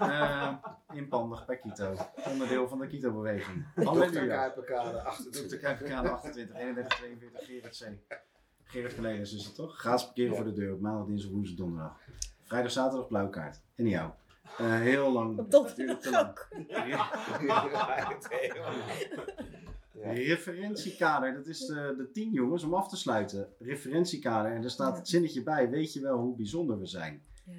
[0.00, 0.54] Eh
[0.92, 1.94] inpandig bij Kito.
[2.28, 3.66] Onderdeel van de Kito-beweging.
[3.74, 3.82] Dr.
[3.84, 4.36] Halleluja.
[4.36, 5.06] Kuiperkade Dr.
[5.06, 5.60] 28.
[5.60, 8.14] Kuiperkade 28, 31, 42, Gerrit C.
[8.64, 9.78] Gerrit Geleders is het toch?
[9.78, 12.00] Gratis parkeren voor de deur op maandag, dinsdag, woensdag, donderdag.
[12.42, 13.60] Vrijdag, zaterdag, blauwe kaart.
[13.74, 14.10] En jou.
[14.58, 15.38] Eh, heel lang.
[15.38, 16.28] Op donderdag lang.
[16.28, 16.48] ook.
[16.86, 17.10] Ja.
[20.02, 23.48] Referentiekader, dat is de, de tien jongens om af te sluiten.
[23.58, 24.98] Referentiekader, en daar staat Ja.
[24.98, 27.22] het zinnetje bij, weet je wel hoe bijzonder we zijn.
[27.44, 27.52] Ja.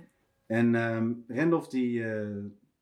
[0.45, 2.27] En ehm Randolph, die, eh,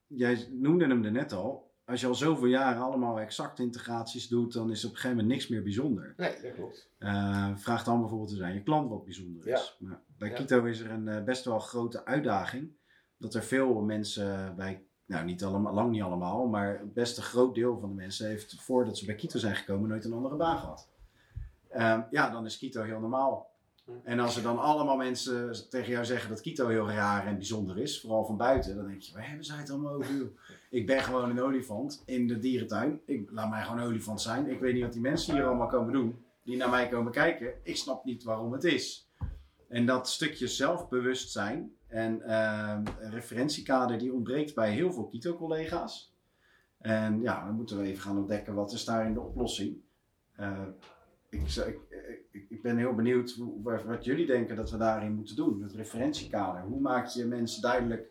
[0.07, 1.67] jij noemde hem er net al.
[1.85, 5.33] Als je al zoveel jaren allemaal exact integraties doet, dan is op een gegeven moment
[5.33, 6.13] niks meer bijzonder.
[6.17, 6.89] Nee, dat klopt.
[6.97, 9.77] Eh, vraag dan bijvoorbeeld eens aan je klant wat bijzonder is.
[9.79, 10.35] Maar bij Ja.
[10.35, 12.71] Kito is er een eh, best wel grote uitdaging.
[13.19, 17.55] Dat er veel mensen bij, nou niet allemaal, lang niet allemaal, maar best een groot
[17.55, 20.57] deel van de mensen heeft voordat ze bij Kito zijn gekomen nooit een andere baan
[20.57, 20.87] gehad.
[21.69, 23.49] Ehm, ja, dan is Kito heel normaal.
[24.03, 27.77] En als er dan allemaal mensen tegen jou zeggen dat Kito heel raar en bijzonder
[27.77, 30.31] is, vooral van buiten, dan denk je, waar hebben zij het allemaal over?
[30.69, 33.01] Ik ben gewoon een olifant in de dierentuin.
[33.05, 34.49] Ik, laat mij gewoon een olifant zijn.
[34.49, 37.53] Ik weet niet wat die mensen hier allemaal komen doen, die naar mij komen kijken.
[37.63, 39.09] Ik snap niet waarom het is.
[39.67, 46.13] En dat stukje zelfbewustzijn en ehm, een referentiekader, die ontbreekt bij heel veel Kito-collega's.
[46.77, 49.77] En ja, dan moeten we even gaan ontdekken wat is daarin de oplossing.
[50.35, 50.61] Eh,
[51.29, 51.41] ik,
[52.31, 55.61] ik, ik, ben heel benieuwd wat jullie denken dat we daarin moeten doen.
[55.61, 56.61] Het referentiekader.
[56.61, 58.09] Hoe maak je mensen duidelijk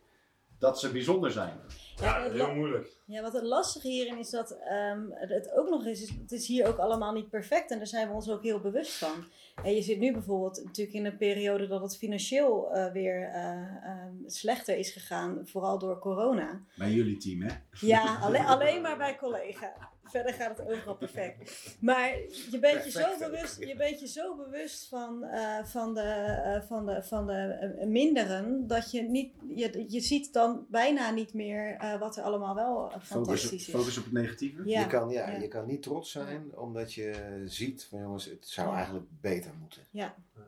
[0.58, 1.60] dat ze bijzonder zijn?
[1.96, 2.96] Ja, heel moeilijk.
[3.04, 6.46] Ja, wat het lastige hierin is dat ehm, het, ook nog is, is, het is
[6.46, 9.24] hier ook allemaal niet perfect en daar zijn we ons ook heel bewust van.
[9.64, 13.50] En je zit nu bijvoorbeeld natuurlijk in een periode dat het financieel eh, weer eh,
[13.84, 16.62] ehm, slechter is gegaan, vooral door corona.
[16.76, 17.54] Bij jullie team, hè?
[17.80, 19.74] Ja, alleen, alleen maar bij collega.
[20.10, 21.76] Verder gaat het overal perfect.
[21.80, 22.08] Maar
[22.50, 26.62] je bent je zo bewust, je bent je zo bewust van, eh, van de, eh,
[26.62, 31.34] van de, van de eh, minderen, dat je niet, je, je ziet dan bijna niet
[31.34, 33.74] meer eh, wat er allemaal wel eh, Focus, fantastisch is.
[33.74, 34.62] focus op het negatieve.
[34.68, 34.80] Ja.
[34.80, 35.36] Je, kan, ja, ja.
[35.38, 38.74] je kan niet trots zijn omdat je ziet van jongens, het zou Ja.
[38.74, 39.82] eigenlijk beter moeten.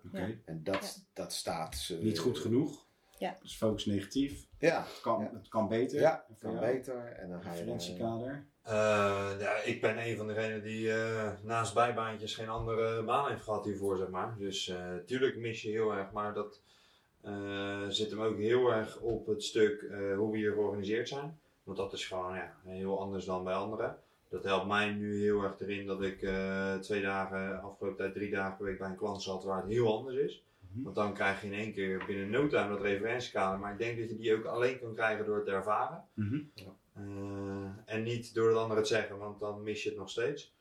[0.07, 0.39] Oké.
[0.45, 1.89] En dat, dat staat...
[1.93, 2.89] eh, Niet goed genoeg.
[3.19, 3.37] Ja.
[3.43, 4.47] Dus focus negatief.
[4.59, 5.31] Ja, Het kan, Ja.
[5.35, 6.01] het kan beter.
[6.01, 6.75] ja En voor kan jou?
[6.77, 7.05] beter.
[7.13, 7.57] En dan ga je...
[7.57, 8.47] Referentiekader.
[8.63, 13.43] Eh, ja, ik ben een van degenen die eh, naast bijbaantjes geen andere baan heeft
[13.43, 14.35] gehad hiervoor, zeg maar.
[14.39, 16.61] Dus eh tuurlijk mis je heel erg, maar dat
[17.89, 19.81] zit hem ook heel erg op het stuk
[20.17, 21.39] hoe we hier georganiseerd zijn.
[21.63, 23.97] Want dat is gewoon ja, heel anders dan bij anderen.
[24.29, 26.19] Dat helpt mij nu heel erg erin dat ik
[26.81, 29.99] twee dagen, afgelopen tijd drie dagen per week bij een klant zat waar het heel
[29.99, 30.45] anders is.
[30.73, 30.83] Mhm.
[30.83, 33.59] Want dan krijg je in één keer binnen no time dat referentiekader.
[33.59, 36.05] Maar ik denk dat je die ook alleen kan krijgen door het te ervaren.
[36.15, 36.41] Mhm.
[36.93, 37.50] Eh,
[37.91, 40.55] en niet door het anderen het zeggen, want dan mis je het nog steeds.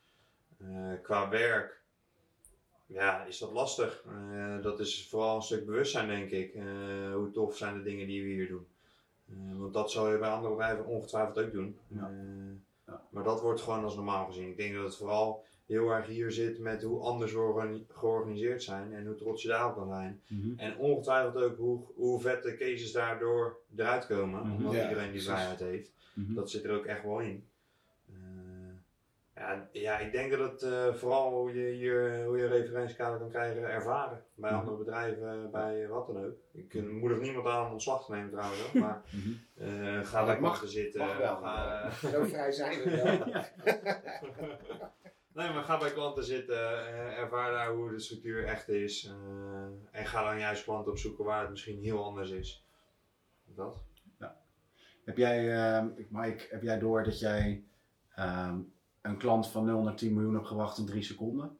[0.57, 1.81] Eh, qua werk,
[2.85, 4.03] ja, is dat lastig.
[4.07, 6.53] Eh, dat is vooral een stuk bewustzijn, denk ik.
[6.53, 6.63] Eh,
[7.13, 8.67] hoe tof zijn de dingen die we hier doen.
[9.57, 11.77] Want dat zal je bij andere bedrijven ongetwijfeld ook doen.
[11.87, 12.11] Ja.
[12.87, 13.01] Ja.
[13.09, 14.47] Maar dat wordt gewoon als normaal gezien.
[14.49, 18.63] Ik denk dat het vooral heel erg hier zit met hoe anders we organi- georganiseerd
[18.63, 20.21] zijn en hoe trots je daarop kan zijn.
[20.27, 20.59] Mhm.
[20.59, 24.55] En ongetwijfeld ook hoe, hoe vet de cases daardoor eruit komen, Mhm.
[24.55, 25.91] omdat Ja, iedereen die vrijheid heeft.
[26.25, 26.33] Mhm.
[26.33, 27.47] Dat zit er ook echt wel in.
[28.09, 28.15] Eh,
[29.35, 33.19] ja, ja, ik denk dat het eh, vooral hoe je hier hoe je een referentiekader
[33.19, 34.23] kan krijgen ervaren.
[34.35, 34.59] Bij Mhm.
[34.59, 36.35] andere bedrijven, bij wat dan ook.
[36.51, 39.29] Ik eh, moedig niemand aan om ontslag te nemen trouwens ook, maar Mhm.
[39.55, 40.99] eh, ga bij mag- klanten zitten.
[41.01, 41.35] Mag wel.
[41.35, 43.17] ga- Zo vrij zijn we wel.
[45.45, 49.05] nee, maar ga bij klanten zitten, eh, ervaar daar hoe de structuur echt is.
[49.05, 52.65] eh, en ga dan juist klanten opzoeken waar het misschien heel anders is.
[53.45, 53.77] Dat.
[55.09, 57.63] Heb jij, ehm, Mike, heb jij door dat jij
[58.15, 58.59] ehm,
[59.01, 61.57] een klant van 0 naar 10 miljoen hebt gebracht in 3 seconden?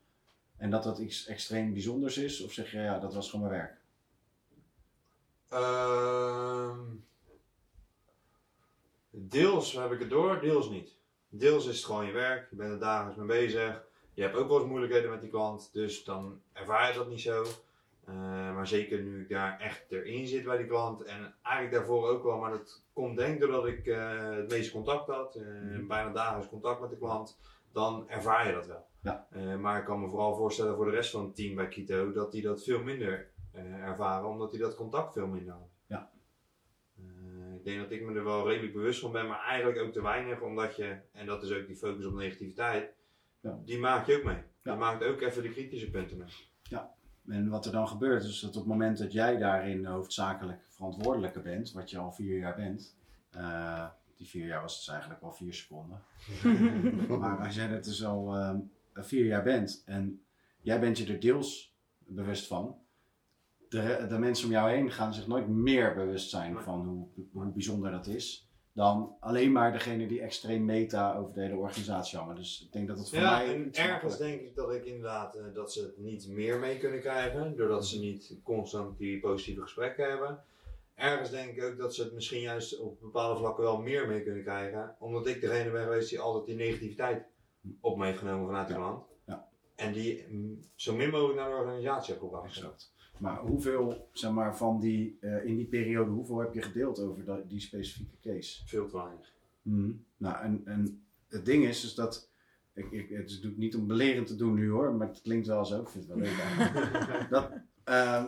[0.57, 2.41] En dat dat iets extreem bijzonders is?
[2.41, 3.77] Of zeg je, ja, dat was gewoon mijn werk?
[5.49, 6.79] Ehm,
[9.09, 10.95] deels heb ik het door, deels niet.
[11.29, 13.83] Deels is het gewoon je werk, je bent er dagelijks mee bezig.
[14.13, 17.21] Je hebt ook wel eens moeilijkheden met die klant, dus dan ervaar je dat niet
[17.21, 17.45] zo.
[18.09, 18.15] Eh,
[18.55, 22.23] maar zeker nu ik daar echt erin zit bij die klant en eigenlijk daarvoor ook
[22.23, 25.87] wel, maar dat komt denk ik doordat ik eh, het meeste contact had, eh, Mhm.
[25.87, 27.39] bijna dagelijks contact met de klant,
[27.71, 28.87] dan ervaar je dat wel.
[29.01, 29.27] Ja.
[29.59, 32.31] Maar ik kan me vooral voorstellen voor de rest van het team bij Kito dat
[32.31, 33.29] die dat veel minder
[33.83, 35.69] ervaren, omdat die dat contact veel minder hadden.
[35.87, 36.11] Ja.
[37.55, 40.01] Ik denk dat ik me er wel redelijk bewust van ben, maar eigenlijk ook te
[40.01, 42.93] weinig, omdat je, en dat is ook die focus op negativiteit,
[43.39, 43.59] Ja.
[43.65, 44.41] die maak je ook mee.
[44.63, 44.71] Ja.
[44.71, 46.27] Je maakt ook even de kritische punten mee.
[47.29, 51.41] En wat er dan gebeurt, is dat op het moment dat jij daarin hoofdzakelijk verantwoordelijke
[51.41, 52.95] bent, wat je al vier jaar bent,
[53.29, 53.85] eh,
[54.15, 56.01] Die vier jaar was dus eigenlijk al vier seconden.
[57.19, 58.59] maar als jij er dus al ehm,
[58.93, 60.21] vier jaar bent en
[60.61, 62.77] jij bent je er deels bewust van,
[63.69, 67.51] de, de mensen om jou heen gaan zich nooit meer bewust zijn van hoe, hoe
[67.51, 68.48] bijzonder dat is.
[68.73, 72.35] Dan alleen maar degene die extreem meta over de hele organisatie hangen.
[72.35, 73.53] Dus ik denk dat het voor ja, mij.
[73.53, 76.99] en ergens denk ik dat ik inderdaad eh, dat ze het niet meer mee kunnen
[76.99, 80.43] krijgen, doordat ze niet constant die positieve gesprekken hebben.
[80.95, 84.23] Ergens denk ik ook dat ze het misschien juist op bepaalde vlakken wel meer mee
[84.23, 87.23] kunnen krijgen, omdat ik degene ben geweest die altijd die negativiteit
[87.81, 88.79] op me heeft genomen vanuit de Ja.
[88.79, 89.03] klant.
[89.25, 89.47] Ja.
[89.75, 92.45] En die mm, zo min mogelijk naar de organisatie heb gebracht.
[92.45, 92.93] Exact.
[93.19, 97.25] Maar hoeveel, zeg maar, van die, eh, in die periode, hoeveel heb je gedeeld over
[97.25, 98.67] dat, die specifieke case?
[98.67, 99.33] Veel te weinig.
[99.61, 99.91] Mhm.
[100.17, 102.31] Nou, en, en het ding is, is dat.
[102.73, 105.65] Ik, ik, het is- niet om belerend te doen nu hoor, maar het klinkt wel
[105.65, 105.81] zo.
[105.81, 107.51] Ik vind het wel leuk dat
[107.83, 108.27] ehm,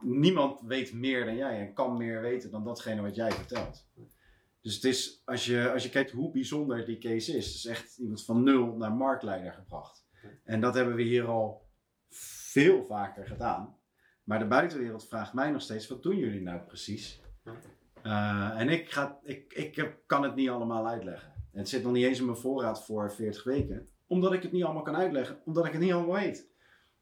[0.00, 3.86] niemand weet meer dan jij en kan meer weten dan datgene wat jij vertelt.
[4.60, 7.66] Dus het is, als je, als je kijkt hoe bijzonder die case is, het is
[7.66, 10.04] echt iemand van nul naar marktleider gebracht.
[10.44, 11.66] En dat hebben we hier al
[12.08, 13.76] veel vaker gedaan.
[14.26, 17.20] Maar de buitenwereld vraagt mij nog steeds, wat doen jullie nou precies?
[18.02, 21.32] Eh, en ik, ga, ik, ik kan het niet allemaal uitleggen.
[21.52, 23.88] En het zit nog niet eens in mijn voorraad voor 40 weken.
[24.06, 25.38] Omdat ik het niet allemaal kan uitleggen.
[25.44, 26.46] Omdat ik het niet allemaal weet.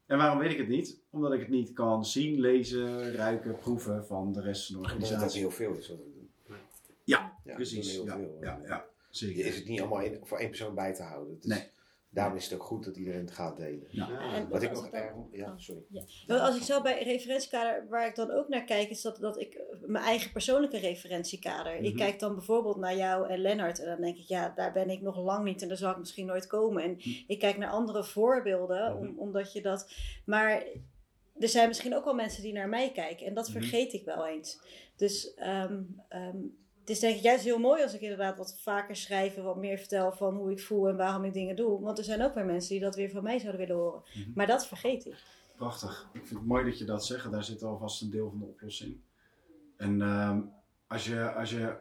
[0.05, 1.01] En waarom weet ik het niet?
[1.09, 4.91] Omdat ik het niet kan zien, lezen, ruiken, proeven van de rest van de Omdat
[4.97, 5.41] het ook organisatie.
[5.41, 6.57] heel veel is wat we doen.
[7.03, 7.95] Ja, Ja, Precies.
[7.95, 8.37] Ja, veel.
[8.41, 9.45] ja, ja, Je zeker.
[9.45, 11.33] is het niet allemaal voor één persoon bij te houden.
[11.33, 11.67] Het is- Nee.
[12.15, 13.87] Daarom is het ook goed dat iedereen het gaat delen.
[13.89, 14.33] Ja.
[14.33, 15.13] En Wat ik nog erg...
[15.31, 15.81] Ja, sorry.
[16.27, 19.39] Nou, als ik zo bij referentiekader, waar ik dan ook naar kijk, is dat, dat
[19.39, 21.75] ik eh, mijn eigen persoonlijke referentiekader.
[21.75, 21.95] Ik Mhm.
[21.97, 25.01] kijk dan bijvoorbeeld naar jou en Lennart en dan denk ik, ja, daar ben ik
[25.01, 26.83] nog lang niet en daar zal ik misschien nooit komen.
[26.83, 27.09] En Mhm.
[27.27, 29.91] ik kijk naar andere voorbeelden, om, omdat je dat.
[30.25, 30.63] Maar
[31.39, 33.57] er zijn misschien ook wel mensen die naar mij kijken en dat Mhm.
[33.57, 34.59] vergeet ik wel eens.
[34.95, 36.37] Dus ehm, ehm,
[36.85, 39.57] het is denk ik juist heel mooi als ik inderdaad wat vaker schrijf en wat
[39.57, 41.81] meer vertel van hoe ik voel en waarom ik dingen doe.
[41.81, 44.01] Want er zijn ook weer mensen die dat weer van mij zouden willen horen.
[44.13, 44.29] Mhm.
[44.35, 45.15] Maar dat vergeet ik.
[45.55, 46.09] Prachtig.
[46.13, 47.31] Ik vind het mooi dat je dat zegt.
[47.31, 48.97] Daar zit alvast een deel van de oplossing.
[49.77, 50.41] En ehm,
[50.87, 51.77] als, je, als je,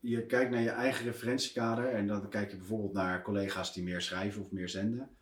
[0.00, 4.00] je kijkt naar je eigen referentiekader en dan kijk je bijvoorbeeld naar collega's die meer
[4.00, 5.16] schrijven of meer zenden.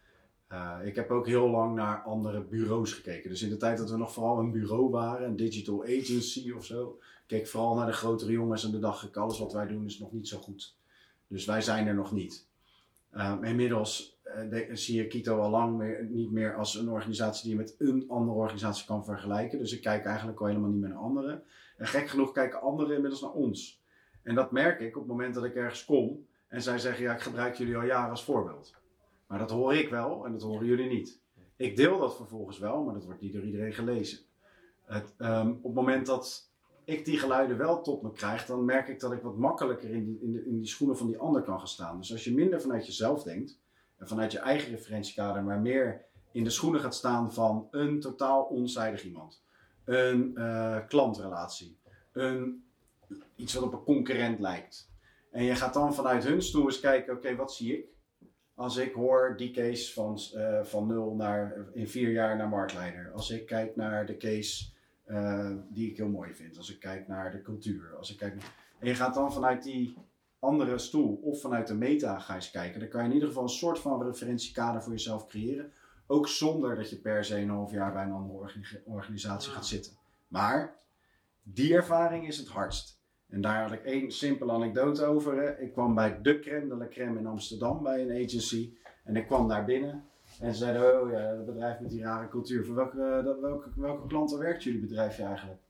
[0.49, 3.31] Eh, ik heb ook heel lang naar andere bureaus gekeken.
[3.31, 6.65] Dus in de tijd dat we nog vooral een bureau waren, een digital agency of
[6.65, 9.67] zo, keek ik vooral naar de grotere jongens en de dacht ik, alles wat wij
[9.67, 10.77] doen is nog niet zo goed.
[11.27, 12.47] Dus wij zijn er nog niet.
[13.11, 17.63] Ehm, inmiddels eh, zie je Kito al lang niet meer als een organisatie die je
[17.63, 19.59] met een andere organisatie kan vergelijken.
[19.59, 21.43] Dus ik kijk eigenlijk al helemaal niet meer naar anderen.
[21.77, 23.83] En gek genoeg kijken anderen inmiddels naar ons.
[24.23, 27.15] En dat merk ik op het moment dat ik ergens kom en zij zeggen: Ja,
[27.15, 28.75] ik gebruik jullie al jaren als voorbeeld.
[29.27, 31.21] Maar dat hoor ik wel en dat horen jullie niet.
[31.57, 34.19] Ik deel dat vervolgens wel, maar dat wordt niet door iedereen gelezen.
[34.85, 36.51] Het, ehm, op het moment dat
[36.85, 40.05] ik die geluiden wel tot me krijg, dan merk ik dat ik wat makkelijker in
[40.05, 41.99] die, in, de, in die schoenen van die ander kan gaan staan.
[41.99, 43.59] Dus als je minder vanuit jezelf denkt
[43.97, 48.43] en vanuit je eigen referentiekader, maar meer in de schoenen gaat staan van een totaal
[48.43, 49.43] onzijdig iemand,
[49.85, 51.79] een eh, klantrelatie,
[52.13, 52.65] een,
[53.37, 54.91] iets wat op een concurrent lijkt.
[55.31, 57.96] En je gaat dan vanuit hun stoel eens kijken, oké, wat zie ik?
[58.57, 63.11] Als ik hoor die case van, eh, van nul naar, in vier jaar naar marktleider.
[63.13, 64.65] Als ik kijk naar de case
[65.05, 66.57] eh, die ik heel mooi vind.
[66.57, 67.97] Als ik kijk naar de cultuur.
[67.97, 68.35] Als ik kijk
[68.79, 69.97] En je gaat dan vanuit die
[70.39, 72.81] andere stoel of vanuit de meta ga eens kijken.
[72.81, 75.73] Dan kan je in ieder geval een soort van referentiekader voor jezelf creëren.
[76.07, 79.67] Ook zonder dat je per se een half jaar bij een andere orga- organisatie gaat
[79.67, 79.93] zitten.
[80.29, 80.77] Maar
[81.43, 82.96] die ervaring is het hardst.
[83.29, 85.37] En daar had ik één simpele anekdote over.
[85.43, 85.59] hè.
[85.61, 88.75] Ik kwam bij de crème de la crème in Amsterdam bij een agency.
[89.05, 90.05] En ik kwam daar binnen.
[90.41, 92.65] En ze zeiden, oh ja, dat bedrijf met die rare cultuur.
[92.65, 95.61] Voor welke, eh, dat- welke, welke klanten werkt jullie bedrijfje eigenlijk?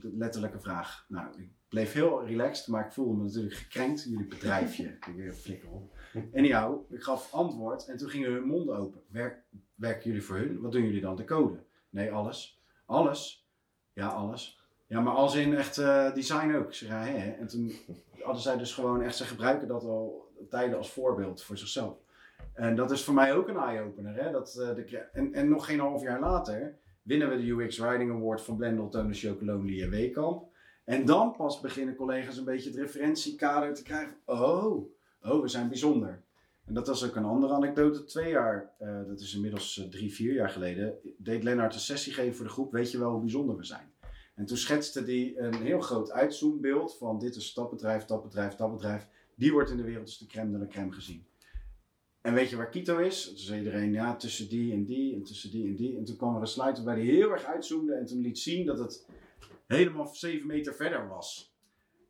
[0.00, 1.04] De letterlijke vraag.
[1.08, 4.02] Nou, ik bleef heel relaxed, maar ik voelde me natuurlijk gekrenkt.
[4.04, 4.84] Jullie bedrijfje.
[5.08, 5.96] ik weer flikker op.
[6.34, 9.00] Anyhow, ik gaf antwoord en toen gingen hun monden open.
[9.08, 9.42] Werk,
[9.74, 10.60] werken jullie voor hun?
[10.60, 11.16] Wat doen jullie dan?
[11.16, 11.58] De code?
[11.90, 12.62] Nee, alles.
[12.86, 13.48] Alles?
[13.92, 14.57] Ja, alles.
[14.88, 16.74] Ja, maar als in echt eh, design ook.
[16.74, 17.30] Zeg, hè.
[17.30, 17.72] En toen
[18.22, 21.96] hadden zij dus gewoon echt, ze gebruiken dat al tijden als voorbeeld voor zichzelf.
[22.52, 24.32] En dat is voor mij ook een eye-opener.
[24.32, 28.10] Dat, eh, de, en, en nog geen half jaar later winnen we de UX Writing
[28.10, 30.44] Award van Blendel, Tonen, Chocolonely en Weekamp.
[30.84, 34.16] En dan pas beginnen collega's een beetje het referentiekader te krijgen.
[34.24, 34.90] Oh,
[35.22, 36.22] oh, we zijn bijzonder.
[36.64, 38.04] En dat was ook een andere anekdote.
[38.04, 42.34] Twee jaar, eh, dat is inmiddels drie, vier jaar geleden, deed Lennart een sessie geven
[42.34, 42.72] voor de groep.
[42.72, 43.87] Weet je wel hoe bijzonder we zijn?
[44.38, 48.54] En toen schetste hij een heel groot uitzoombeeld van dit is dat bedrijf, dat bedrijf,
[48.54, 49.06] dat bedrijf.
[49.34, 51.26] Die wordt in de wereld als de crème de la crème gezien.
[52.20, 53.28] En weet je waar Kito is?
[53.28, 55.96] Toen zei iedereen, ja, tussen die en die en tussen die en die.
[55.96, 58.66] En toen kwam er een slide waarbij hij heel erg uitzoomde en toen liet zien
[58.66, 59.06] dat het
[59.66, 61.54] helemaal 7 meter verder was.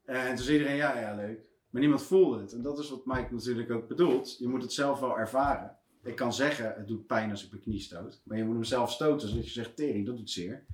[0.04, 1.48] En toen zei iedereen, ja, ja, leuk.
[1.70, 2.52] Maar niemand voelde het.
[2.52, 4.38] En dat is wat Mike natuurlijk ook bedoelt.
[4.38, 5.76] Je moet het zelf wel ervaren.
[6.02, 8.20] Ik kan zeggen, het doet pijn als ik mijn knie stoot.
[8.24, 10.66] Maar je moet hem zelf stoten, zodat je zegt, tering, dat doet zeer.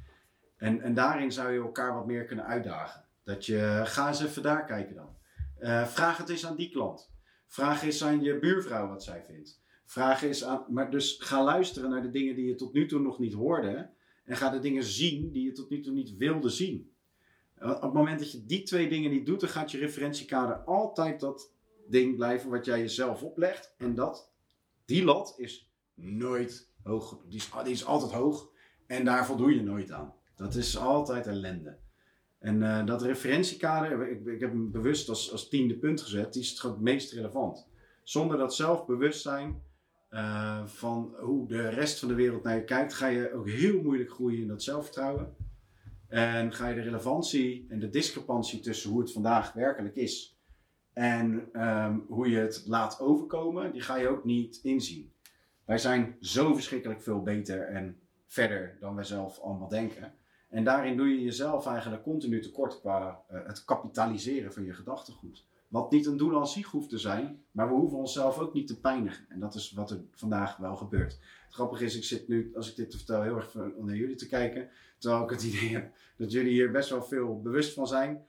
[0.64, 3.04] En, en daarin zou je elkaar wat meer kunnen uitdagen.
[3.24, 5.16] Dat je, ga eens even daar kijken dan.
[5.58, 7.10] Eh, vraag het eens aan die klant.
[7.46, 9.62] Vraag eens aan je buurvrouw wat zij vindt.
[9.84, 13.00] Vraag eens aan, maar dus ga luisteren naar de dingen die je tot nu toe
[13.00, 13.90] nog niet hoorde.
[14.24, 16.92] En ga de dingen zien die je tot nu toe niet wilde zien.
[17.54, 20.56] Eh, Op het moment dat je die twee dingen niet doet, dan gaat je referentiekader
[20.56, 21.52] altijd dat
[21.88, 23.74] ding blijven wat jij jezelf oplegt.
[23.78, 24.30] En dat,
[24.84, 27.20] die lat is nooit hoog.
[27.28, 28.50] Die is, die is altijd hoog
[28.86, 30.14] en daar voldoe je nooit aan.
[30.36, 31.76] Dat is altijd ellende.
[32.38, 36.42] En eh, dat referentiekader, ik, ik heb hem bewust als, als tiende punt gezet, die
[36.42, 37.68] is het meest relevant.
[38.02, 39.62] Zonder dat zelfbewustzijn
[40.08, 43.82] eh, van hoe de rest van de wereld naar je kijkt, ga je ook heel
[43.82, 45.36] moeilijk groeien in dat zelfvertrouwen.
[46.08, 50.38] En ga je de relevantie en de discrepantie tussen hoe het vandaag werkelijk is
[50.92, 55.12] en ehm, hoe je het laat overkomen, die ga je ook niet inzien.
[55.64, 60.14] Wij zijn zo verschrikkelijk veel beter en verder dan wij zelf allemaal denken.
[60.54, 65.46] En daarin doe je jezelf eigenlijk continu tekort qua eh, het kapitaliseren van je gedachtegoed.
[65.68, 68.66] Wat niet een doel aan zich hoeft te zijn, maar we hoeven onszelf ook niet
[68.66, 69.24] te pijnigen.
[69.28, 71.12] En dat is wat er vandaag wel gebeurt.
[71.44, 74.14] Het grappige is, ik zit nu, als ik dit te vertel, heel erg naar jullie
[74.14, 74.68] te kijken.
[74.98, 78.24] Terwijl ik het idee heb dat jullie hier best wel veel bewust van zijn.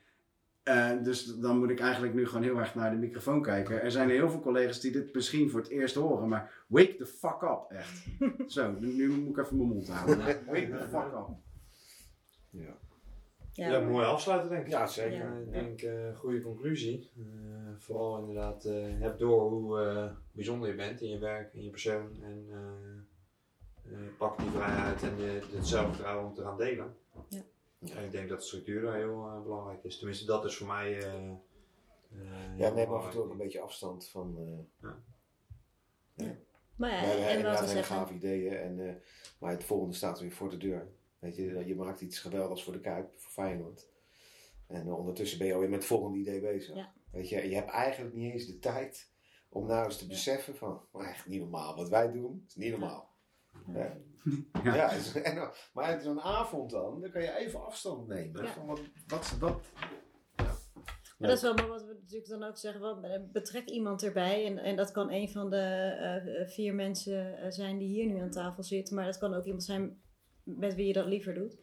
[0.64, 3.82] Eh, dus dan moet ik eigenlijk nu gewoon heel erg naar de microfoon kijken.
[3.82, 7.06] Er zijn heel veel collega's die dit misschien voor het eerst horen, maar wake the
[7.06, 8.06] fuck up, echt.
[8.56, 10.18] Zo, nu, nu moet ik even mijn mond houden.
[10.46, 11.44] Wake the fuck up.
[12.56, 12.77] Ja.
[13.53, 14.72] Ja, Ja, mooi afsluiten denk ik.
[14.72, 15.18] Ja, zeker.
[15.18, 15.38] Ja.
[15.38, 17.11] Ik denk, eh goede conclusie.
[17.18, 17.23] Eh,
[17.77, 21.69] vooral inderdaad, eh, heb door hoe eh, bijzonder je bent in je werk, in je
[21.69, 22.23] persoon.
[22.23, 26.95] En eh, eh, pak die vrijheid en het zelfvertrouwen om te gaan delen.
[27.30, 27.41] Ja.
[27.95, 29.98] En ik denk dat de structuur daar heel belangrijk is.
[29.98, 30.98] Tenminste, dat is voor mij.
[31.03, 34.38] eh, eh, Ja, neem af en toe ook een beetje afstand van.
[34.91, 36.27] eh
[36.76, 38.15] Maar ja, we hebben en wat inderdaad we zeggen.
[38.15, 38.95] ideeën, en, eh,
[39.40, 40.88] maar het volgende staat weer voor de deur.
[41.26, 43.88] Weet je, je maakt iets geweldigs voor de Kuip, voor Feyenoord.
[44.68, 46.76] En eh, ondertussen ben je alweer met het volgende idee bezig.
[46.76, 46.94] Ja.
[47.12, 49.12] Weet je, je hebt eigenlijk niet eens de tijd
[49.50, 51.76] om nou eens te beseffen van, maar echt niet normaal.
[51.76, 53.14] Wat wij doen, is niet normaal.
[53.74, 53.98] Ja.
[54.64, 54.76] Ja.
[54.76, 58.44] Ja, is- en, maar zo'n avond dan, dan kan je even afstand nemen.
[58.44, 58.54] Ja.
[58.54, 59.62] Van wat, wat, wat,
[61.18, 63.04] Maar dat is wel maar wat we natuurlijk dan ook zeggen.
[63.04, 64.46] Eh, betrek iemand erbij.
[64.46, 68.20] En, en dat kan een van de eh, vier mensen eh, zijn die hier nu
[68.20, 68.92] aan tafel zit.
[68.92, 70.02] Maar dat kan ook iemand zijn
[70.46, 71.58] met wie je dat liever doet.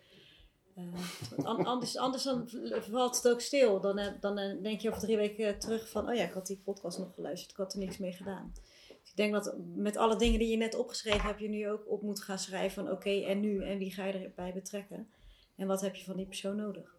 [0.74, 2.48] Eh, anders, anders dan
[2.90, 3.80] valt het ook stil.
[3.80, 6.08] Dan, eh, dan eh, denk je over drie weken terug van...
[6.08, 7.50] Oh ja, ik had die podcast nog geluisterd.
[7.50, 8.52] Ik had er niks mee gedaan.
[8.88, 11.40] Dus ik denk dat met alle dingen die je net opgeschreven hebt...
[11.40, 12.92] je nu ook op moet gaan schrijven van...
[12.92, 13.64] Oké, en nu?
[13.64, 15.10] En wie ga je erbij betrekken?
[15.56, 16.96] En wat heb je van die persoon nodig?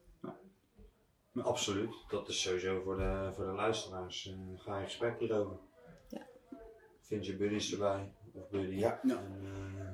[1.42, 1.96] Absoluut.
[2.10, 4.34] Dat is sowieso voor de, voor de luisteraars.
[4.56, 5.58] ga in gesprek hierover.
[6.10, 6.28] Ja.
[7.02, 8.12] Vind je buddies erbij?
[8.34, 8.76] Of buddy?
[8.76, 9.00] Ja.
[9.04, 9.18] Ja.
[9.18, 9.93] En,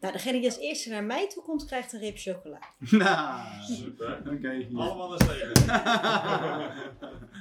[0.00, 2.58] Nou, degene die als eerste naar mij toe komt, krijgt een rib chocola.
[2.90, 4.22] Nou, Super.
[4.34, 4.66] oké.
[4.74, 5.74] Allemaal een steven.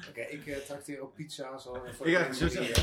[0.10, 2.76] Oké, ik eh, trakteer ook pizza's al voor, Ik de ga mensen zo die,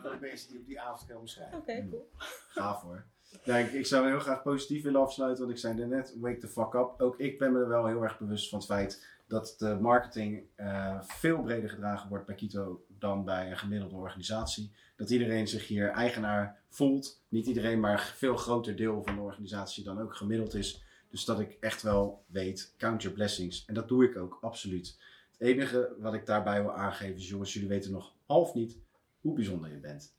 [0.00, 1.58] voor de mensen die op die avond komen schrijven.
[1.58, 2.08] Oké, cool.
[2.48, 3.04] Gaaf hoor.
[3.44, 6.48] Ja, ik, ik zou heel graag positief willen afsluiten, want ik zei net, wake the
[6.48, 6.94] fuck up.
[6.98, 10.42] Ook ik ben me er wel heel erg bewust van het feit dat de marketing
[10.54, 14.72] eh, veel breder gedragen wordt bij Kito dan bij een gemiddelde organisatie.
[14.96, 17.22] Dat iedereen zich hier eigenaar voelt.
[17.28, 20.82] Niet iedereen, maar een veel groter deel van de organisatie dan ook gemiddeld is.
[21.10, 23.64] Dus dat ik echt wel weet, count your blessings.
[23.66, 24.98] En dat doe ik ook, absoluut.
[25.38, 28.78] Het enige wat ik daarbij wil aangeven is, jongens, jullie weten nog half niet
[29.20, 30.16] hoe bijzonder je bent.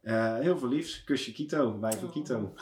[0.00, 1.04] Eh, heel veel liefs.
[1.04, 2.12] Kusje Kito, wij van Oh.
[2.14, 2.52] Kito.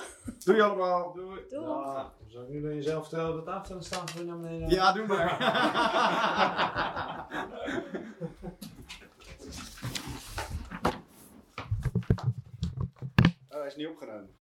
[0.44, 1.12] Doei allemaal.
[1.12, 1.40] Doei.
[1.48, 1.66] Doei.
[1.66, 4.68] Ja, zou ik nu naar jezelf vertellen dat de tafel staan voor je naar beneden?
[4.68, 5.38] Ja, doe maar.
[13.66, 14.45] is niet opgenomen.